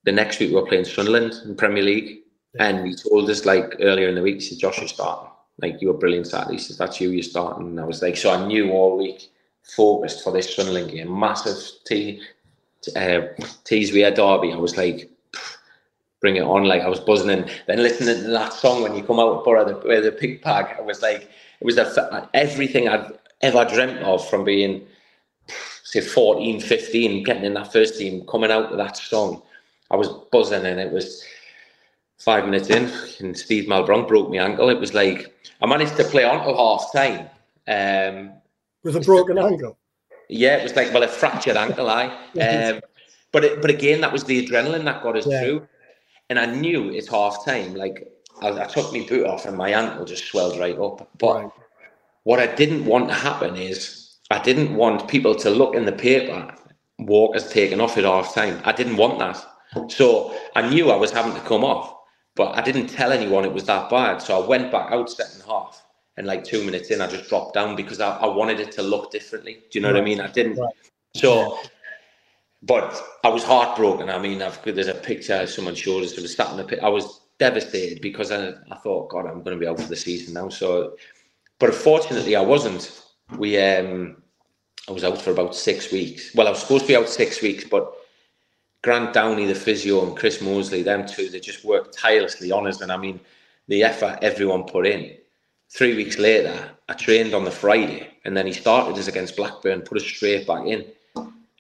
the 0.04 0.12
next 0.12 0.40
week 0.40 0.50
we 0.50 0.56
were 0.56 0.66
playing 0.66 0.84
Sunderland 0.84 1.34
in 1.44 1.54
Premier 1.54 1.82
League, 1.82 2.20
yeah. 2.54 2.66
and 2.66 2.86
he 2.86 2.94
told 2.94 3.28
us 3.30 3.44
like 3.44 3.76
earlier 3.80 4.08
in 4.08 4.14
the 4.14 4.22
week, 4.22 4.36
he 4.36 4.40
said, 4.40 4.58
"Josh, 4.58 4.78
you're 4.78 4.88
starting." 4.88 5.29
Like 5.62 5.80
you 5.80 5.88
were 5.88 5.94
brilliant 5.94 6.26
Saturday. 6.26 6.56
He 6.56 6.62
says 6.62 6.78
that's 6.78 7.00
you. 7.00 7.10
You're 7.10 7.22
starting. 7.22 7.66
And 7.68 7.80
I 7.80 7.84
was 7.84 8.02
like, 8.02 8.16
so 8.16 8.32
I 8.32 8.46
knew 8.46 8.70
all 8.72 8.96
week, 8.96 9.30
focused 9.62 10.24
for 10.24 10.32
this 10.32 10.54
Sunderland 10.54 10.90
game, 10.90 11.18
massive 11.18 11.56
t, 11.86 12.22
uh, 12.96 13.20
Tees-Wear 13.64 14.10
derby. 14.10 14.52
I 14.52 14.56
was 14.56 14.76
like, 14.76 15.10
bring 16.20 16.36
it 16.36 16.42
on. 16.42 16.64
Like 16.64 16.82
I 16.82 16.88
was 16.88 17.00
buzzing. 17.00 17.30
And 17.30 17.50
then 17.66 17.78
listening 17.78 18.22
to 18.22 18.30
that 18.30 18.52
song 18.52 18.82
when 18.82 18.94
you 18.94 19.02
come 19.02 19.20
out 19.20 19.46
with 19.46 19.82
the, 19.82 20.00
the 20.00 20.12
pig 20.12 20.42
pack, 20.42 20.78
I 20.78 20.82
was 20.82 21.02
like, 21.02 21.22
it 21.60 21.64
was 21.64 21.76
a, 21.76 22.28
everything 22.34 22.88
I'd 22.88 23.12
ever 23.42 23.64
dreamt 23.64 24.00
of 24.00 24.26
from 24.28 24.44
being 24.44 24.86
say 25.90 26.00
14, 26.00 26.60
15, 26.60 27.24
getting 27.24 27.44
in 27.44 27.54
that 27.54 27.72
first 27.72 27.98
team, 27.98 28.24
coming 28.26 28.50
out 28.50 28.70
with 28.70 28.78
that 28.78 28.96
song. 28.96 29.42
I 29.90 29.96
was 29.96 30.08
buzzing 30.30 30.64
and 30.64 30.78
it 30.78 30.92
was 30.92 31.24
five 32.20 32.44
minutes 32.44 32.68
in, 32.68 32.92
and 33.20 33.36
Steed 33.36 33.68
Malbranque 33.68 34.06
broke 34.06 34.30
my 34.30 34.36
ankle. 34.36 34.68
It 34.68 34.78
was 34.78 34.94
like 34.94 35.34
I 35.60 35.66
managed 35.66 35.96
to 35.96 36.04
play 36.04 36.24
on 36.24 36.44
till 36.44 36.56
half 36.56 36.92
time. 36.92 37.28
Um, 37.66 38.32
With 38.84 38.96
a 38.96 39.00
broken 39.00 39.38
ankle? 39.38 39.76
Yeah, 40.28 40.56
it 40.58 40.62
was 40.62 40.76
like, 40.76 40.92
well, 40.92 41.02
a 41.02 41.08
fractured 41.08 41.56
ankle, 41.56 41.88
I. 41.90 42.06
Um, 42.38 42.80
but 43.32 43.44
it, 43.44 43.60
but 43.60 43.70
again, 43.70 44.00
that 44.02 44.12
was 44.12 44.24
the 44.24 44.46
adrenaline 44.46 44.84
that 44.84 45.02
got 45.02 45.16
us 45.16 45.26
yeah. 45.26 45.42
through. 45.42 45.68
And 46.28 46.38
I 46.38 46.46
knew 46.46 46.90
it's 46.90 47.08
half 47.08 47.44
time. 47.44 47.74
Like, 47.74 48.06
I, 48.40 48.50
I, 48.50 48.66
took 48.66 48.92
my 48.92 49.04
boot 49.08 49.26
off 49.26 49.46
and 49.46 49.56
my 49.56 49.70
ankle 49.70 50.04
just 50.04 50.26
swelled 50.26 50.58
right 50.58 50.78
up. 50.78 51.08
But 51.18 51.34
right. 51.34 51.50
what 52.22 52.38
I 52.38 52.46
didn't 52.54 52.84
want 52.84 53.08
to 53.08 53.14
happen 53.14 53.56
is 53.56 54.18
I 54.30 54.40
didn't 54.40 54.74
want 54.76 55.08
people 55.08 55.34
to 55.34 55.50
look 55.50 55.74
in 55.74 55.84
the 55.86 55.92
paper, 55.92 56.54
Walker's 57.00 57.50
taken 57.50 57.80
off 57.80 57.98
at 57.98 58.04
half 58.04 58.34
time. 58.34 58.60
I 58.64 58.72
didn't 58.72 58.96
want 58.96 59.18
that. 59.18 59.90
So 59.90 60.36
I 60.54 60.68
knew 60.68 60.90
I 60.90 60.96
was 60.96 61.10
having 61.10 61.34
to 61.34 61.40
come 61.40 61.64
off 61.64 61.99
but 62.40 62.56
I 62.56 62.62
didn't 62.62 62.86
tell 62.86 63.12
anyone 63.12 63.44
it 63.44 63.52
was 63.52 63.64
that 63.64 63.90
bad. 63.90 64.22
So 64.22 64.42
I 64.42 64.46
went 64.46 64.72
back 64.72 64.90
out 64.92 65.10
second 65.10 65.42
half, 65.46 65.84
and 66.16 66.26
like 66.26 66.42
two 66.42 66.64
minutes 66.64 66.90
in, 66.90 67.02
I 67.02 67.06
just 67.06 67.28
dropped 67.28 67.52
down 67.52 67.76
because 67.76 68.00
I, 68.00 68.16
I 68.16 68.28
wanted 68.28 68.60
it 68.60 68.72
to 68.72 68.82
look 68.82 69.12
differently. 69.12 69.58
Do 69.70 69.78
you 69.78 69.82
know 69.82 69.88
right. 69.88 69.96
what 69.96 70.00
I 70.00 70.06
mean? 70.06 70.22
I 70.22 70.28
didn't. 70.28 70.56
Right. 70.56 70.72
So, 71.14 71.58
but 72.62 72.98
I 73.24 73.28
was 73.28 73.44
heartbroken. 73.44 74.08
I 74.08 74.18
mean, 74.18 74.40
I've 74.40 74.58
there's 74.64 74.88
a 74.88 74.94
picture 74.94 75.46
someone 75.46 75.74
showed 75.74 76.02
us. 76.02 76.12
It 76.12 76.22
was 76.22 76.34
sat 76.34 76.50
in 76.50 76.56
the 76.56 76.64
pit. 76.64 76.78
I 76.82 76.88
was 76.88 77.20
devastated 77.38 78.00
because 78.00 78.32
I, 78.32 78.54
I 78.70 78.76
thought, 78.76 79.10
God, 79.10 79.26
I'm 79.26 79.42
going 79.42 79.58
to 79.58 79.60
be 79.60 79.66
out 79.66 79.78
for 79.78 79.88
the 79.88 79.94
season 79.94 80.32
now. 80.32 80.48
So, 80.48 80.96
but 81.58 81.74
fortunately, 81.74 82.36
I 82.36 82.40
wasn't. 82.40 83.02
We 83.36 83.60
um, 83.60 84.16
I 84.88 84.92
was 84.92 85.04
out 85.04 85.20
for 85.20 85.30
about 85.30 85.54
six 85.54 85.92
weeks. 85.92 86.34
Well, 86.34 86.46
I 86.46 86.50
was 86.52 86.60
supposed 86.60 86.84
to 86.84 86.88
be 86.88 86.96
out 86.96 87.10
six 87.10 87.42
weeks, 87.42 87.64
but 87.64 87.92
Grant 88.82 89.12
Downey, 89.12 89.46
the 89.46 89.54
physio, 89.54 90.06
and 90.06 90.16
Chris 90.16 90.40
Mosley, 90.40 90.82
them 90.82 91.06
two, 91.06 91.28
they 91.28 91.40
just 91.40 91.64
worked 91.64 91.96
tirelessly 91.96 92.50
on 92.50 92.66
us. 92.66 92.80
And 92.80 92.90
I 92.90 92.96
mean, 92.96 93.20
the 93.68 93.82
effort 93.82 94.18
everyone 94.22 94.64
put 94.64 94.86
in. 94.86 95.16
Three 95.68 95.94
weeks 95.94 96.18
later, 96.18 96.70
I 96.88 96.94
trained 96.94 97.34
on 97.34 97.44
the 97.44 97.50
Friday, 97.50 98.08
and 98.24 98.36
then 98.36 98.46
he 98.46 98.52
started 98.52 98.98
us 98.98 99.06
against 99.06 99.36
Blackburn, 99.36 99.82
put 99.82 99.98
us 99.98 100.04
straight 100.04 100.46
back 100.46 100.66
in, 100.66 100.84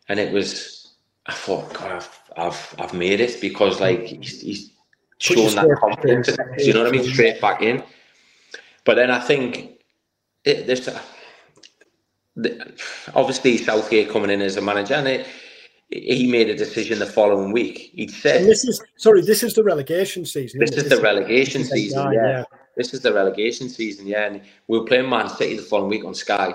and 0.08 0.18
it 0.18 0.32
was. 0.32 0.78
I 1.26 1.32
thought, 1.32 1.72
God, 1.74 1.92
I've 1.92 2.20
I've, 2.36 2.74
I've 2.78 2.94
made 2.94 3.20
it 3.20 3.40
because 3.40 3.80
like 3.80 4.04
he's, 4.04 4.40
he's 4.40 4.70
shown 5.18 5.54
that 5.54 5.76
confidence. 5.78 6.28
You 6.58 6.72
know 6.72 6.84
what 6.84 6.88
I 6.88 6.98
mean? 6.98 7.04
Straight 7.04 7.40
back 7.40 7.62
in. 7.62 7.82
But 8.84 8.94
then 8.94 9.10
I 9.10 9.20
think 9.20 9.78
it, 10.44 10.66
there's 10.66 10.88
the, 12.36 12.74
obviously 13.14 13.58
Southgate 13.58 14.10
coming 14.10 14.30
in 14.30 14.40
as 14.40 14.56
a 14.56 14.62
manager, 14.62 14.94
and 14.94 15.06
it, 15.06 15.26
he 15.90 16.30
made 16.30 16.48
a 16.48 16.56
decision 16.56 16.98
the 17.00 17.06
following 17.06 17.52
week. 17.52 17.90
He 17.94 18.06
said, 18.08 18.42
and 18.42 18.50
"This 18.50 18.64
is 18.64 18.80
sorry, 18.96 19.22
this 19.22 19.42
is 19.42 19.54
the 19.54 19.64
relegation 19.64 20.24
season." 20.24 20.60
This 20.60 20.72
is 20.72 20.88
the 20.88 21.00
relegation 21.00 21.64
season. 21.64 22.12
Yeah. 22.12 22.28
yeah. 22.28 22.44
this 22.76 22.94
is 22.94 23.00
the 23.00 23.12
relegation 23.12 23.68
season. 23.68 24.06
Yeah, 24.06 24.26
and 24.26 24.40
we 24.68 24.78
were 24.78 24.84
playing 24.84 25.08
Man 25.08 25.28
City 25.28 25.56
the 25.56 25.62
following 25.62 25.90
week 25.90 26.04
on 26.04 26.14
Sky, 26.14 26.54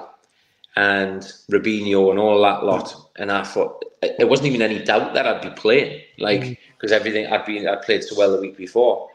and 0.77 1.21
Robinho 1.51 2.11
and 2.11 2.19
all 2.19 2.41
that 2.41 2.63
lot. 2.63 2.95
And 3.17 3.31
I 3.31 3.43
thought 3.43 3.83
there 4.17 4.27
wasn't 4.27 4.47
even 4.47 4.61
any 4.61 4.83
doubt 4.83 5.13
that 5.13 5.27
I'd 5.27 5.41
be 5.41 5.49
playing, 5.49 6.01
like 6.17 6.59
because 6.77 6.91
mm. 6.91 6.95
everything 6.95 7.27
I'd 7.27 7.45
been 7.45 7.67
I 7.67 7.75
played 7.75 8.03
so 8.03 8.17
well 8.17 8.31
the 8.31 8.41
week 8.41 8.57
before. 8.57 9.09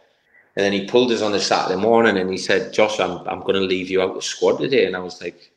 And 0.57 0.65
then 0.65 0.73
he 0.73 0.87
pulled 0.87 1.13
us 1.13 1.23
on 1.23 1.33
the 1.33 1.41
Saturday 1.41 1.81
morning 1.81 2.19
and 2.19 2.31
he 2.31 2.37
said, 2.37 2.75
"Josh, 2.75 3.01
I'm 3.01 3.27
I'm 3.27 3.41
going 3.41 3.55
to 3.55 3.61
leave 3.61 3.89
you 3.89 4.03
out 4.03 4.11
of 4.11 4.17
the 4.17 4.23
squad 4.23 4.59
today." 4.59 4.85
And 4.85 4.97
I 4.97 5.01
was 5.01 5.21
like, 5.23 5.51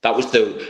"That 0.00 0.16
was 0.16 0.30
the." 0.30 0.66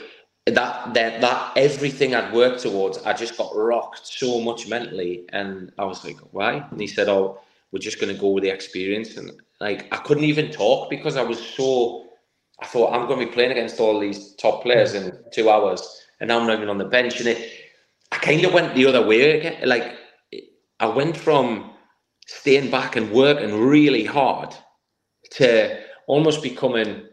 That 0.51 0.95
that 0.95 1.21
that 1.21 1.53
everything 1.57 2.15
I'd 2.15 2.33
worked 2.33 2.61
towards, 2.61 2.99
I 2.99 3.13
just 3.13 3.37
got 3.37 3.55
rocked 3.55 4.07
so 4.07 4.41
much 4.41 4.69
mentally, 4.69 5.25
and 5.31 5.73
I 5.79 5.85
was 5.85 6.05
like, 6.05 6.19
why? 6.33 6.67
And 6.71 6.81
he 6.81 6.87
said, 6.87 7.09
oh, 7.09 7.41
we're 7.73 7.81
just 7.81 8.01
going 8.01 8.15
to 8.15 8.21
go 8.21 8.29
with 8.31 8.45
the 8.45 8.51
experience, 8.51 9.17
and 9.17 9.31
like 9.61 9.93
I 9.93 9.97
couldn't 9.99 10.25
even 10.25 10.51
talk 10.51 10.91
because 10.91 11.17
I 11.17 11.23
was 11.23 11.41
so. 11.41 12.05
I 12.61 12.67
thought 12.67 12.93
I'm 12.93 13.07
going 13.07 13.21
to 13.21 13.27
be 13.27 13.33
playing 13.33 13.53
against 13.53 13.79
all 13.79 14.01
these 14.01 14.35
top 14.35 14.63
players 14.63 14.95
in 14.95 15.17
two 15.33 15.49
hours, 15.51 16.07
and 16.21 16.29
now 16.29 16.41
I'm 16.41 16.47
not 16.47 16.57
even 16.57 16.69
on 16.69 16.79
the 16.79 16.85
bench, 16.85 17.19
and 17.21 17.29
it. 17.29 17.53
I 18.11 18.17
kind 18.17 18.43
of 18.45 18.55
went 18.55 18.75
the 18.75 18.87
other 18.87 19.07
way 19.07 19.39
again. 19.39 19.69
Like 19.69 19.95
I 20.81 20.87
went 20.87 21.17
from 21.17 21.73
staying 22.27 22.71
back 22.71 22.97
and 22.97 23.11
working 23.11 23.61
really 23.61 24.05
hard 24.05 24.55
to 25.33 25.81
almost 26.07 26.43
becoming 26.43 27.09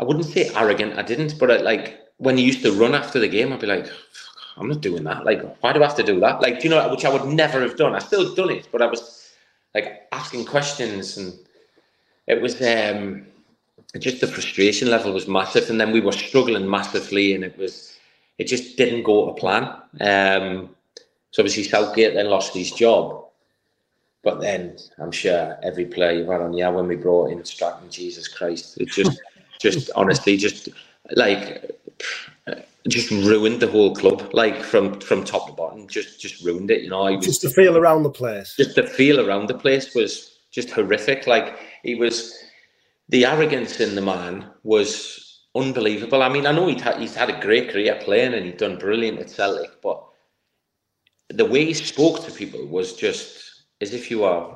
I 0.00 0.02
wouldn't 0.02 0.24
say 0.24 0.50
arrogant. 0.56 0.98
I 0.98 1.02
didn't, 1.02 1.38
but 1.38 1.50
I, 1.50 1.56
like 1.58 1.99
when 2.20 2.36
he 2.36 2.44
used 2.44 2.62
to 2.62 2.72
run 2.72 2.94
after 2.94 3.18
the 3.18 3.28
game, 3.28 3.52
I'd 3.52 3.60
be 3.60 3.66
like, 3.66 3.90
I'm 4.58 4.68
not 4.68 4.82
doing 4.82 5.04
that. 5.04 5.24
Like, 5.24 5.42
why 5.62 5.72
do 5.72 5.82
I 5.82 5.86
have 5.86 5.96
to 5.96 6.02
do 6.02 6.20
that? 6.20 6.42
Like, 6.42 6.60
do 6.60 6.68
you 6.68 6.74
know, 6.74 6.86
which 6.90 7.06
I 7.06 7.12
would 7.12 7.24
never 7.24 7.60
have 7.62 7.76
done. 7.76 7.94
I 7.94 7.98
still 7.98 8.34
done 8.34 8.50
it, 8.50 8.68
but 8.70 8.82
I 8.82 8.86
was 8.86 9.32
like 9.74 10.06
asking 10.12 10.44
questions, 10.44 11.16
and 11.16 11.32
it 12.26 12.42
was 12.42 12.60
um, 12.60 13.26
just 13.98 14.20
the 14.20 14.26
frustration 14.26 14.90
level 14.90 15.14
was 15.14 15.26
massive. 15.26 15.70
And 15.70 15.80
then 15.80 15.92
we 15.92 16.00
were 16.00 16.12
struggling 16.12 16.68
massively, 16.68 17.34
and 17.34 17.42
it 17.42 17.56
was 17.56 17.96
it 18.36 18.44
just 18.44 18.76
didn't 18.76 19.04
go 19.04 19.26
to 19.26 19.40
plan. 19.40 19.64
Um, 20.00 20.76
so 21.30 21.42
obviously 21.42 21.64
Southgate 21.64 22.14
then 22.14 22.28
lost 22.28 22.52
his 22.52 22.70
job. 22.70 23.24
But 24.22 24.40
then 24.40 24.76
I'm 24.98 25.12
sure 25.12 25.58
every 25.62 25.86
player 25.86 26.18
you've 26.18 26.28
had 26.28 26.42
on, 26.42 26.52
yeah, 26.52 26.68
when 26.68 26.86
we 26.86 26.96
brought 26.96 27.30
in 27.30 27.42
Strachan, 27.46 27.88
Jesus 27.88 28.28
Christ, 28.28 28.78
it 28.78 28.88
just, 28.88 29.18
just 29.58 29.90
honestly, 29.96 30.36
just 30.36 30.68
like 31.12 31.79
just 32.88 33.10
ruined 33.10 33.60
the 33.60 33.66
whole 33.66 33.94
club, 33.94 34.30
like 34.32 34.62
from 34.62 35.00
from 35.00 35.24
top 35.24 35.46
to 35.48 35.52
bottom. 35.52 35.86
Just 35.86 36.20
just 36.20 36.44
ruined 36.44 36.70
it. 36.70 36.82
You 36.82 36.90
know, 36.90 37.02
was, 37.02 37.26
just 37.26 37.42
the 37.42 37.50
feel 37.50 37.76
around 37.76 38.02
the 38.02 38.10
place. 38.10 38.54
Just 38.56 38.76
the 38.76 38.86
feel 38.86 39.26
around 39.26 39.48
the 39.48 39.58
place 39.58 39.94
was 39.94 40.38
just 40.50 40.70
horrific. 40.70 41.26
Like 41.26 41.58
he 41.82 41.94
was, 41.94 42.36
the 43.08 43.24
arrogance 43.24 43.80
in 43.80 43.94
the 43.94 44.02
man 44.02 44.50
was 44.62 45.46
unbelievable. 45.54 46.22
I 46.22 46.28
mean, 46.28 46.46
I 46.46 46.52
know 46.52 46.66
he'd 46.66 46.80
had, 46.80 46.98
he's 46.98 47.14
had 47.14 47.30
a 47.30 47.40
great 47.40 47.70
career 47.70 47.98
playing 48.02 48.34
and 48.34 48.44
he'd 48.44 48.56
done 48.56 48.78
brilliant 48.78 49.20
at 49.20 49.30
Celtic, 49.30 49.80
but 49.82 50.04
the 51.28 51.44
way 51.44 51.64
he 51.64 51.74
spoke 51.74 52.24
to 52.24 52.32
people 52.32 52.66
was 52.66 52.94
just 52.94 53.64
as 53.80 53.94
if 53.94 54.10
you 54.10 54.20
were 54.20 54.52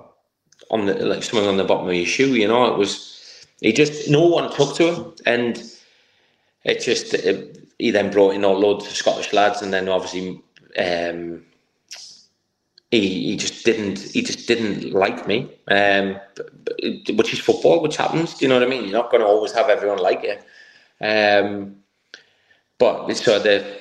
on 0.71 0.87
the 0.87 0.95
like 1.05 1.23
someone 1.23 1.49
on 1.49 1.57
the 1.57 1.65
bottom 1.65 1.89
of 1.89 1.95
your 1.95 2.07
shoe. 2.07 2.35
You 2.35 2.49
know, 2.49 2.73
it 2.73 2.79
was 2.79 3.47
he 3.61 3.73
just 3.73 4.11
no 4.11 4.27
one 4.27 4.51
talked 4.53 4.77
to 4.77 4.93
him 4.93 5.15
and 5.27 5.63
it 6.65 6.81
just 6.81 7.15
it, 7.15 7.69
he 7.79 7.91
then 7.91 8.11
brought 8.11 8.35
in 8.35 8.45
all 8.45 8.59
loads 8.59 8.87
of 8.87 8.93
Scottish 8.93 9.33
lads, 9.33 9.63
and 9.63 9.73
then 9.73 9.89
obviously 9.89 10.43
um, 10.79 11.45
he 12.91 13.31
he 13.31 13.37
just 13.37 13.65
didn't 13.65 13.99
he 13.99 14.23
just 14.23 14.47
didn't 14.47 14.93
like 14.93 15.27
me, 15.27 15.51
um, 15.69 16.19
which 17.15 17.33
is 17.33 17.41
football, 17.41 17.83
which 17.83 17.97
happens. 17.97 18.35
Do 18.35 18.45
you 18.45 18.49
know 18.49 18.59
what 18.59 18.67
I 18.67 18.71
mean? 18.71 18.85
You're 18.85 18.93
not 18.93 19.11
going 19.11 19.23
to 19.23 19.27
always 19.27 19.53
have 19.53 19.69
everyone 19.69 19.99
like 19.99 20.23
you. 20.23 20.37
Um, 21.07 21.77
but 22.79 23.13
so 23.15 23.39
the 23.39 23.79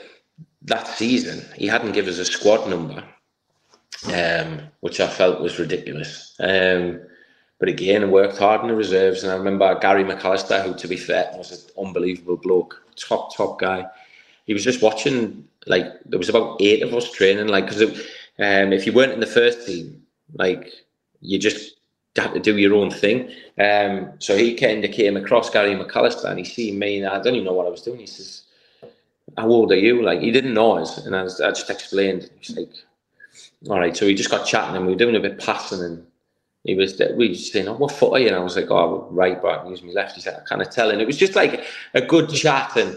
that 0.63 0.87
season 0.87 1.45
he 1.55 1.67
hadn't 1.67 1.91
given 1.91 2.11
us 2.11 2.19
a 2.19 2.25
squad 2.25 2.69
number, 2.69 3.03
um, 4.13 4.61
which 4.81 4.99
I 4.99 5.07
felt 5.07 5.41
was 5.41 5.59
ridiculous. 5.59 6.35
Um, 6.39 7.01
but 7.63 7.69
again, 7.69 8.11
worked 8.11 8.37
hard 8.37 8.59
in 8.59 8.67
the 8.67 8.75
reserves, 8.75 9.23
and 9.23 9.31
I 9.31 9.37
remember 9.37 9.79
Gary 9.79 10.03
McAllister, 10.03 10.61
who, 10.65 10.75
to 10.75 10.85
be 10.85 10.97
fair, 10.97 11.31
was 11.37 11.49
an 11.53 11.85
unbelievable 11.85 12.35
bloke, 12.35 12.83
top 12.97 13.33
top 13.33 13.57
guy. 13.57 13.85
He 14.45 14.53
was 14.53 14.65
just 14.65 14.81
watching. 14.81 15.47
Like 15.65 15.85
there 16.03 16.19
was 16.19 16.27
about 16.27 16.61
eight 16.61 16.83
of 16.83 16.93
us 16.93 17.09
training. 17.09 17.47
Like 17.47 17.67
because 17.67 17.83
um, 17.83 18.73
if 18.73 18.85
you 18.85 18.91
weren't 18.91 19.13
in 19.13 19.21
the 19.21 19.25
first 19.25 19.65
team, 19.65 20.03
like 20.33 20.73
you 21.21 21.39
just 21.39 21.77
had 22.17 22.33
to 22.33 22.39
do 22.41 22.57
your 22.57 22.73
own 22.73 22.91
thing. 22.91 23.31
Um, 23.57 24.11
so 24.19 24.35
he 24.35 24.55
kind 24.55 24.83
of 24.83 24.91
came 24.91 25.15
across 25.15 25.49
Gary 25.49 25.73
McAllister, 25.73 26.25
and 26.25 26.39
he 26.39 26.43
seen 26.43 26.77
me, 26.77 26.97
and 26.97 27.07
I 27.07 27.21
don't 27.21 27.35
even 27.35 27.45
know 27.45 27.53
what 27.53 27.67
I 27.67 27.69
was 27.69 27.81
doing. 27.81 28.01
He 28.01 28.07
says, 28.07 28.41
"How 29.37 29.47
old 29.47 29.71
are 29.71 29.79
you?" 29.79 30.03
Like 30.03 30.19
he 30.19 30.31
didn't 30.31 30.53
know 30.53 30.79
us, 30.79 30.97
and 31.05 31.15
I, 31.15 31.23
was, 31.23 31.39
I 31.39 31.51
just 31.51 31.69
explained. 31.69 32.29
He's 32.41 32.57
like, 32.57 32.73
"All 33.69 33.79
right." 33.79 33.95
So 33.95 34.05
we 34.05 34.15
just 34.15 34.31
got 34.31 34.45
chatting, 34.45 34.75
and 34.75 34.85
we 34.85 34.91
were 34.91 34.99
doing 34.99 35.15
a 35.15 35.21
bit 35.21 35.39
passing 35.39 35.79
and 35.79 36.05
he 36.63 36.75
was 36.75 37.01
we 37.15 37.29
were 37.29 37.35
saying, 37.35 37.67
"Oh, 37.67 37.73
what 37.73 37.91
foot 37.91 38.13
are 38.13 38.19
you?" 38.19 38.27
And 38.27 38.35
I 38.35 38.39
was 38.39 38.55
like, 38.55 38.71
"Oh, 38.71 39.07
right 39.11 39.41
back." 39.41 39.67
Use 39.67 39.83
me 39.83 39.93
left. 39.93 40.15
He 40.15 40.21
said, 40.21 40.35
"I 40.35 40.47
kind 40.47 40.61
of 40.61 40.69
tell." 40.69 40.89
And 40.89 41.01
it 41.01 41.07
was 41.07 41.17
just 41.17 41.35
like 41.35 41.63
a 41.93 42.01
good 42.01 42.29
chat. 42.29 42.77
And 42.77 42.95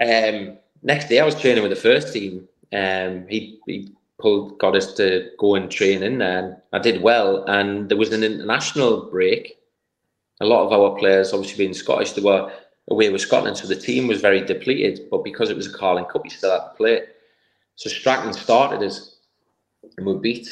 um, 0.00 0.58
next 0.82 1.08
day, 1.08 1.20
I 1.20 1.24
was 1.24 1.38
training 1.38 1.62
with 1.62 1.72
the 1.72 1.76
first 1.76 2.12
team. 2.12 2.48
Um, 2.72 3.26
he 3.28 3.60
he 3.66 3.92
pulled 4.18 4.58
got 4.58 4.76
us 4.76 4.94
to 4.94 5.30
go 5.38 5.56
and 5.56 5.70
train 5.70 6.02
in 6.02 6.18
there. 6.18 6.38
And 6.38 6.56
I 6.72 6.78
did 6.78 7.02
well. 7.02 7.44
And 7.44 7.88
there 7.88 7.98
was 7.98 8.12
an 8.12 8.24
international 8.24 9.10
break. 9.10 9.58
A 10.40 10.46
lot 10.46 10.64
of 10.64 10.72
our 10.72 10.96
players, 10.98 11.32
obviously 11.32 11.58
being 11.58 11.74
Scottish, 11.74 12.12
they 12.12 12.22
were 12.22 12.50
away 12.88 13.10
with 13.10 13.20
Scotland, 13.20 13.56
so 13.56 13.68
the 13.68 13.76
team 13.76 14.08
was 14.08 14.20
very 14.20 14.40
depleted. 14.40 15.08
But 15.10 15.22
because 15.22 15.50
it 15.50 15.56
was 15.56 15.66
a 15.66 15.72
Carling 15.72 16.06
Cup, 16.06 16.22
he 16.24 16.30
still 16.30 16.50
had 16.50 16.68
to 16.68 16.74
play. 16.76 16.94
it. 16.94 17.16
So 17.76 17.90
Strachan 17.90 18.32
started 18.32 18.84
us, 18.84 19.16
and 19.96 20.06
we 20.06 20.14
beat 20.14 20.48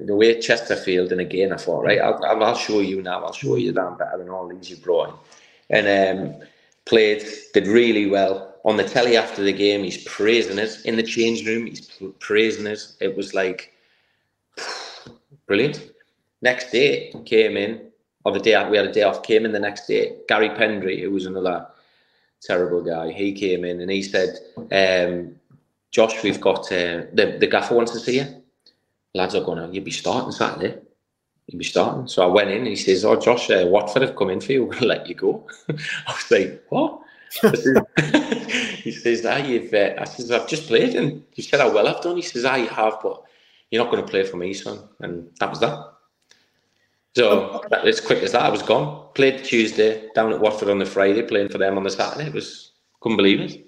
the 0.00 0.14
way 0.14 0.40
Chesterfield, 0.40 1.12
and 1.12 1.20
again, 1.20 1.52
I 1.52 1.56
thought, 1.56 1.84
right, 1.84 2.00
I'll, 2.00 2.42
I'll 2.42 2.56
show 2.56 2.80
you 2.80 3.02
now. 3.02 3.24
I'll 3.24 3.32
show 3.32 3.56
you 3.56 3.72
that 3.72 3.82
I'm 3.82 3.96
better 3.96 4.18
than 4.18 4.30
all 4.30 4.48
these 4.48 4.70
you 4.70 4.76
brought 4.76 5.08
in. 5.08 5.14
And 5.70 6.20
um, 6.20 6.48
played, 6.84 7.24
did 7.54 7.66
really 7.66 8.06
well. 8.06 8.54
On 8.64 8.76
the 8.76 8.84
telly 8.84 9.16
after 9.16 9.42
the 9.42 9.52
game, 9.52 9.82
he's 9.82 10.04
praising 10.04 10.58
us. 10.58 10.82
In 10.82 10.96
the 10.96 11.02
change 11.02 11.46
room, 11.46 11.66
he's 11.66 11.90
praising 12.20 12.66
us. 12.66 12.96
It 13.00 13.16
was 13.16 13.34
like 13.34 13.72
brilliant. 15.46 15.90
Next 16.42 16.70
day, 16.70 17.14
came 17.24 17.56
in, 17.56 17.90
or 18.24 18.32
the 18.32 18.40
day 18.40 18.68
we 18.68 18.76
had 18.76 18.86
a 18.86 18.92
day 18.92 19.02
off, 19.02 19.22
came 19.22 19.44
in 19.44 19.52
the 19.52 19.60
next 19.60 19.86
day. 19.86 20.16
Garry 20.28 20.50
Pendrey, 20.50 21.00
who 21.00 21.10
was 21.10 21.26
another 21.26 21.66
terrible 22.40 22.82
guy, 22.82 23.12
he 23.12 23.32
came 23.32 23.64
in 23.64 23.80
and 23.80 23.90
he 23.90 24.02
said, 24.02 24.36
um, 24.72 25.34
Josh, 25.92 26.22
we've 26.22 26.40
got 26.40 26.72
uh, 26.72 27.06
the, 27.12 27.36
the 27.38 27.46
gaffer 27.46 27.74
wants 27.74 27.92
to 27.92 28.00
see 28.00 28.18
you 28.18 28.41
lads 29.14 29.34
are 29.34 29.44
going, 29.44 29.58
to, 29.58 29.74
you'll 29.74 29.84
be 29.84 29.90
starting 29.90 30.32
Saturday. 30.32 30.78
You'll 31.46 31.58
be 31.58 31.64
starting. 31.64 32.06
So 32.06 32.22
I 32.22 32.26
went 32.26 32.50
in 32.50 32.58
and 32.58 32.66
he 32.66 32.76
says, 32.76 33.04
Oh, 33.04 33.18
Josh, 33.18 33.50
uh, 33.50 33.64
Watford 33.66 34.02
have 34.02 34.16
come 34.16 34.30
in 34.30 34.40
for 34.40 34.52
you. 34.52 34.64
We're 34.64 34.70
going 34.70 34.82
to 34.82 34.88
let 34.88 35.08
you 35.08 35.14
go. 35.14 35.46
I 35.68 36.12
was 36.12 36.30
like, 36.30 36.64
What? 36.68 37.00
he 38.82 38.92
says, 38.92 39.24
ah, 39.24 39.38
you've, 39.38 39.72
uh, 39.72 39.94
I 39.98 40.04
says, 40.04 40.30
I've 40.30 40.46
just 40.46 40.66
played. 40.66 40.94
And 40.94 41.24
he 41.30 41.42
said, 41.42 41.60
How 41.60 41.72
well 41.72 41.88
I've 41.88 42.02
done. 42.02 42.16
He 42.16 42.22
says, 42.22 42.44
I 42.44 42.66
ah, 42.66 42.74
have, 42.74 42.98
but 43.02 43.22
you're 43.70 43.82
not 43.82 43.90
going 43.90 44.04
to 44.04 44.10
play 44.10 44.24
for 44.24 44.36
me, 44.36 44.52
son. 44.52 44.88
And 45.00 45.30
that 45.40 45.50
was 45.50 45.60
that. 45.60 45.92
So 47.14 47.60
as 47.70 48.00
quick 48.00 48.22
as 48.22 48.32
that, 48.32 48.42
I 48.42 48.48
was 48.48 48.62
gone. 48.62 49.08
Played 49.14 49.44
Tuesday 49.44 50.08
down 50.14 50.32
at 50.32 50.40
Watford 50.40 50.70
on 50.70 50.78
the 50.78 50.86
Friday, 50.86 51.22
playing 51.22 51.50
for 51.50 51.58
them 51.58 51.76
on 51.76 51.84
the 51.84 51.90
Saturday. 51.90 52.28
It 52.28 52.34
was 52.34 52.72
couldn't 53.00 53.18
believe 53.18 53.40
it. 53.40 53.66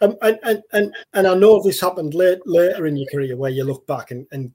Um, 0.00 0.16
and, 0.22 0.38
and 0.42 0.62
and 0.72 0.94
and 1.12 1.26
I 1.26 1.34
know 1.34 1.62
this 1.62 1.80
happened 1.80 2.14
late, 2.14 2.40
later 2.46 2.86
in 2.86 2.96
your 2.96 3.08
career 3.10 3.36
where 3.36 3.50
you 3.50 3.64
look 3.64 3.86
back 3.86 4.10
and, 4.10 4.26
and 4.32 4.52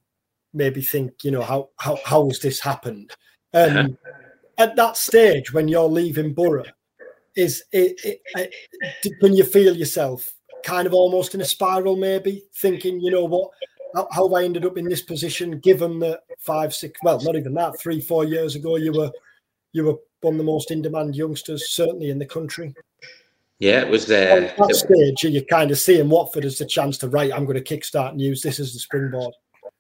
maybe 0.56 0.82
think, 0.82 1.24
you 1.24 1.32
know, 1.32 1.42
how 1.42 1.70
how 1.78 1.98
how 2.06 2.28
has 2.28 2.40
this 2.40 2.60
happened? 2.60 3.12
Um, 3.54 3.98
at 4.58 4.76
that 4.76 4.98
stage 4.98 5.54
when 5.54 5.68
you're 5.68 5.84
leaving 5.84 6.34
Boro, 6.34 6.64
is 7.36 7.64
it, 7.72 8.00
it, 8.04 8.22
it, 8.36 9.20
can 9.20 9.34
you 9.34 9.44
feel 9.44 9.76
yourself 9.76 10.34
kind 10.64 10.88
of 10.88 10.94
almost 10.94 11.36
in 11.36 11.42
a 11.42 11.46
spiral, 11.46 11.96
maybe 11.96 12.44
thinking, 12.56 13.00
you 13.00 13.12
know 13.12 13.26
what, 13.26 13.52
how, 13.94 14.08
how 14.12 14.28
have 14.28 14.34
I 14.34 14.44
ended 14.44 14.66
up 14.66 14.78
in 14.78 14.86
this 14.86 15.02
position? 15.02 15.60
Given 15.60 16.00
that 16.00 16.22
five, 16.40 16.74
six, 16.74 17.00
well, 17.04 17.22
not 17.22 17.36
even 17.36 17.54
that, 17.54 17.80
three, 17.80 18.02
four 18.02 18.26
years 18.26 18.56
ago, 18.56 18.76
you 18.78 18.92
were 18.92 19.12
you 19.72 19.84
were 19.84 19.96
one 20.22 20.36
of 20.36 20.38
the 20.38 20.44
most 20.44 20.72
in-demand 20.72 21.16
youngsters, 21.16 21.72
certainly 21.72 22.10
in 22.10 22.18
the 22.18 22.26
country. 22.26 22.74
Yeah, 23.60 23.82
it 23.82 23.90
was 23.90 24.06
there. 24.06 24.54
Uh, 24.58 24.68
that 24.68 24.76
stage, 24.76 25.24
you're 25.24 25.44
kind 25.44 25.70
of 25.72 25.78
seeing 25.78 26.10
Watford 26.10 26.46
as 26.46 26.58
the 26.58 26.66
chance 26.66 26.98
to 27.00 27.10
right. 27.10 27.32
I'm 27.34 27.46
going 27.46 27.62
to 27.62 27.78
kickstart 27.78 28.16
news. 28.16 28.42
this 28.42 28.60
is 28.60 28.74
the 28.74 28.80
springboard. 28.80 29.34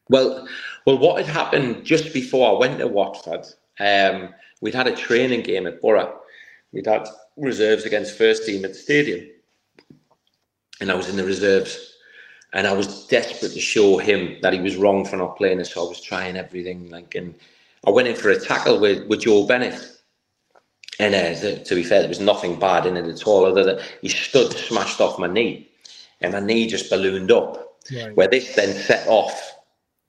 Well, 0.09 0.47
well, 0.85 0.97
what 0.97 1.25
had 1.25 1.33
happened 1.33 1.83
just 1.83 2.13
before 2.13 2.55
I 2.55 2.59
went 2.59 2.79
to 2.79 2.87
Watford? 2.87 3.45
Um, 3.79 4.33
we'd 4.61 4.75
had 4.75 4.87
a 4.87 4.95
training 4.95 5.41
game 5.41 5.67
at 5.67 5.81
Boro. 5.81 6.19
We'd 6.71 6.85
had 6.85 7.07
reserves 7.37 7.85
against 7.85 8.17
first 8.17 8.45
team 8.45 8.63
at 8.65 8.73
the 8.73 8.77
stadium, 8.77 9.27
and 10.79 10.91
I 10.91 10.95
was 10.95 11.09
in 11.09 11.15
the 11.15 11.23
reserves, 11.23 11.95
and 12.53 12.67
I 12.67 12.73
was 12.73 13.07
desperate 13.07 13.53
to 13.53 13.59
show 13.59 13.97
him 13.97 14.37
that 14.41 14.53
he 14.53 14.61
was 14.61 14.75
wrong 14.75 15.05
for 15.05 15.17
not 15.17 15.37
playing 15.37 15.59
us. 15.59 15.73
So 15.73 15.85
I 15.85 15.89
was 15.89 16.01
trying 16.01 16.37
everything, 16.37 16.89
like, 16.89 17.15
and 17.15 17.33
I 17.87 17.89
went 17.89 18.07
in 18.07 18.15
for 18.15 18.29
a 18.29 18.39
tackle 18.39 18.79
with 18.79 19.07
with 19.07 19.21
Joe 19.21 19.47
Bennett 19.47 19.95
and 20.99 21.13
uh, 21.13 21.63
to 21.63 21.75
be 21.75 21.83
fair, 21.83 21.99
there 21.99 22.09
was 22.09 22.19
nothing 22.19 22.57
bad 22.57 22.85
in 22.85 22.95
it 22.95 23.05
at 23.05 23.27
all, 23.27 23.45
other 23.45 23.63
than 23.63 23.79
he 24.01 24.07
stood 24.07 24.53
smashed 24.53 25.01
off 25.01 25.19
my 25.19 25.27
knee, 25.27 25.69
and 26.21 26.33
my 26.33 26.39
knee 26.39 26.67
just 26.67 26.89
ballooned 26.89 27.31
up. 27.31 27.61
Right. 27.93 28.15
Where 28.15 28.27
this 28.27 28.55
then 28.55 28.73
set 28.73 29.07
off 29.07 29.54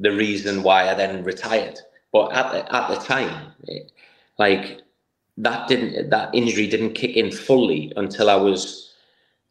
the 0.01 0.12
reason 0.12 0.62
why 0.62 0.90
I 0.90 0.94
then 0.94 1.24
retired. 1.24 1.78
But 2.12 2.32
at 2.32 2.53
the, 2.53 2.74
at 2.74 2.88
the 2.88 2.97
time, 2.97 3.53
it, 3.64 3.92
like 4.38 4.82
that 5.38 5.68
didn't 5.68 6.11
that 6.11 6.34
injury 6.34 6.66
didn't 6.66 6.94
kick 6.94 7.16
in 7.16 7.30
fully 7.30 7.92
until 7.97 8.30
I 8.30 8.36
was 8.36 8.94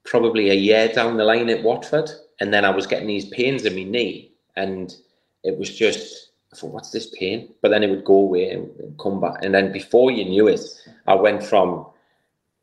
probably 0.04 0.50
a 0.50 0.56
year 0.56 0.88
down 0.88 1.18
the 1.18 1.24
line 1.24 1.50
at 1.50 1.64
Watford, 1.64 2.10
and 2.40 2.54
then 2.54 2.66
I 2.66 2.70
was 2.70 2.88
getting 2.88 3.08
these 3.08 3.30
pains 3.30 3.66
in 3.66 3.76
my 3.76 3.84
knee, 3.84 4.32
and 4.56 4.96
it 5.44 5.58
was 5.58 5.76
just 5.76 6.32
I 6.56 6.58
thought, 6.58 6.72
what's 6.72 6.92
this 6.92 7.14
pain? 7.20 7.54
But 7.62 7.70
then 7.70 7.84
it 7.84 7.90
would 7.90 8.06
go 8.06 8.16
away 8.16 8.50
and 8.50 8.98
come 8.98 9.20
back. 9.20 9.44
And 9.44 9.54
then 9.54 9.74
before 9.74 10.10
you 10.10 10.24
knew 10.24 10.48
it, 10.48 10.62
I 11.06 11.14
went 11.14 11.44
from, 11.44 11.86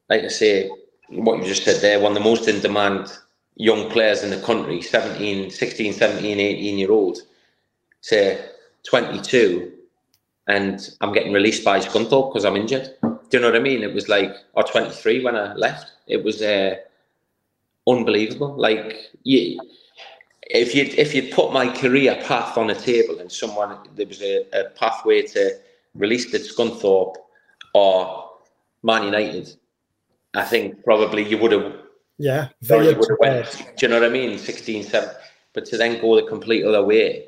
like 0.09 0.23
I 0.23 0.29
say, 0.29 0.71
what 1.11 1.39
you 1.39 1.45
just 1.45 1.65
said 1.65 1.83
there, 1.83 2.01
one 2.01 2.13
of 2.13 2.19
the 2.19 2.25
most 2.25 2.49
in 2.49 2.61
demand 2.61 3.13
young 3.57 3.91
players 3.91 4.23
in 4.23 4.31
the 4.31 4.41
country, 4.41 4.81
17, 4.81 5.51
16, 5.51 5.93
17, 5.93 6.41
18 6.41 6.79
year 6.79 6.91
old, 6.91 7.19
to 8.03 8.43
22, 8.85 9.73
and 10.49 10.95
I'm 11.01 11.13
getting 11.13 11.33
released 11.33 11.65
by 11.65 11.79
Scunthorpe 11.79 12.31
because 12.31 12.45
I'm 12.45 12.57
injured. 12.57 12.95
Do 13.03 13.19
you 13.33 13.41
know 13.41 13.49
what 13.49 13.57
I 13.57 13.61
mean? 13.61 13.83
It 13.83 13.95
was 13.95 14.09
like, 14.09 14.35
or 14.55 14.63
23 14.63 15.25
when 15.25 15.37
I 15.37 15.55
left. 15.55 15.93
It 16.07 16.23
was 16.23 16.43
uh, 16.43 16.77
unbelievable. 17.87 18.55
Like, 18.57 18.97
you 19.23 19.59
if 20.53 20.75
you 20.75 20.85
if 20.99 21.15
you 21.15 21.33
put 21.33 21.53
my 21.53 21.67
career 21.69 22.21
path 22.27 22.59
on 22.59 22.71
a 22.71 22.75
table 22.75 23.19
and 23.21 23.31
someone 23.33 23.79
there 23.95 24.07
was 24.07 24.21
a, 24.21 24.45
a 24.53 24.65
pathway 24.71 25.23
to 25.23 25.59
release 25.95 26.31
the 26.31 26.39
Scunthorpe 26.39 27.17
or 27.75 28.31
Man 28.83 29.05
United, 29.05 29.55
I 30.35 30.45
think 30.45 30.85
probably 30.85 31.29
you 31.29 31.39
would 31.39 31.53
have. 31.53 31.75
Yeah, 32.19 32.49
very 32.61 32.93
would 32.93 33.09
have 33.09 33.19
went. 33.19 33.73
Do 33.77 33.87
you 33.87 33.89
know 33.89 34.01
what 34.01 34.09
I 34.09 34.13
mean? 34.13 34.39
16, 34.39 34.85
7. 34.85 35.11
But 35.55 35.65
to 35.67 35.77
then 35.77 36.01
go 36.01 36.15
the 36.15 36.29
complete 36.29 36.65
other 36.65 36.85
way, 36.85 37.27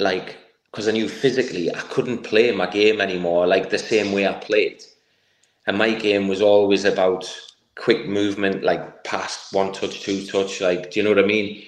like 0.00 0.38
because 0.70 0.88
I 0.88 0.92
knew 0.92 1.08
physically 1.08 1.74
I 1.74 1.80
couldn't 1.80 2.22
play 2.22 2.50
my 2.52 2.66
game 2.66 3.00
anymore, 3.00 3.46
like 3.46 3.70
the 3.70 3.78
same 3.78 4.12
way 4.12 4.26
I 4.26 4.34
played, 4.34 4.82
and 5.66 5.78
my 5.78 5.94
game 5.94 6.28
was 6.28 6.40
always 6.42 6.84
about 6.84 7.32
quick 7.76 8.06
movement, 8.06 8.62
like 8.62 9.04
pass, 9.04 9.52
one 9.52 9.72
touch, 9.72 10.02
two 10.02 10.26
touch, 10.26 10.60
like 10.60 10.90
do 10.90 11.00
you 11.00 11.04
know 11.04 11.10
what 11.10 11.24
I 11.24 11.26
mean? 11.26 11.62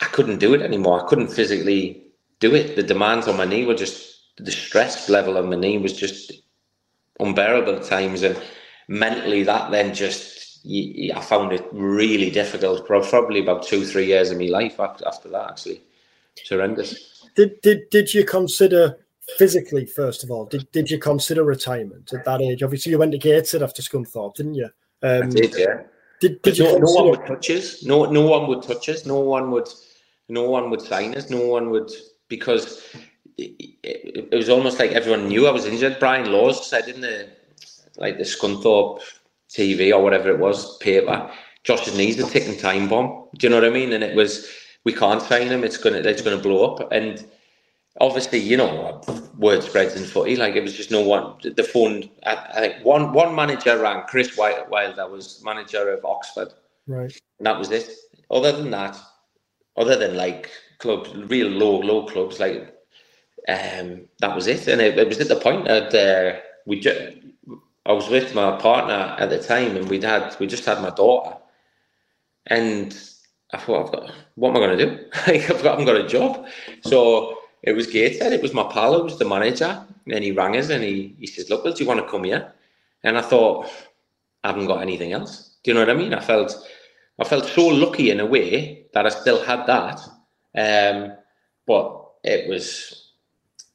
I 0.00 0.06
couldn't 0.06 0.38
do 0.38 0.54
it 0.54 0.62
anymore. 0.62 1.02
I 1.02 1.08
couldn't 1.08 1.28
physically 1.28 2.02
do 2.40 2.54
it. 2.54 2.76
The 2.76 2.82
demands 2.82 3.28
on 3.28 3.36
my 3.36 3.46
knee 3.46 3.64
were 3.64 3.74
just 3.74 4.20
the 4.36 4.52
stress 4.52 5.08
level 5.08 5.38
on 5.38 5.48
my 5.48 5.56
knee 5.56 5.78
was 5.78 5.94
just 5.94 6.32
unbearable 7.20 7.76
at 7.76 7.84
times, 7.84 8.22
and 8.22 8.40
mentally 8.88 9.42
that 9.44 9.70
then 9.70 9.94
just 9.94 10.36
I 10.66 11.20
found 11.20 11.52
it 11.52 11.64
really 11.72 12.30
difficult. 12.30 12.86
Probably 12.86 13.40
about 13.40 13.62
two, 13.62 13.84
three 13.84 14.06
years 14.06 14.30
of 14.30 14.38
my 14.38 14.46
life 14.46 14.80
after, 14.80 15.28
that. 15.28 15.50
Actually, 15.50 15.80
it's 16.36 16.48
horrendous. 16.48 17.15
Did 17.36 17.60
did 17.60 17.90
did 17.90 18.14
you 18.14 18.24
consider 18.24 18.96
physically 19.36 19.84
first 19.86 20.24
of 20.24 20.30
all? 20.30 20.46
Did 20.46 20.70
did 20.72 20.90
you 20.90 20.98
consider 20.98 21.44
retirement 21.44 22.12
at 22.12 22.24
that 22.24 22.40
age? 22.40 22.62
Obviously, 22.62 22.90
you 22.90 22.98
went 22.98 23.12
to 23.12 23.18
Gateshead 23.18 23.62
after 23.62 23.82
Scunthorpe, 23.82 24.34
didn't 24.34 24.54
you? 24.54 24.70
Um, 25.02 25.24
I 25.24 25.26
did, 25.26 25.54
yeah. 25.56 25.82
Did, 26.20 26.40
did 26.40 26.56
you 26.56 26.64
no, 26.64 26.78
no 26.78 26.92
one 26.92 27.10
would 27.10 27.26
touch 27.26 27.50
us. 27.50 27.84
No, 27.84 28.06
no 28.06 28.22
one 28.22 28.48
would 28.48 28.62
touch 28.62 28.88
us. 28.88 29.04
No 29.04 29.20
one 29.20 29.50
would 29.50 29.68
no 30.28 30.48
one 30.48 30.70
would 30.70 30.80
sign 30.80 31.14
us. 31.14 31.28
No 31.28 31.46
one 31.46 31.70
would 31.70 31.90
because 32.28 32.82
it, 33.36 33.76
it, 33.82 34.28
it 34.32 34.36
was 34.36 34.48
almost 34.48 34.78
like 34.78 34.92
everyone 34.92 35.28
knew 35.28 35.46
I 35.46 35.50
was 35.50 35.66
injured. 35.66 35.98
Brian 36.00 36.32
Laws 36.32 36.68
said 36.68 36.88
in 36.88 37.02
the 37.02 37.28
like 37.98 38.16
the 38.16 38.24
Scunthorpe 38.24 39.00
TV 39.50 39.92
or 39.92 40.02
whatever 40.02 40.30
it 40.30 40.38
was 40.38 40.78
paper, 40.78 41.30
Josh's 41.64 41.96
knees 41.96 42.18
a 42.18 42.26
ticking 42.26 42.58
time 42.58 42.88
bomb. 42.88 43.28
Do 43.36 43.46
you 43.46 43.50
know 43.50 43.60
what 43.60 43.68
I 43.68 43.70
mean? 43.70 43.92
And 43.92 44.02
it 44.02 44.16
was 44.16 44.48
we 44.86 44.92
can't 44.92 45.20
sign 45.20 45.48
him. 45.48 45.64
It's 45.64 45.76
gonna 45.76 45.98
it's 45.98 46.22
gonna 46.22 46.38
blow 46.38 46.64
up. 46.64 46.92
And 46.92 47.26
obviously, 48.00 48.38
you 48.38 48.56
know, 48.56 49.02
word 49.36 49.64
spreads 49.64 49.96
in 49.96 50.04
footy. 50.04 50.36
Like 50.36 50.54
it 50.54 50.62
was 50.62 50.74
just 50.74 50.92
no 50.92 51.02
one. 51.02 51.34
The 51.42 51.64
phone. 51.64 52.08
I, 52.24 52.34
I 52.54 52.60
think 52.60 52.84
one 52.84 53.12
one 53.12 53.34
manager 53.34 53.76
rang 53.78 54.04
Chris 54.06 54.36
White 54.36 54.70
Wilder 54.70 55.08
was 55.08 55.42
manager 55.44 55.90
of 55.90 56.04
Oxford. 56.04 56.52
Right. 56.86 57.12
And 57.38 57.46
that 57.46 57.58
was 57.58 57.72
it. 57.72 57.90
Other 58.30 58.52
than 58.52 58.70
that, 58.70 58.96
other 59.76 59.96
than 59.96 60.16
like 60.16 60.50
clubs, 60.78 61.12
real 61.14 61.48
low, 61.48 61.80
low 61.80 62.06
clubs, 62.06 62.38
like 62.38 62.72
um, 63.48 64.02
that 64.20 64.36
was 64.36 64.46
it. 64.46 64.68
And 64.68 64.80
it, 64.80 64.96
it 64.96 65.08
was 65.08 65.18
at 65.18 65.26
the 65.26 65.40
point 65.40 65.64
that 65.64 65.92
uh, 65.94 66.38
we 66.64 66.78
just, 66.78 67.16
I 67.86 67.92
was 67.92 68.08
with 68.08 68.36
my 68.36 68.56
partner 68.58 69.16
at 69.18 69.30
the 69.30 69.42
time, 69.42 69.76
and 69.76 69.88
we'd 69.88 70.04
had 70.04 70.36
we 70.38 70.46
just 70.46 70.64
had 70.64 70.80
my 70.80 70.90
daughter, 70.90 71.36
and 72.46 72.96
I 73.52 73.58
thought, 73.58 73.86
I've 73.86 73.92
got 73.92 74.12
what 74.34 74.50
am 74.50 74.56
I 74.56 74.66
going 74.66 74.78
to 74.78 74.86
do? 74.86 75.04
I've 75.26 75.62
got, 75.62 75.78
I've 75.78 75.86
got 75.86 75.96
a 75.96 76.06
job, 76.06 76.46
so 76.82 77.38
it 77.62 77.72
was 77.72 77.86
Gateshead. 77.86 78.32
It 78.32 78.42
was 78.42 78.52
my 78.52 78.64
pal 78.64 78.94
who 78.94 79.04
was 79.04 79.18
the 79.18 79.24
manager, 79.24 79.84
and 80.10 80.24
he 80.24 80.32
rang 80.32 80.56
us 80.56 80.70
and 80.70 80.82
he 80.82 81.14
he 81.18 81.26
says, 81.26 81.48
"Look, 81.50 81.64
well, 81.64 81.72
do 81.72 81.82
you 81.82 81.88
want 81.88 82.00
to 82.00 82.10
come 82.10 82.24
here?" 82.24 82.52
And 83.02 83.16
I 83.16 83.22
thought, 83.22 83.66
I 84.42 84.48
haven't 84.48 84.66
got 84.66 84.82
anything 84.82 85.12
else. 85.12 85.56
Do 85.62 85.70
you 85.70 85.74
know 85.74 85.80
what 85.80 85.90
I 85.90 85.94
mean? 85.94 86.14
I 86.14 86.20
felt 86.20 86.56
I 87.18 87.24
felt 87.24 87.46
so 87.46 87.66
lucky 87.66 88.10
in 88.10 88.20
a 88.20 88.26
way 88.26 88.86
that 88.92 89.06
I 89.06 89.08
still 89.08 89.42
had 89.44 89.66
that. 89.66 90.00
Um, 90.54 91.12
but 91.66 92.10
it 92.24 92.48
was 92.48 93.10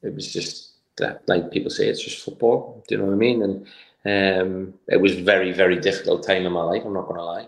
it 0.03 0.13
was 0.13 0.31
just 0.31 0.73
that, 0.97 1.23
like 1.27 1.51
people 1.51 1.69
say, 1.69 1.87
it's 1.87 2.03
just 2.03 2.23
football. 2.23 2.83
Do 2.87 2.95
you 2.95 2.99
know 2.99 3.07
what 3.07 3.13
I 3.13 3.17
mean? 3.17 3.41
And 3.43 3.65
um, 4.05 4.73
it 4.87 5.01
was 5.01 5.15
very 5.15 5.51
very 5.51 5.79
difficult 5.79 6.25
time 6.25 6.45
in 6.45 6.51
my 6.51 6.63
life. 6.63 6.83
I'm 6.85 6.93
not 6.93 7.07
going 7.07 7.19
to 7.19 7.23
lie. 7.25 7.47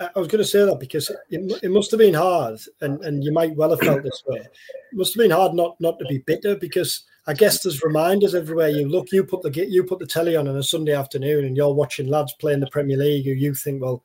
I 0.00 0.18
was 0.18 0.28
going 0.28 0.42
to 0.42 0.44
say 0.44 0.64
that 0.64 0.80
because 0.80 1.10
it, 1.30 1.60
it 1.62 1.70
must 1.70 1.90
have 1.90 1.98
been 1.98 2.14
hard, 2.14 2.58
and, 2.80 3.02
and 3.04 3.22
you 3.22 3.32
might 3.32 3.54
well 3.56 3.70
have 3.70 3.80
felt 3.80 4.02
this 4.02 4.22
way. 4.26 4.38
It 4.38 4.96
must 4.96 5.14
have 5.14 5.22
been 5.22 5.30
hard 5.30 5.54
not 5.54 5.80
not 5.80 5.98
to 5.98 6.04
be 6.06 6.18
bitter 6.18 6.56
because 6.56 7.04
I 7.26 7.34
guess 7.34 7.62
there's 7.62 7.82
reminders 7.82 8.34
everywhere 8.34 8.68
you 8.68 8.88
look. 8.88 9.12
You 9.12 9.24
put 9.24 9.42
the 9.42 9.66
you 9.68 9.84
put 9.84 9.98
the 9.98 10.06
telly 10.06 10.36
on 10.36 10.48
on 10.48 10.56
a 10.56 10.62
Sunday 10.62 10.94
afternoon, 10.94 11.44
and 11.44 11.56
you're 11.56 11.72
watching 11.72 12.08
lads 12.08 12.34
playing 12.34 12.60
the 12.60 12.66
Premier 12.68 12.96
League, 12.96 13.24
who 13.24 13.32
you 13.32 13.54
think, 13.54 13.82
well, 13.82 14.02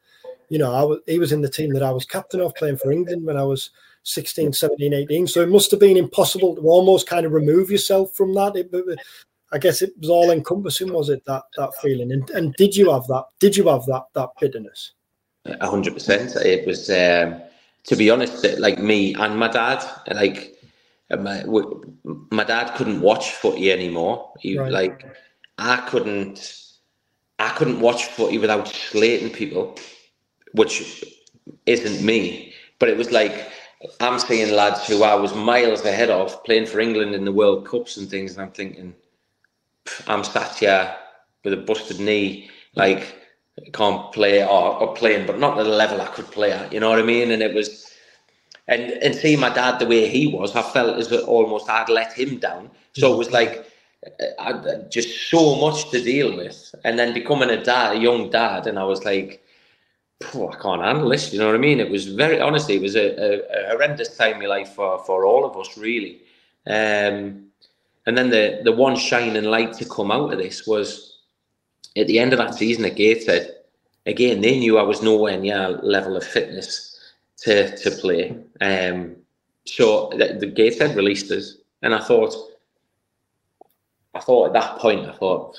you 0.50 0.58
know, 0.58 0.74
I 0.74 0.84
was, 0.84 1.00
he 1.06 1.20
was 1.20 1.32
in 1.32 1.42
the 1.42 1.50
team 1.50 1.74
that 1.74 1.84
I 1.84 1.92
was 1.92 2.06
captain 2.06 2.42
of 2.42 2.56
playing 2.56 2.78
for 2.78 2.92
England 2.92 3.26
when 3.26 3.38
I 3.38 3.44
was 3.44 3.72
16, 4.04 4.54
17, 4.54 4.94
18. 4.94 5.28
So 5.28 5.42
it 5.42 5.50
must 5.50 5.72
have 5.72 5.80
been 5.80 5.98
impossible 5.98 6.56
to 6.56 6.62
almost 6.62 7.08
kind 7.08 7.26
of 7.26 7.32
remove 7.32 7.70
yourself 7.70 8.16
from 8.16 8.34
that. 8.36 8.56
It, 8.56 9.00
I 9.52 9.58
guess 9.58 9.82
it 9.82 9.94
was 10.00 10.10
all 10.10 10.32
encompassing, 10.32 10.94
was 10.94 11.10
it? 11.10 11.24
That 11.26 11.44
that 11.58 11.72
feeling, 11.82 12.12
and 12.12 12.30
and 12.32 12.54
did 12.54 12.76
you 12.76 12.92
have 12.92 13.08
that? 13.08 13.26
Did 13.40 13.58
you 13.58 13.68
have 13.68 13.86
that 13.88 14.06
that 14.14 14.30
bitterness? 14.40 14.94
A 15.60 15.70
hundred 15.70 15.94
percent. 15.94 16.36
It 16.36 16.66
was, 16.66 16.90
um, 16.90 17.42
to 17.84 17.96
be 17.96 18.10
honest, 18.10 18.46
like 18.60 18.80
me 18.80 19.14
and 19.16 19.38
my 19.38 19.48
dad, 19.48 19.84
like 20.12 20.56
my 21.10 21.44
my 22.04 22.44
dad 22.44 22.76
couldn't 22.76 23.02
watch 23.02 23.32
footy 23.32 23.72
anymore. 23.72 24.32
He 24.40 24.58
right. 24.58 24.72
like 24.72 25.06
I 25.58 25.78
couldn't. 25.78 26.56
I 27.40 27.50
couldn't 27.52 27.80
watch 27.80 28.06
footy 28.06 28.38
without 28.38 28.68
slating 28.68 29.30
people 29.32 29.78
which 30.54 31.04
isn't 31.66 32.06
me. 32.06 32.54
But 32.80 32.90
it 32.90 32.98
was 32.98 33.12
like 33.12 33.52
I'm 34.00 34.20
seeing 34.20 34.54
lads 34.54 34.88
who 34.88 35.04
I 35.04 35.16
was 35.16 35.34
miles 35.34 35.86
ahead 35.86 36.10
of 36.10 36.44
playing 36.44 36.66
for 36.66 36.80
England 36.80 37.16
in 37.16 37.26
the 37.26 37.32
World 37.32 37.68
Cups 37.68 37.98
and 37.98 38.10
things, 38.10 38.34
and 38.34 38.42
I'm 38.42 38.52
thinking, 38.52 38.94
I'm 40.08 40.24
sat 40.24 40.58
here 40.58 40.96
with 41.44 41.54
a 41.54 41.58
busted 41.58 42.00
knee, 42.00 42.50
like 42.76 43.16
can't 43.74 44.12
play 44.12 44.44
or, 44.44 44.80
or 44.80 44.94
playing, 44.96 45.26
but 45.26 45.40
not 45.40 45.58
at 45.58 45.64
the 45.64 45.70
level 45.70 46.02
I 46.02 46.08
could 46.08 46.30
play 46.32 46.52
at. 46.52 46.72
You 46.74 46.80
know 46.80 46.90
what 46.90 47.00
I 47.00 47.04
mean? 47.04 47.32
And 47.32 47.42
it 47.42 47.54
was, 47.54 47.92
and 48.68 48.84
and 48.84 49.16
seeing 49.16 49.40
my 49.40 49.50
dad 49.50 49.80
the 49.80 49.86
way 49.86 50.08
he 50.08 50.28
was, 50.28 50.56
I 50.56 50.62
felt 50.62 50.98
as 50.98 51.10
though 51.10 51.26
almost 51.26 51.70
I'd 51.70 51.90
let 51.90 52.14
him 52.14 52.38
down. 52.40 52.72
So 52.94 53.14
it 53.14 53.18
was 53.18 53.32
like 53.32 53.66
I, 54.40 54.54
just 54.90 55.30
so 55.30 55.56
much 55.56 55.90
to 55.92 56.02
deal 56.02 56.36
with, 56.36 56.76
and 56.84 56.98
then 56.98 57.14
becoming 57.14 57.50
a 57.50 57.64
dad, 57.64 57.98
a 57.98 58.00
young 58.00 58.30
dad, 58.30 58.68
and 58.68 58.80
I 58.80 58.84
was 58.84 59.04
like. 59.04 59.44
I 60.22 60.54
can't 60.62 60.82
handle 60.82 61.08
this. 61.08 61.32
You 61.32 61.40
know 61.40 61.46
what 61.46 61.56
I 61.56 61.60
mean? 61.60 61.80
It 61.80 61.90
was 61.90 62.08
very 62.08 62.42
honestly, 62.42 62.76
it 62.76 62.82
was 62.82 62.98
a, 62.98 63.08
a, 63.16 63.40
a 63.40 63.70
horrendous 63.70 64.18
time 64.18 64.42
in 64.42 64.50
life 64.50 64.74
for, 64.74 65.00
for 65.06 65.24
all 65.26 65.46
of 65.46 65.56
us, 65.56 65.78
really. 65.78 66.20
Um, 66.68 67.50
and 68.06 68.18
then 68.18 68.30
the 68.30 68.62
the 68.64 68.72
one 68.72 68.96
shining 68.96 69.46
light 69.46 69.74
to 69.74 69.86
come 69.86 70.12
out 70.12 70.34
of 70.34 70.40
this 70.40 70.68
was 70.68 71.09
at 71.98 72.08
the 72.08 72.20
end 72.20 72.34
of 72.34 72.40
that 72.40 72.56
season 72.56 72.86
at 72.86 72.96
Gateshead, 72.96 73.56
again, 74.06 74.42
they 74.42 74.60
knew 74.60 74.78
I 74.78 74.84
was 74.84 75.02
nowhere 75.02 75.38
near 75.38 75.70
level 75.84 76.16
of 76.18 76.24
fitness 76.24 77.14
to 77.38 77.76
to 77.78 77.92
play. 77.92 78.38
Um, 78.62 79.16
so 79.66 80.10
the, 80.16 80.38
the 80.40 80.48
Gateshead 80.48 80.96
released 80.96 81.32
us, 81.32 81.58
and 81.82 81.94
I 81.94 82.00
thought, 82.00 82.36
I 84.14 84.20
thought 84.20 84.48
at 84.48 84.54
that 84.54 84.78
point, 84.80 85.08
I 85.08 85.14
thought, 85.14 85.58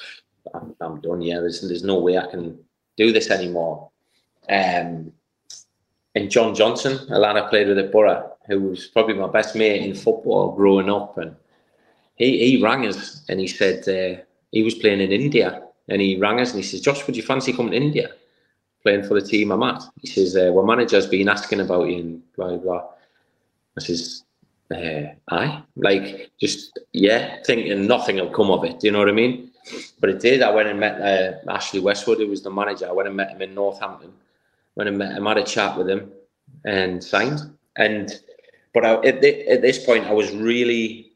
I'm, 0.55 0.75
I'm 0.81 1.01
done. 1.01 1.23
Yeah, 1.23 1.41
there's 1.41 1.61
there's 1.63 1.85
no 1.85 1.99
way 1.99 2.19
I 2.19 2.27
can 2.27 2.59
do 2.97 3.13
this 3.13 3.31
anymore. 3.31 3.91
Um, 4.49 5.13
and 6.17 6.31
John 6.31 6.55
Johnson, 6.55 6.99
a 7.13 7.19
lad 7.19 7.37
I 7.37 7.49
played 7.49 7.69
with 7.69 7.79
at 7.79 7.93
Boro, 7.93 8.33
who 8.49 8.61
was 8.61 8.89
probably 8.89 9.15
my 9.15 9.29
best 9.29 9.55
mate 9.55 9.83
in 9.83 9.95
football 9.95 10.53
growing 10.53 10.91
up, 10.91 11.19
and 11.19 11.37
he 12.17 12.57
he 12.57 12.63
rang 12.63 12.87
us 12.87 13.25
and 13.29 13.39
he 13.41 13.47
said 13.47 13.89
uh, 13.89 14.21
he 14.51 14.63
was 14.63 14.75
playing 14.75 15.01
in 15.01 15.13
India 15.13 15.63
and 15.89 16.01
he 16.01 16.17
rang 16.17 16.41
us 16.41 16.51
and 16.51 16.63
he 16.63 16.69
says, 16.69 16.81
Josh, 16.81 17.07
would 17.07 17.17
you 17.17 17.23
fancy 17.23 17.53
coming 17.53 17.73
to 17.73 17.77
India? 17.77 18.11
Playing 18.83 19.03
for 19.03 19.15
the 19.15 19.27
team 19.27 19.53
I'm 19.53 19.63
at. 19.63 19.83
He 20.01 20.09
says, 20.09 20.37
uh, 20.37 20.51
well, 20.53 20.65
manager's 20.65 21.07
been 21.07 21.29
asking 21.29 21.61
about 21.61 21.89
you 21.89 21.99
and 21.99 22.23
blah, 22.35 22.57
blah. 22.57 22.85
I 23.77 23.81
says, 23.81 24.25
uh, 24.75 25.13
aye. 25.31 25.63
Like, 25.77 26.31
just, 26.41 26.79
yeah, 26.93 27.43
thinking 27.45 27.87
nothing 27.87 28.17
will 28.17 28.31
come 28.31 28.51
of 28.51 28.65
it. 28.65 28.81
Do 28.81 28.87
you 28.87 28.93
know 28.93 29.01
what 29.01 29.09
I 29.09 29.13
mean? 29.13 29.51
But 30.01 30.11
it 30.11 30.21
did. 30.21 30.43
I 30.43 30.51
went 30.51 30.69
and 30.69 30.81
met 30.81 31.01
uh, 31.01 31.51
Ashley 31.51 31.81
Westwood, 31.81 32.19
who 32.19 32.29
was 32.29 32.43
the 32.43 32.51
manager. 32.51 32.89
I 32.89 32.93
went 32.93 33.09
and 33.09 33.17
met 33.17 33.31
him 33.31 33.43
in 33.43 33.55
Northampton. 33.55 34.13
Went 34.77 34.89
and 34.89 34.99
met 34.99 35.13
him, 35.13 35.27
had 35.27 35.39
a 35.39 35.45
chat 35.45 35.77
with 35.77 35.89
him 35.89 36.11
and 36.65 37.03
signed. 37.03 37.41
And, 37.77 38.11
but 38.73 38.85
I, 38.85 38.95
at, 39.07 39.21
the, 39.21 39.47
at 39.49 39.63
this 39.63 39.85
point, 39.85 40.07
I 40.07 40.13
was 40.13 40.31
really 40.33 41.10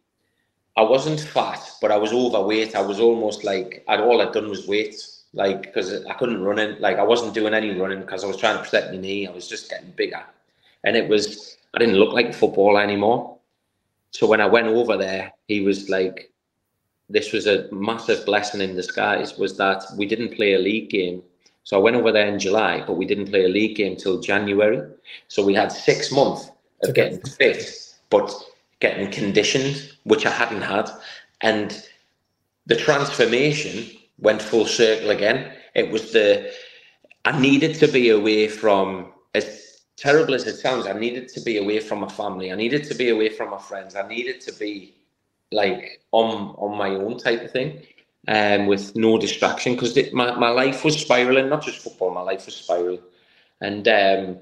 I 0.77 0.83
wasn't 0.83 1.20
fat, 1.20 1.61
but 1.81 1.93
I 1.93 1.97
was 1.97 2.12
overweight. 2.12 2.75
I 2.75 2.81
was 2.81 2.99
almost 2.99 3.45
like 3.45 3.85
I'd 3.87 4.01
all 4.01 4.20
I'd 4.20 4.33
done 4.33 4.49
was 4.49 4.66
weight, 4.66 4.97
like 5.33 5.62
because 5.62 6.05
I 6.07 6.14
couldn't 6.14 6.43
run 6.43 6.59
it. 6.59 6.81
Like 6.81 6.99
I 6.99 7.05
wasn't 7.05 7.35
doing 7.35 7.55
any 7.55 7.79
running 7.79 8.01
because 8.01 8.25
I 8.25 8.27
was 8.27 8.37
trying 8.37 8.57
to 8.57 8.64
protect 8.64 8.93
my 8.93 8.99
knee. 8.99 9.27
I 9.27 9.31
was 9.31 9.49
just 9.49 9.70
getting 9.70 9.93
bigger, 9.93 10.22
and 10.83 10.97
it 10.97 11.09
was 11.09 11.57
I 11.75 11.79
didn't 11.79 11.97
look 11.97 12.12
like 12.12 12.31
a 12.31 12.33
footballer 12.33 12.81
anymore. 12.83 13.39
So 14.11 14.27
when 14.27 14.41
I 14.41 14.47
went 14.47 14.66
over 14.66 14.97
there, 14.97 15.33
he 15.47 15.61
was 15.61 15.89
like, 15.89 16.33
"This 17.09 17.33
was 17.33 17.47
a 17.47 17.68
massive 17.72 18.27
blessing 18.27 18.61
in 18.61 18.75
disguise." 18.75 19.39
Was 19.39 19.57
that 19.59 19.85
we 19.97 20.07
didn't 20.07 20.35
play 20.35 20.55
a 20.55 20.59
league 20.59 20.91
game. 20.91 21.22
So 21.62 21.79
I 21.79 21.81
went 21.81 21.97
over 21.97 22.12
there 22.12 22.27
in 22.27 22.39
July, 22.39 22.85
but 22.87 22.95
we 22.95 23.07
didn't 23.07 23.31
play 23.31 23.45
a 23.45 23.49
league 23.49 23.77
game 23.77 23.97
till 23.97 24.20
January. 24.20 24.83
So 25.29 25.43
we 25.45 25.55
had 25.55 25.72
six 25.72 26.12
months 26.12 26.51
of 26.83 26.95
getting 26.95 27.20
fit, 27.20 27.95
but 28.11 28.31
getting 28.81 29.11
conditioned, 29.11 29.94
which 30.05 30.25
I 30.27 30.31
hadn't 30.31 30.63
had. 30.63 30.91
And 31.41 31.83
the 32.67 32.77
transformation 32.77 33.91
went 34.19 34.41
full 34.41 34.67
circle 34.67 35.11
again. 35.11 35.53
It 35.75 35.91
was 35.91 36.13
the, 36.13 36.53
I 37.25 37.39
needed 37.39 37.75
to 37.77 37.89
be 37.89 38.11
away 38.11 38.49
from, 38.49 39.13
as 39.35 39.81
terrible 39.97 40.35
as 40.35 40.47
it 40.47 40.57
sounds, 40.57 40.87
I 40.87 40.93
needed 40.93 41.29
to 41.29 41.41
be 41.41 41.59
away 41.59 41.81
from 41.81 42.01
my 42.01 42.09
family. 42.09 42.53
I 42.53 42.57
needed 42.57 42.85
to 42.85 42.95
be 42.95 43.11
away 43.11 43.29
from 43.29 43.51
my 43.51 43.59
friends. 43.59 43.97
I 43.97 44.07
needed 44.07 44.41
to 44.43 44.53
be 44.53 44.95
like 45.53 46.01
on 46.11 46.55
on 46.59 46.77
my 46.77 46.91
own 46.91 47.17
type 47.17 47.43
of 47.45 47.51
thing 47.51 47.81
um, 48.29 48.67
with 48.67 48.95
no 48.97 49.19
distraction 49.19 49.75
because 49.75 49.97
my, 50.13 50.35
my 50.35 50.51
life 50.51 50.85
was 50.85 51.01
spiraling, 51.01 51.49
not 51.49 51.63
just 51.63 51.79
football, 51.79 52.11
my 52.11 52.23
life 52.23 52.47
was 52.47 52.57
spiraling. 52.57 53.03
And 53.61 53.87
um, 53.89 54.39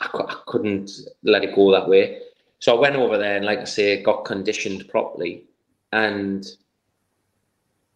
I, 0.00 0.08
I 0.12 0.36
couldn't 0.46 0.90
let 1.22 1.44
it 1.44 1.54
go 1.54 1.70
that 1.72 1.88
way. 1.88 2.18
So 2.60 2.76
I 2.76 2.80
went 2.80 2.96
over 2.96 3.18
there 3.18 3.36
and, 3.36 3.44
like 3.44 3.60
I 3.60 3.64
say, 3.64 4.02
got 4.02 4.24
conditioned 4.24 4.88
properly, 4.88 5.44
and 5.92 6.46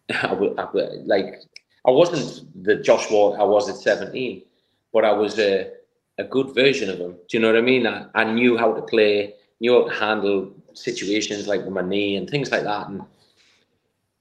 like 0.11 1.43
I 1.87 1.91
wasn't 1.91 2.65
the 2.65 2.77
Josh 2.77 3.11
Walker 3.11 3.41
I 3.41 3.45
was 3.45 3.69
at 3.69 3.77
seventeen, 3.77 4.43
but 4.93 5.05
I 5.05 5.12
was 5.12 5.39
a 5.39 5.71
a 6.19 6.25
good 6.25 6.55
version 6.55 6.91
of 6.91 6.99
him. 6.99 7.12
Do 7.29 7.37
you 7.37 7.41
know 7.41 7.49
what 7.49 7.59
I 7.59 7.62
mean? 7.62 7.87
I, 7.87 8.07
I 8.15 8.25
knew 8.25 8.57
how 8.57 8.73
to 8.73 8.83
play, 8.83 9.35
knew 9.61 9.73
how 9.75 9.89
to 9.89 9.95
handle 9.95 10.53
situations 10.73 11.47
like 11.47 11.65
with 11.65 11.75
my 11.75 11.83
knee 11.83 12.17
and 12.17 12.29
things 12.29 12.51
like 12.51 12.62
that. 12.65 12.89
And 12.89 13.03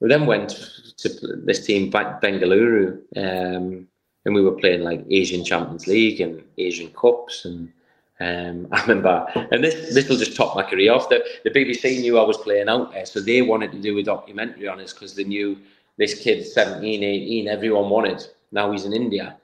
we 0.00 0.08
then 0.08 0.26
went 0.26 0.50
to 0.98 1.08
this 1.44 1.64
team, 1.64 1.90
back 1.90 2.20
Bengaluru, 2.20 2.98
um, 3.16 3.86
and 4.24 4.34
we 4.34 4.42
were 4.42 4.52
playing 4.52 4.82
like 4.82 5.04
Asian 5.10 5.44
Champions 5.44 5.86
League 5.86 6.20
and 6.20 6.42
Asian 6.58 6.90
Cups 6.90 7.44
and 7.44 7.72
um, 8.20 8.68
I 8.72 8.80
remember, 8.82 9.26
and 9.50 9.62
this 9.62 9.94
this 9.94 10.08
will 10.08 10.16
just 10.16 10.36
top 10.36 10.56
my 10.56 10.62
career 10.62 10.92
off. 10.92 11.08
The, 11.08 11.24
the 11.44 11.50
BBC 11.50 12.00
knew 12.00 12.18
I 12.18 12.22
was 12.22 12.36
playing 12.38 12.68
out 12.68 12.92
there, 12.92 13.06
so 13.06 13.20
they 13.20 13.42
wanted 13.42 13.72
to 13.72 13.80
do 13.80 13.98
a 13.98 14.02
documentary 14.02 14.68
on 14.68 14.80
us 14.80 14.92
because 14.92 15.14
they 15.14 15.24
knew 15.24 15.58
this 15.96 16.18
kid, 16.20 16.46
17, 16.46 17.02
18, 17.02 17.48
everyone 17.48 17.88
wanted. 17.88 18.26
Now 18.50 18.72
he's 18.72 18.84
in 18.84 18.92
India. 18.92 19.36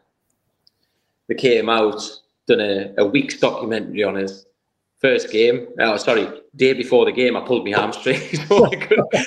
They 1.28 1.34
came 1.34 1.68
out, 1.68 2.02
done 2.48 2.60
a, 2.60 2.92
a 2.98 3.04
week's 3.04 3.38
documentary 3.38 4.02
on 4.02 4.16
us. 4.16 4.46
First 4.98 5.30
game, 5.30 5.68
oh 5.78 5.96
sorry, 5.96 6.28
day 6.56 6.74
before 6.74 7.06
the 7.06 7.12
game, 7.12 7.34
I 7.36 7.40
pulled 7.40 7.64
my 7.64 7.70
hamstring, 7.70 8.20
so 8.48 8.66
I 8.66 8.70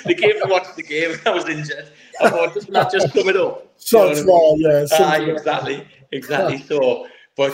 They 0.06 0.14
came 0.14 0.40
to 0.42 0.48
watch 0.48 0.68
the 0.76 0.84
game. 0.84 1.18
I 1.26 1.32
was 1.32 1.50
injured. 1.50 1.88
I 2.22 2.30
thought, 2.30 2.54
doesn't 2.54 2.72
that 2.72 2.92
just 2.92 3.12
coming 3.12 3.36
up? 3.38 3.74
So 3.78 4.14
small, 4.14 4.56
yeah. 4.60 4.86
Uh, 4.92 5.32
exactly, 5.32 5.88
exactly. 6.12 6.62
so, 6.62 7.08
but 7.36 7.54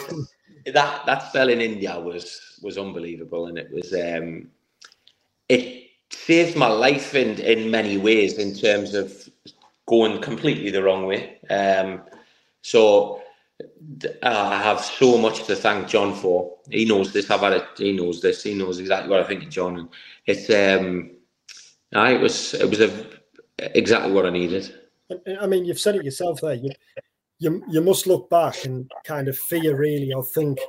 that 0.65 1.05
that 1.05 1.29
spell 1.29 1.49
in 1.49 1.61
India 1.61 1.99
was 1.99 2.59
was 2.61 2.77
unbelievable, 2.77 3.47
and 3.47 3.57
it 3.57 3.71
was 3.71 3.93
um, 3.93 4.49
it 5.47 5.89
saved 6.11 6.55
my 6.55 6.67
life 6.67 7.15
in 7.15 7.39
in 7.39 7.71
many 7.71 7.97
ways 7.97 8.37
in 8.37 8.53
terms 8.53 8.93
of 8.93 9.29
going 9.87 10.21
completely 10.21 10.69
the 10.69 10.83
wrong 10.83 11.05
way. 11.05 11.39
Um, 11.49 12.01
so 12.61 13.21
I 14.23 14.61
have 14.61 14.81
so 14.81 15.17
much 15.17 15.45
to 15.45 15.55
thank 15.55 15.87
John 15.87 16.13
for. 16.15 16.57
He 16.69 16.85
knows 16.85 17.11
this. 17.11 17.29
I've 17.29 17.41
had 17.41 17.53
it. 17.53 17.65
He 17.77 17.93
knows 17.93 18.21
this. 18.21 18.43
He 18.43 18.53
knows 18.53 18.79
exactly 18.79 19.09
what 19.09 19.19
I 19.19 19.23
think 19.23 19.43
of 19.43 19.49
John, 19.49 19.79
and 19.79 19.89
it's 20.25 20.49
um, 20.49 21.11
I 21.93 22.13
it 22.13 22.21
was 22.21 22.53
it 22.53 22.69
was 22.69 22.81
a, 22.81 23.05
exactly 23.59 24.11
what 24.11 24.25
I 24.25 24.29
needed. 24.29 24.73
I 25.41 25.47
mean, 25.47 25.65
you've 25.65 25.79
said 25.79 25.95
it 25.95 26.05
yourself 26.05 26.41
there. 26.41 26.53
You, 26.53 26.71
you 27.39 27.63
you 27.69 27.81
must 27.81 28.07
look 28.07 28.29
back 28.29 28.65
and 28.65 28.89
kind 29.05 29.27
of 29.27 29.37
fear 29.37 29.75
really 29.75 30.13
or 30.13 30.23
think 30.23 30.59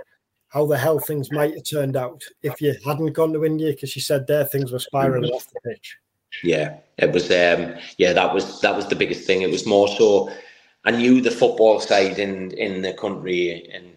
how 0.48 0.66
the 0.66 0.78
hell 0.78 0.98
things 0.98 1.30
might 1.30 1.54
have 1.54 1.64
turned 1.64 1.96
out 1.96 2.22
if 2.42 2.60
you 2.60 2.74
hadn't 2.84 3.12
gone 3.12 3.32
to 3.32 3.44
India 3.44 3.70
because 3.70 3.94
you 3.94 4.02
said 4.02 4.26
there 4.26 4.44
things 4.44 4.72
were 4.72 4.78
spiraling 4.78 5.30
off 5.30 5.46
the 5.52 5.60
pitch. 5.68 5.96
Yeah, 6.42 6.78
it 6.98 7.12
was. 7.12 7.30
Um, 7.30 7.74
yeah, 7.98 8.12
that 8.12 8.32
was 8.32 8.60
that 8.60 8.74
was 8.74 8.86
the 8.88 8.96
biggest 8.96 9.26
thing. 9.26 9.42
It 9.42 9.50
was 9.50 9.66
more 9.66 9.88
so. 9.88 10.30
I 10.84 10.92
knew 10.92 11.20
the 11.20 11.30
football 11.30 11.80
side 11.80 12.18
in 12.18 12.52
in 12.52 12.82
the 12.82 12.92
country, 12.94 13.68
and 13.72 13.96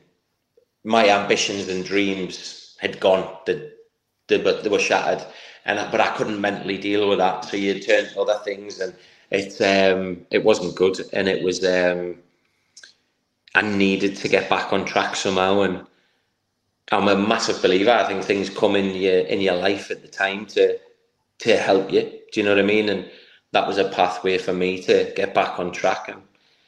my 0.83 1.09
ambitions 1.09 1.69
and 1.69 1.85
dreams 1.85 2.75
had 2.79 2.99
gone. 2.99 3.37
They, 3.45 3.71
they, 4.27 4.37
they 4.37 4.69
were 4.69 4.79
shattered, 4.79 5.25
and 5.65 5.91
but 5.91 6.01
I 6.01 6.15
couldn't 6.15 6.41
mentally 6.41 6.77
deal 6.77 7.07
with 7.07 7.19
that. 7.19 7.45
So 7.45 7.57
you 7.57 7.79
turned 7.79 8.09
to 8.09 8.21
other 8.21 8.39
things, 8.43 8.79
and 8.79 8.95
it 9.29 9.61
um, 9.61 10.25
it 10.31 10.43
wasn't 10.43 10.75
good, 10.75 10.99
and 11.13 11.27
it 11.27 11.43
was. 11.43 11.63
Um, 11.63 12.17
I 13.55 13.61
needed 13.61 14.15
to 14.17 14.27
get 14.27 14.49
back 14.49 14.73
on 14.73 14.85
track 14.85 15.15
somehow, 15.15 15.61
and 15.61 15.85
I'm 16.91 17.07
a 17.07 17.15
massive 17.15 17.61
believer. 17.61 17.91
I 17.91 18.05
think 18.07 18.23
things 18.23 18.49
come 18.49 18.75
in 18.75 18.95
your 18.95 19.19
in 19.19 19.41
your 19.41 19.55
life 19.55 19.91
at 19.91 20.01
the 20.01 20.07
time 20.07 20.45
to 20.47 20.79
to 21.39 21.57
help 21.57 21.91
you. 21.91 22.01
Do 22.01 22.39
you 22.39 22.43
know 22.43 22.55
what 22.55 22.63
I 22.63 22.67
mean? 22.67 22.89
And 22.89 23.09
that 23.51 23.67
was 23.67 23.77
a 23.77 23.89
pathway 23.89 24.37
for 24.37 24.53
me 24.53 24.81
to 24.83 25.13
get 25.15 25.33
back 25.33 25.59
on 25.59 25.71
track, 25.71 26.09
and 26.09 26.21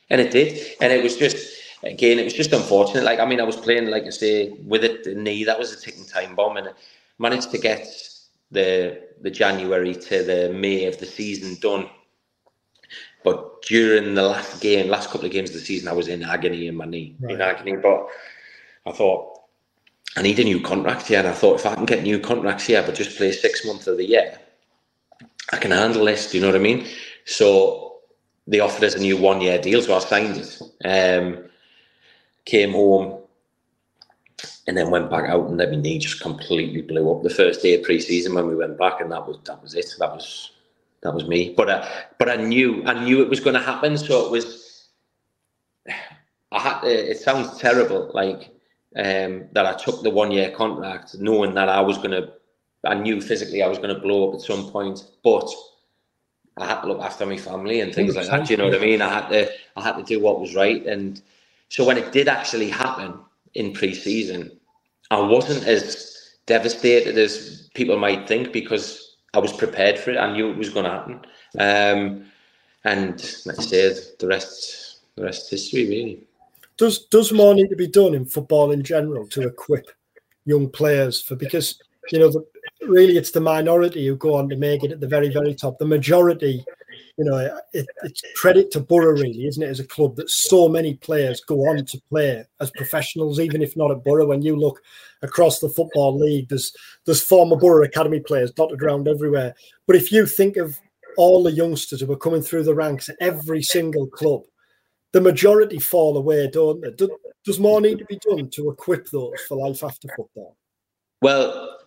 and 0.10 0.22
it 0.22 0.32
did. 0.32 0.78
And 0.82 0.94
it 0.94 1.04
was 1.04 1.18
just 1.18 1.38
again, 1.84 2.20
it 2.20 2.24
was 2.24 2.34
just 2.34 2.54
unfortunate. 2.54 3.04
Like 3.04 3.20
I 3.20 3.26
mean, 3.26 3.42
I 3.42 3.46
was 3.46 3.58
playing 3.58 3.88
like 3.88 4.06
I 4.06 4.12
say 4.12 4.50
with 4.66 4.84
it 4.84 5.04
the 5.04 5.16
knee. 5.16 5.44
That 5.44 5.60
was 5.60 5.74
a 5.74 5.82
ticking 5.82 6.06
time 6.06 6.36
bomb, 6.36 6.58
and 6.58 6.70
I 6.70 6.74
managed 7.18 7.52
to 7.52 7.58
get 7.58 7.88
the 8.52 9.02
the 9.22 9.32
January 9.32 9.96
to 9.96 10.24
the 10.24 10.54
May 10.54 10.86
of 10.86 11.00
the 11.00 11.06
season 11.08 11.56
done 11.60 11.90
but 13.26 13.64
during 13.64 14.14
the 14.14 14.22
last 14.22 14.62
game, 14.62 14.88
last 14.88 15.10
couple 15.10 15.26
of 15.26 15.32
games 15.32 15.50
of 15.50 15.56
the 15.56 15.62
season, 15.62 15.88
I 15.88 15.94
was 15.94 16.08
in 16.08 16.22
agony 16.22 16.68
in 16.68 16.76
my 16.76 16.86
knee, 16.86 17.16
right. 17.20 17.34
in 17.34 17.42
agony. 17.42 17.76
But 17.76 18.08
I 18.86 18.92
thought 18.92 19.42
I 20.16 20.22
need 20.22 20.40
a 20.40 20.44
new 20.44 20.62
contract 20.62 21.08
here, 21.08 21.20
and 21.20 21.28
I 21.28 21.34
thought 21.34 21.60
if 21.60 21.66
I 21.66 21.74
can 21.74 21.86
get 21.86 22.04
new 22.04 22.20
contracts 22.20 22.68
here, 22.68 22.84
but 22.84 22.94
just 22.94 23.18
play 23.18 23.32
six 23.32 23.66
months 23.66 23.88
of 23.88 23.98
the 23.98 24.06
year, 24.06 24.38
I 25.52 25.58
can 25.58 25.72
handle 25.72 26.06
this. 26.06 26.30
Do 26.30 26.38
you 26.38 26.42
know 26.42 26.50
what 26.50 26.56
I 26.56 26.64
mean? 26.64 26.86
So 27.26 27.98
they 28.46 28.60
offered 28.60 28.84
us 28.84 28.94
a 28.94 29.00
new 29.00 29.18
one 29.18 29.42
year 29.42 29.60
deal, 29.60 29.82
so 29.82 29.96
I 29.96 30.00
signed 30.00 30.38
it. 30.38 30.62
Um, 30.86 31.46
came 32.46 32.74
home 32.74 33.24
and 34.68 34.78
then 34.78 34.92
went 34.92 35.10
back 35.10 35.28
out, 35.28 35.50
and 35.50 35.60
then 35.60 35.72
my 35.72 35.78
knee 35.78 35.98
just 35.98 36.22
completely 36.22 36.84
blew 36.84 37.12
up 37.12 37.24
the 37.24 37.30
first 37.32 37.64
day 37.64 37.74
of 37.74 37.84
pre-season 37.84 38.36
when 38.36 38.46
we 38.46 38.56
went 38.56 38.78
back, 38.78 39.02
and 39.02 39.12
that 39.12 39.28
was 39.28 39.40
that 39.46 39.64
was 39.64 39.74
it. 39.74 39.92
That 39.98 40.14
was 40.14 40.52
that 41.06 41.14
was 41.14 41.28
me. 41.28 41.54
But 41.56 41.70
uh, 41.70 41.88
but 42.20 42.30
I 42.30 42.36
knew 42.36 42.84
I 42.86 43.04
knew 43.04 43.22
it 43.22 43.30
was 43.30 43.40
going 43.40 43.54
to 43.56 43.62
happen, 43.62 43.98
so 43.98 44.26
it 44.26 44.32
was. 44.32 44.90
I 46.52 46.60
had. 46.60 46.82
To, 46.82 46.88
it 46.88 47.18
sounds 47.18 47.58
terrible, 47.58 48.12
like 48.14 48.50
um, 48.96 49.48
that. 49.54 49.66
I 49.66 49.74
took 49.74 50.04
the 50.04 50.10
one-year 50.10 50.52
contract, 50.52 51.16
knowing 51.20 51.54
that 51.54 51.70
I 51.70 51.82
was 51.82 51.98
going 51.98 52.12
to. 52.12 52.34
I 52.84 52.96
knew 52.96 53.22
physically 53.22 53.64
I 53.64 53.68
was 53.68 53.78
going 53.78 53.94
to 53.94 54.02
blow 54.02 54.30
up 54.30 54.36
at 54.36 54.42
some 54.42 54.70
point, 54.70 55.04
but 55.24 55.50
I 56.58 56.66
had 56.68 56.82
to 56.82 56.88
look 56.88 57.02
after 57.02 57.26
my 57.26 57.38
family 57.38 57.82
and 57.82 57.94
things 57.94 58.16
like 58.16 58.28
that. 58.28 58.48
Do 58.48 58.54
you 58.54 58.58
know 58.58 58.66
what 58.66 58.76
I 58.76 58.80
mean? 58.80 59.02
I 59.02 59.10
had 59.10 59.30
to 59.30 59.52
I 59.76 59.82
had 59.82 59.98
to 59.98 60.04
do 60.04 60.20
what 60.20 60.40
was 60.40 60.56
right. 60.56 60.86
And 60.86 61.22
so 61.70 61.86
when 61.86 61.98
it 61.98 62.12
did 62.12 62.28
actually 62.28 62.70
happen 62.70 63.20
in 63.54 63.74
pre-season, 63.74 64.52
I 65.12 65.20
wasn't 65.20 65.68
as 65.68 66.38
devastated 66.46 67.18
as 67.18 67.70
people 67.74 67.98
might 67.98 68.28
think 68.28 68.54
because 68.54 69.05
I 69.36 69.40
was 69.40 69.54
prepared 69.54 70.00
for 70.00 70.12
it. 70.12 70.18
I 70.18 70.32
knew 70.32 70.50
it 70.50 70.58
was 70.58 70.70
going 70.70 70.86
to 70.86 70.92
happen. 70.92 71.20
Um, 71.60 72.26
and 72.84 73.14
I 73.48 73.62
said, 73.62 73.98
the 74.20 74.28
rest 74.28 74.86
the 75.16 75.24
rest 75.24 75.50
history 75.50 75.88
really. 75.88 76.24
Does 76.78 77.06
does 77.06 77.32
more 77.32 77.54
need 77.54 77.70
to 77.70 77.76
be 77.76 77.88
done 77.88 78.14
in 78.14 78.26
football 78.26 78.72
in 78.72 78.84
general 78.84 79.28
to 79.28 79.48
equip 79.48 79.90
young 80.46 80.70
players 80.70 81.22
for 81.22 81.36
because 81.36 81.82
you 82.12 82.20
know 82.20 82.30
the, 82.30 82.46
really 82.88 83.18
it's 83.18 83.32
the 83.32 83.42
minority 83.42 84.06
who 84.06 84.16
go 84.16 84.36
on 84.36 84.50
to 84.50 84.56
make 84.56 84.84
it 84.84 84.92
at 84.92 85.00
the 85.00 85.08
very, 85.08 85.30
very 85.30 85.56
top. 85.56 85.80
The 85.80 85.86
majority, 85.86 86.66
you 87.18 87.26
know, 87.26 87.38
it, 87.74 87.86
it's 88.04 88.22
credit 88.36 88.72
to 88.72 88.80
Boro, 88.80 89.12
really, 89.12 89.46
isn't 89.48 89.64
it, 89.64 89.70
as 89.70 89.80
a 89.80 89.88
club 89.88 90.16
that 90.16 90.30
so 90.30 90.68
many 90.68 90.96
players 90.96 91.42
go 91.42 91.56
on 91.70 91.86
to 91.86 92.02
play 92.10 92.44
as 92.60 92.72
professionals, 92.72 93.40
even 93.40 93.62
if 93.62 93.76
not 93.76 93.92
at 93.92 94.04
Boro. 94.04 94.26
When 94.26 94.42
you 94.42 94.56
look 94.56 94.82
across 95.22 95.60
the 95.60 95.70
football 95.70 96.18
league, 96.18 96.50
there's 96.50 96.74
there's 97.06 97.22
former 97.22 97.56
Boro 97.56 97.84
academy 97.84 98.20
players 98.20 98.52
dotted 98.52 98.82
around 98.82 99.08
everywhere. 99.08 99.56
But 99.88 99.96
if 99.96 100.12
you 100.12 100.26
think 100.26 100.58
of 100.58 100.80
all 101.18 101.44
the 101.44 101.52
youngsters 101.52 102.02
who 102.02 102.12
are 102.12 102.18
coming 102.18 102.42
through 102.42 102.64
the 102.64 102.76
ranks 102.76 103.10
at 103.10 103.16
every 103.22 103.62
single 103.62 104.08
club, 104.08 104.42
the 105.14 105.22
majority 105.22 105.80
fall 105.80 106.18
away, 106.18 106.50
don't 106.52 106.82
they? 106.82 107.08
Does 107.46 107.60
more 107.60 107.80
need 107.80 108.00
to 108.00 108.06
be 108.06 108.20
done 108.28 108.50
to 108.50 108.70
equip 108.70 109.10
those 109.10 109.40
for 109.48 109.56
life 109.56 109.84
after 109.84 110.08
football? 110.16 110.58
Well, 111.22 111.78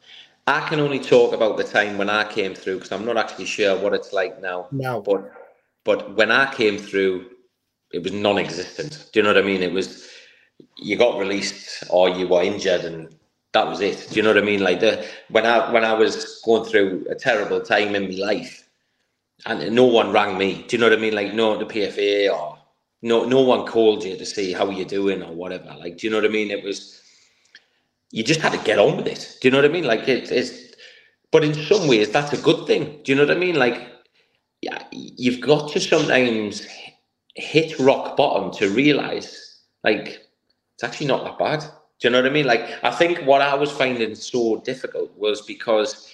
I 0.49 0.67
can 0.67 0.81
only 0.81 0.99
talk 0.99 1.35
about 1.35 1.59
the 1.59 1.63
time 1.63 1.99
when 1.99 2.09
I 2.09 2.25
came 2.25 2.55
through 2.55 2.77
because 2.77 2.91
I'm 2.91 3.05
not 3.05 3.19
actually 3.19 3.45
sure 3.45 3.77
what 3.77 3.93
it's 3.93 4.15
like 4.15 4.41
now. 4.41 4.69
No. 4.73 5.03
But 5.03 5.31
but 5.85 6.17
when 6.17 6.31
I 6.31 6.51
came 6.55 6.79
through, 6.79 7.27
it 7.93 8.03
was 8.03 8.13
non-existent. 8.13 9.11
Do 9.13 9.21
you 9.21 9.25
know 9.25 9.35
what 9.35 9.45
I 9.45 9.47
mean? 9.47 9.63
It 9.63 9.73
was 9.73 10.09
you 10.79 10.97
got 10.97 11.19
released 11.19 11.85
or 11.91 12.09
you 12.09 12.27
were 12.27 12.43
injured 12.43 12.87
and 12.87 13.15
that 13.53 13.67
was 13.67 13.83
it. 13.83 14.07
Do 14.09 14.17
you 14.17 14.23
know 14.23 14.31
what 14.31 14.43
I 14.43 14.47
mean? 14.47 14.61
Like 14.61 14.81
the 14.81 15.05
when 15.29 15.45
I 15.45 15.71
when 15.71 15.85
I 15.85 15.93
was 15.93 16.41
going 16.47 16.65
through 16.65 17.07
a 17.11 17.15
terrible 17.15 17.61
time 17.61 17.95
in 17.95 18.05
my 18.09 18.17
life 18.17 18.67
and 19.45 19.75
no 19.75 19.85
one 19.85 20.13
rang 20.13 20.39
me. 20.39 20.65
Do 20.67 20.77
you 20.77 20.81
know 20.81 20.89
what 20.89 20.99
I 20.99 21.03
mean? 21.03 21.15
Like 21.15 21.35
no 21.35 21.59
the 21.59 21.67
PFA 21.67 22.33
or 22.33 22.57
no 23.03 23.27
no 23.27 23.43
one 23.43 23.67
called 23.67 24.03
you 24.03 24.17
to 24.17 24.25
see 24.25 24.55
how 24.55 24.71
you're 24.71 24.87
doing 24.87 25.23
or 25.23 25.35
whatever. 25.35 25.77
Like 25.79 25.99
do 25.99 26.07
you 26.07 26.11
know 26.11 26.17
what 26.23 26.31
I 26.31 26.33
mean? 26.33 26.51
It 26.51 26.65
was 26.65 27.03
you 28.11 28.25
just 28.25 28.41
had 28.41 28.53
to 28.53 28.59
get 28.65 28.79
on 28.79 28.97
with 28.97 29.07
it. 29.07 29.37
Do 29.41 29.49
you 29.49 29.53
know 29.53 29.59
what 29.59 29.71
I 29.71 29.73
mean? 29.73 29.85
Like 29.85 30.09
it, 30.09 30.31
it's, 30.31 30.75
but 31.31 31.45
in 31.45 31.55
some 31.55 31.89
ways 31.89 32.11
that's 32.11 32.33
a 32.33 32.43
good 32.43 32.67
thing. 32.67 33.01
Do 33.05 33.13
you 33.13 33.17
know 33.17 33.27
what 33.27 33.37
I 33.37 33.39
mean? 33.39 33.57
Like, 33.57 33.89
yeah, 34.63 34.83
you've 34.93 35.41
got 35.41 35.71
to 35.73 35.81
sometimes 35.81 36.67
hit 37.35 37.79
rock 37.79 38.17
bottom 38.17 38.51
to 38.59 38.69
realize, 38.71 39.61
like, 39.85 40.21
it's 40.75 40.85
actually 40.85 41.07
not 41.07 41.25
that 41.25 41.39
bad. 41.39 41.61
Do 42.01 42.09
you 42.09 42.11
know 42.11 42.19
what 42.19 42.31
I 42.31 42.33
mean? 42.33 42.47
Like, 42.47 42.69
I 42.83 42.91
think 42.91 43.21
what 43.21 43.41
I 43.41 43.55
was 43.55 43.71
finding 43.71 44.15
so 44.15 44.61
difficult 44.61 45.17
was 45.17 45.43
because 45.43 46.13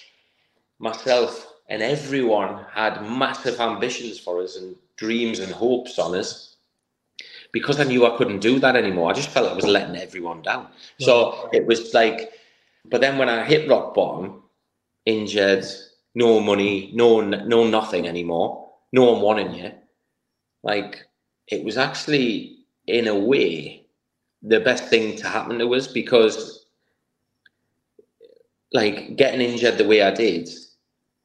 myself 0.79 1.53
and 1.69 1.83
everyone 1.83 2.65
had 2.71 3.03
massive 3.09 3.61
ambitions 3.61 4.19
for 4.19 4.43
us 4.43 4.57
and 4.57 4.77
dreams 4.97 5.39
and 5.39 5.53
hopes 5.53 5.99
on 5.99 6.15
us 6.15 6.54
because 7.55 7.79
I 7.79 7.85
knew 7.85 8.05
I 8.05 8.17
couldn't 8.17 8.41
do 8.41 8.59
that 8.59 8.75
anymore, 8.75 9.11
I 9.11 9.15
just 9.15 9.29
felt 9.31 9.49
I 9.49 9.55
was 9.55 9.65
letting 9.65 9.97
everyone 9.97 10.43
down. 10.43 10.67
So 10.99 11.49
it 11.53 11.65
was 11.65 11.95
like, 11.95 12.33
but 12.91 13.01
then 13.01 13.17
when 13.17 13.29
I 13.29 13.45
hit 13.45 13.69
rock 13.69 13.95
bottom, 13.95 14.43
injured, 15.07 15.65
no 16.17 16.41
money, 16.41 16.91
no 16.95 17.21
no 17.21 17.65
nothing 17.65 18.09
anymore, 18.09 18.69
no 18.93 19.13
one 19.13 19.23
wanting 19.23 19.55
you, 19.55 19.71
like 20.65 21.07
it 21.47 21.65
was 21.65 21.79
actually 21.79 22.59
in 22.89 23.07
a 23.07 23.15
way 23.15 23.87
the 24.43 24.59
best 24.59 24.85
thing 24.87 25.17
to 25.19 25.29
happen 25.29 25.61
to 25.61 25.75
us 25.75 25.87
because 25.87 26.67
like 28.73 29.15
getting 29.15 29.41
injured 29.41 29.79
the 29.79 29.87
way 29.87 30.03
I 30.03 30.11
did 30.11 30.49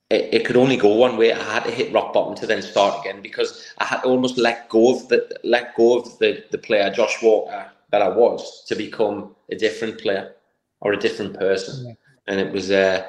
it, 0.10 0.34
it, 0.34 0.46
could 0.46 0.58
only 0.58 0.76
go 0.76 0.94
one 0.94 1.18
way. 1.18 1.34
I 1.34 1.54
had 1.54 1.64
to 1.66 1.72
hit 1.72 1.94
rock 1.94 2.14
bottom 2.14 2.36
to 2.36 2.48
then 2.48 2.62
start 2.62 3.00
again 3.02 3.22
because 3.22 3.72
I 3.78 3.86
had 3.86 4.02
to 4.02 4.08
almost 4.08 4.38
let 4.38 4.70
go 4.70 4.96
of 4.96 5.08
the 5.08 5.40
let 5.44 5.76
go 5.76 6.00
of 6.00 6.18
the, 6.20 6.44
the 6.52 6.58
player 6.58 6.90
Josh 6.92 7.22
Walker 7.22 7.70
that 7.92 8.02
I 8.02 8.10
was 8.10 8.64
to 8.66 8.76
become 8.76 9.36
a 9.52 9.56
different 9.56 10.00
player 10.00 10.34
or 10.82 10.94
a 10.94 11.00
different 11.00 11.38
person. 11.38 11.88
Yeah. 11.88 11.94
And 12.28 12.40
it 12.40 12.52
was 12.52 12.72
uh, 12.72 13.06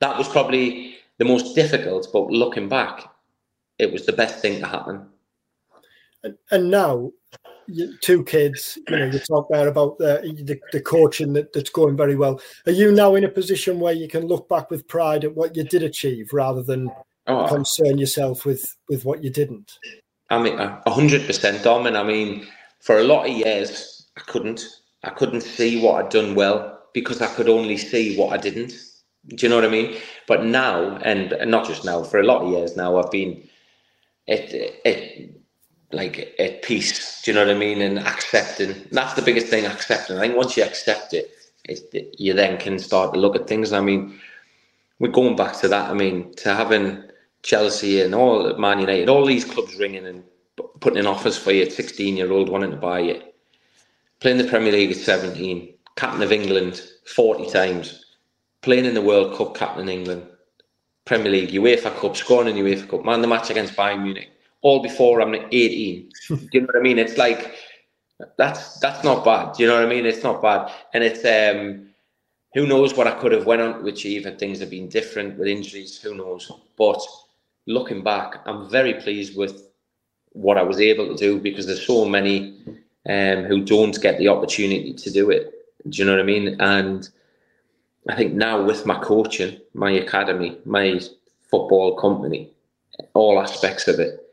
that 0.00 0.16
was 0.16 0.28
probably 0.28 0.96
the 1.18 1.24
most 1.24 1.54
difficult, 1.54 2.08
but 2.12 2.30
looking 2.30 2.68
back, 2.68 3.04
it 3.78 3.92
was 3.92 4.06
the 4.06 4.12
best 4.12 4.40
thing 4.40 4.60
to 4.60 4.66
happen. 4.66 5.06
And, 6.22 6.36
and 6.50 6.70
now 6.70 7.12
two 8.00 8.24
kids. 8.24 8.78
You 8.88 8.96
know, 8.96 9.06
you 9.06 9.18
talk 9.18 9.48
there 9.50 9.68
about 9.68 9.98
the, 9.98 10.20
the, 10.44 10.60
the 10.72 10.80
coaching 10.80 11.32
that, 11.34 11.52
that's 11.52 11.70
going 11.70 11.96
very 11.96 12.16
well. 12.16 12.40
Are 12.66 12.72
you 12.72 12.92
now 12.92 13.14
in 13.14 13.24
a 13.24 13.28
position 13.28 13.80
where 13.80 13.92
you 13.92 14.08
can 14.08 14.26
look 14.26 14.48
back 14.48 14.70
with 14.70 14.88
pride 14.88 15.24
at 15.24 15.34
what 15.34 15.56
you 15.56 15.64
did 15.64 15.82
achieve 15.82 16.32
rather 16.32 16.62
than 16.62 16.90
oh, 17.26 17.46
concern 17.46 17.98
yourself 17.98 18.44
with 18.44 18.76
with 18.88 19.04
what 19.04 19.22
you 19.22 19.30
didn't? 19.30 19.78
I 20.30 20.42
mean, 20.42 20.58
uh, 20.58 20.80
a 20.86 20.90
hundred 20.90 21.26
percent, 21.26 21.62
Dom. 21.62 21.86
And 21.86 21.96
I 21.96 22.02
mean, 22.02 22.46
for 22.80 22.98
a 22.98 23.04
lot 23.04 23.28
of 23.28 23.36
years, 23.36 24.08
I 24.16 24.20
couldn't. 24.22 24.64
I 25.04 25.10
couldn't 25.10 25.42
see 25.42 25.80
what 25.80 26.04
I'd 26.04 26.10
done 26.10 26.34
well 26.34 26.80
because 26.92 27.22
I 27.22 27.28
could 27.28 27.48
only 27.48 27.76
see 27.76 28.16
what 28.16 28.32
I 28.32 28.36
didn't. 28.36 28.72
Do 29.28 29.46
you 29.46 29.48
know 29.48 29.56
what 29.56 29.64
I 29.64 29.68
mean? 29.68 29.96
But 30.26 30.44
now, 30.44 30.96
and, 30.98 31.32
and 31.32 31.50
not 31.50 31.66
just 31.66 31.84
now, 31.84 32.02
for 32.02 32.18
a 32.18 32.24
lot 32.24 32.42
of 32.42 32.50
years 32.50 32.76
now, 32.76 32.98
I've 32.98 33.10
been. 33.10 33.48
It, 34.26 34.80
it 34.84 35.37
like 35.92 36.34
at 36.38 36.62
peace. 36.62 37.22
Do 37.22 37.30
you 37.30 37.34
know 37.34 37.46
what 37.46 37.54
I 37.54 37.58
mean? 37.58 37.80
And 37.80 37.98
accepting. 37.98 38.74
That's 38.92 39.14
the 39.14 39.22
biggest 39.22 39.46
thing. 39.46 39.66
Accepting. 39.66 40.16
I 40.16 40.20
think 40.20 40.36
once 40.36 40.56
you 40.56 40.64
accept 40.64 41.14
it, 41.14 41.30
it, 41.64 42.14
you 42.18 42.34
then 42.34 42.58
can 42.58 42.78
start 42.78 43.14
to 43.14 43.20
look 43.20 43.36
at 43.36 43.46
things. 43.46 43.72
I 43.72 43.80
mean, 43.80 44.18
we're 44.98 45.08
going 45.08 45.36
back 45.36 45.58
to 45.60 45.68
that. 45.68 45.90
I 45.90 45.94
mean, 45.94 46.34
to 46.36 46.54
having 46.54 47.04
Chelsea 47.42 48.02
and 48.02 48.14
all 48.14 48.54
Man 48.58 48.80
United, 48.80 49.08
all 49.08 49.24
these 49.24 49.44
clubs 49.44 49.76
ringing 49.76 50.06
and 50.06 50.22
putting 50.80 50.98
in 50.98 51.06
offers 51.06 51.38
for 51.38 51.52
you, 51.52 51.68
16 51.70 52.16
year 52.16 52.32
old 52.32 52.48
wanting 52.48 52.70
to 52.70 52.76
buy 52.76 53.00
you, 53.00 53.22
playing 54.20 54.38
the 54.38 54.44
Premier 54.44 54.72
League 54.72 54.90
at 54.90 54.96
17, 54.96 55.72
captain 55.96 56.22
of 56.22 56.32
England 56.32 56.82
40 57.06 57.50
times, 57.50 58.04
playing 58.62 58.84
in 58.84 58.94
the 58.94 59.02
World 59.02 59.36
Cup, 59.36 59.56
captain 59.56 59.88
England, 59.88 60.26
Premier 61.04 61.30
League, 61.30 61.50
UEFA 61.50 61.96
Cup, 61.96 62.16
scoring 62.16 62.56
in 62.56 62.64
UEFA 62.64 62.88
Cup, 62.88 63.04
man 63.04 63.22
the 63.22 63.28
match 63.28 63.50
against 63.50 63.74
Bayern 63.74 64.02
Munich 64.02 64.30
all 64.68 64.82
before 64.82 65.20
I'm 65.20 65.34
18. 65.34 66.10
Do 66.28 66.38
you 66.52 66.60
know 66.60 66.66
what 66.66 66.76
I 66.76 66.80
mean? 66.80 66.98
It's 66.98 67.16
like 67.16 67.54
that's 68.36 68.78
that's 68.80 69.02
not 69.02 69.24
bad. 69.24 69.54
Do 69.54 69.62
you 69.62 69.68
know 69.68 69.76
what 69.76 69.84
I 69.84 69.88
mean? 69.88 70.06
It's 70.06 70.22
not 70.22 70.42
bad, 70.42 70.70
and 70.92 71.02
it's 71.02 71.24
um, 71.24 71.88
who 72.54 72.66
knows 72.66 72.94
what 72.94 73.06
I 73.06 73.18
could 73.20 73.32
have 73.32 73.46
went 73.46 73.62
on 73.62 73.80
to 73.80 73.86
achieve 73.86 74.24
had 74.24 74.38
things 74.38 74.60
have 74.60 74.70
been 74.70 74.88
different 74.88 75.38
with 75.38 75.48
injuries. 75.48 76.00
Who 76.02 76.14
knows? 76.14 76.50
But 76.76 77.00
looking 77.66 78.02
back, 78.02 78.42
I'm 78.46 78.68
very 78.68 78.94
pleased 78.94 79.36
with 79.36 79.62
what 80.32 80.58
I 80.58 80.62
was 80.62 80.80
able 80.80 81.08
to 81.08 81.16
do 81.16 81.40
because 81.40 81.66
there's 81.66 81.86
so 81.86 82.04
many 82.04 82.58
um, 83.08 83.44
who 83.44 83.64
don't 83.64 84.00
get 84.00 84.18
the 84.18 84.28
opportunity 84.28 84.92
to 84.92 85.10
do 85.10 85.30
it. 85.30 85.52
Do 85.88 85.98
you 85.98 86.04
know 86.04 86.12
what 86.12 86.20
I 86.20 86.24
mean? 86.24 86.60
And 86.60 87.08
I 88.08 88.16
think 88.16 88.34
now 88.34 88.62
with 88.62 88.84
my 88.84 88.98
coaching, 88.98 89.60
my 89.74 89.92
academy, 89.92 90.58
my 90.64 91.00
football 91.50 91.96
company, 91.96 92.50
all 93.14 93.40
aspects 93.40 93.88
of 93.88 93.98
it, 94.00 94.27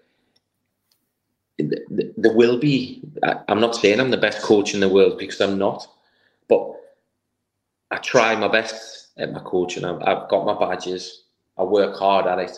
there 1.57 2.33
will 2.35 2.57
be. 2.57 3.01
I'm 3.47 3.59
not 3.59 3.75
saying 3.75 3.99
I'm 3.99 4.11
the 4.11 4.17
best 4.17 4.41
coach 4.41 4.73
in 4.73 4.79
the 4.79 4.89
world 4.89 5.17
because 5.17 5.39
I'm 5.39 5.57
not, 5.57 5.87
but 6.47 6.75
I 7.91 7.97
try 7.97 8.35
my 8.35 8.47
best 8.47 9.07
at 9.17 9.31
my 9.31 9.39
coaching. 9.39 9.85
I've, 9.85 10.01
I've 10.01 10.29
got 10.29 10.45
my 10.45 10.57
badges. 10.57 11.23
I 11.57 11.63
work 11.63 11.95
hard 11.97 12.27
at 12.27 12.39
it. 12.39 12.57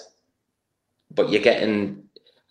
But 1.14 1.30
you're 1.30 1.41
getting. 1.41 2.04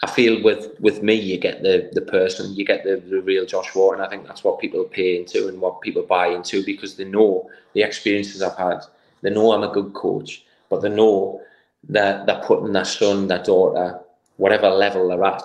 I 0.02 0.08
feel 0.08 0.42
with 0.42 0.78
with 0.78 1.02
me, 1.02 1.14
you 1.14 1.38
get 1.38 1.62
the 1.62 1.88
the 1.92 2.02
person, 2.02 2.54
you 2.54 2.64
get 2.64 2.84
the, 2.84 3.02
the 3.08 3.22
real 3.22 3.46
Josh 3.46 3.74
Walker. 3.74 4.00
I 4.00 4.08
think 4.08 4.26
that's 4.26 4.44
what 4.44 4.60
people 4.60 4.84
pay 4.84 5.18
into 5.18 5.48
and 5.48 5.60
what 5.60 5.80
people 5.80 6.02
buy 6.02 6.28
into 6.28 6.64
because 6.64 6.96
they 6.96 7.04
know 7.04 7.50
the 7.72 7.82
experiences 7.82 8.42
I've 8.42 8.56
had. 8.56 8.80
They 9.22 9.30
know 9.30 9.52
I'm 9.52 9.62
a 9.62 9.72
good 9.72 9.94
coach, 9.94 10.44
but 10.68 10.82
they 10.82 10.90
know 10.90 11.40
that 11.88 12.26
they're 12.26 12.42
putting 12.44 12.72
their 12.72 12.84
son, 12.84 13.26
their 13.26 13.42
daughter, 13.42 13.98
whatever 14.36 14.68
level 14.68 15.08
they're 15.08 15.24
at, 15.24 15.42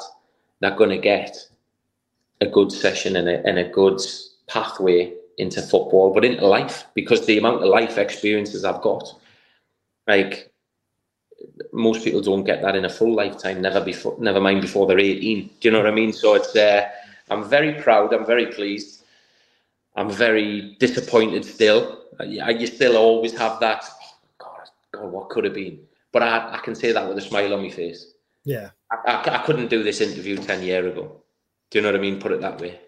they're 0.61 0.75
going 0.75 0.89
to 0.89 0.97
get 0.97 1.37
a 2.39 2.47
good 2.47 2.71
session 2.71 3.17
and 3.17 3.27
a, 3.27 3.45
and 3.45 3.59
a 3.59 3.69
good 3.69 3.99
pathway 4.47 5.13
into 5.37 5.61
football, 5.61 6.13
but 6.13 6.25
into 6.25 6.45
life 6.47 6.85
because 6.93 7.25
the 7.25 7.37
amount 7.37 7.63
of 7.63 7.69
life 7.69 7.97
experiences 7.97 8.63
I've 8.63 8.81
got, 8.81 9.13
like 10.07 10.51
most 11.73 12.03
people 12.03 12.21
don't 12.21 12.43
get 12.43 12.61
that 12.61 12.75
in 12.75 12.85
a 12.85 12.89
full 12.89 13.13
lifetime. 13.13 13.61
Never 13.61 13.81
before, 13.81 14.15
never 14.19 14.39
mind 14.39 14.61
before 14.61 14.87
they're 14.87 14.99
eighteen. 14.99 15.49
Do 15.59 15.67
you 15.67 15.71
know 15.71 15.79
what 15.79 15.87
I 15.87 15.91
mean? 15.91 16.13
So 16.13 16.35
it's 16.35 16.55
uh, 16.55 16.89
I'm 17.29 17.43
very 17.43 17.73
proud. 17.81 18.13
I'm 18.13 18.25
very 18.25 18.47
pleased. 18.47 19.03
I'm 19.95 20.09
very 20.09 20.75
disappointed 20.79 21.43
still. 21.43 21.99
You 22.25 22.67
still 22.67 22.97
always 22.97 23.35
have 23.37 23.59
that. 23.59 23.83
Oh 23.89 24.17
God, 24.37 24.69
God, 24.91 25.11
what 25.11 25.29
could 25.29 25.43
have 25.43 25.53
been? 25.53 25.79
But 26.11 26.23
I, 26.23 26.55
I 26.55 26.57
can 26.59 26.75
say 26.75 26.91
that 26.91 27.07
with 27.07 27.17
a 27.17 27.21
smile 27.21 27.53
on 27.53 27.61
my 27.61 27.69
face. 27.69 28.10
Yeah, 28.43 28.71
I, 28.91 28.97
I, 29.05 29.35
I 29.35 29.45
couldn't 29.45 29.69
do 29.69 29.83
this 29.83 30.01
interview 30.01 30.37
ten 30.37 30.63
years 30.63 30.91
ago. 30.91 31.23
Do 31.69 31.77
you 31.77 31.83
know 31.83 31.89
what 31.89 31.99
I 31.99 32.01
mean? 32.01 32.19
Put 32.19 32.31
it 32.31 32.41
that 32.41 32.59
way. 32.59 32.79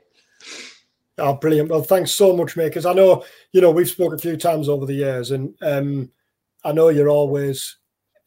Oh, 1.19 1.35
brilliant. 1.35 1.69
Well, 1.69 1.83
thanks 1.83 2.11
so 2.11 2.35
much, 2.35 2.57
mate. 2.57 2.69
Because 2.69 2.87
I 2.87 2.93
know, 2.93 3.23
you 3.51 3.61
know, 3.61 3.71
we've 3.71 3.87
spoken 3.87 4.15
a 4.15 4.21
few 4.21 4.35
times 4.35 4.67
over 4.67 4.85
the 4.85 4.95
years, 4.95 5.31
and 5.31 5.53
um, 5.61 6.11
I 6.63 6.71
know 6.71 6.89
you're 6.89 7.09
always 7.09 7.77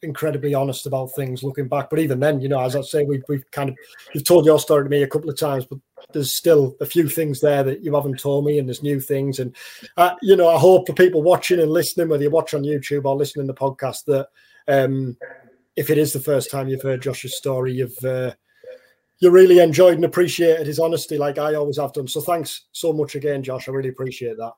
incredibly 0.03 0.53
honest 0.53 0.85
about 0.85 1.07
things 1.07 1.43
looking 1.43 1.67
back. 1.67 1.89
But 1.89 1.99
even 1.99 2.19
then, 2.19 2.39
you 2.39 2.47
know, 2.47 2.61
as 2.61 2.75
I 2.75 2.81
say, 2.81 3.03
we've, 3.03 3.23
we've 3.27 3.49
kind 3.51 3.69
of, 3.69 3.75
you've 4.13 4.23
told 4.23 4.45
your 4.45 4.59
story 4.59 4.83
to 4.83 4.89
me 4.89 5.01
a 5.01 5.07
couple 5.07 5.29
of 5.29 5.37
times, 5.37 5.65
but 5.65 5.79
there's 6.13 6.31
still 6.31 6.75
a 6.79 6.85
few 6.85 7.09
things 7.09 7.41
there 7.41 7.63
that 7.63 7.83
you 7.83 7.95
haven't 7.95 8.19
told 8.19 8.45
me, 8.45 8.59
and 8.59 8.69
there's 8.69 8.83
new 8.83 8.99
things. 8.99 9.39
And, 9.39 9.55
uh, 9.97 10.13
you 10.21 10.35
know, 10.35 10.49
I 10.49 10.57
hope 10.59 10.85
the 10.85 10.93
people 10.93 11.23
watching 11.23 11.59
and 11.59 11.71
listening, 11.71 12.09
whether 12.09 12.23
you 12.23 12.29
watch 12.29 12.53
on 12.53 12.63
YouTube 12.63 13.05
or 13.05 13.15
listening 13.15 13.47
to 13.47 13.53
the 13.53 13.59
podcast, 13.59 14.05
that 14.05 14.29
um, 14.67 15.17
if 15.77 15.89
it 15.89 15.97
is 15.97 16.11
the 16.11 16.19
first 16.19 16.51
time 16.51 16.67
you've 16.67 16.81
heard 16.81 17.01
Josh's 17.01 17.37
story, 17.37 17.71
you've, 17.71 17.97
uh, 18.03 18.33
you 19.19 19.29
really 19.29 19.59
enjoyed 19.59 19.95
and 19.95 20.05
appreciated 20.05 20.67
his 20.67 20.79
honesty, 20.79 21.17
like 21.17 21.37
I 21.37 21.53
always 21.53 21.77
have 21.77 21.93
done. 21.93 22.07
So 22.07 22.19
thanks 22.19 22.65
so 22.71 22.91
much 22.91 23.15
again, 23.15 23.43
Josh. 23.43 23.69
I 23.69 23.71
really 23.71 23.89
appreciate 23.89 24.37
that. 24.37 24.53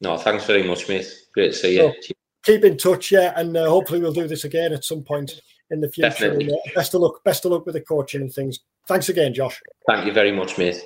No, 0.00 0.16
thanks 0.16 0.44
very 0.44 0.62
much, 0.62 0.88
mate. 0.88 1.06
Great 1.34 1.52
to 1.52 1.58
see 1.58 1.76
you. 1.76 1.94
So, 2.00 2.14
keep 2.42 2.64
in 2.64 2.76
touch, 2.76 3.12
yeah, 3.12 3.32
and 3.36 3.56
uh, 3.56 3.68
hopefully 3.68 4.00
we'll 4.00 4.12
do 4.12 4.26
this 4.26 4.44
again 4.44 4.72
at 4.72 4.84
some 4.84 5.02
point 5.02 5.40
in 5.70 5.80
the 5.80 5.90
future. 5.90 6.32
And, 6.32 6.50
uh, 6.50 6.56
best 6.74 6.94
of 6.94 7.02
luck, 7.02 7.22
best 7.24 7.44
of 7.44 7.52
luck 7.52 7.64
with 7.66 7.74
the 7.74 7.80
coaching 7.80 8.22
and 8.22 8.32
things. 8.32 8.60
Thanks 8.88 9.08
again, 9.08 9.32
Josh. 9.32 9.60
Thank 9.86 10.06
you 10.06 10.12
very 10.12 10.32
much, 10.32 10.58
mate. 10.58 10.82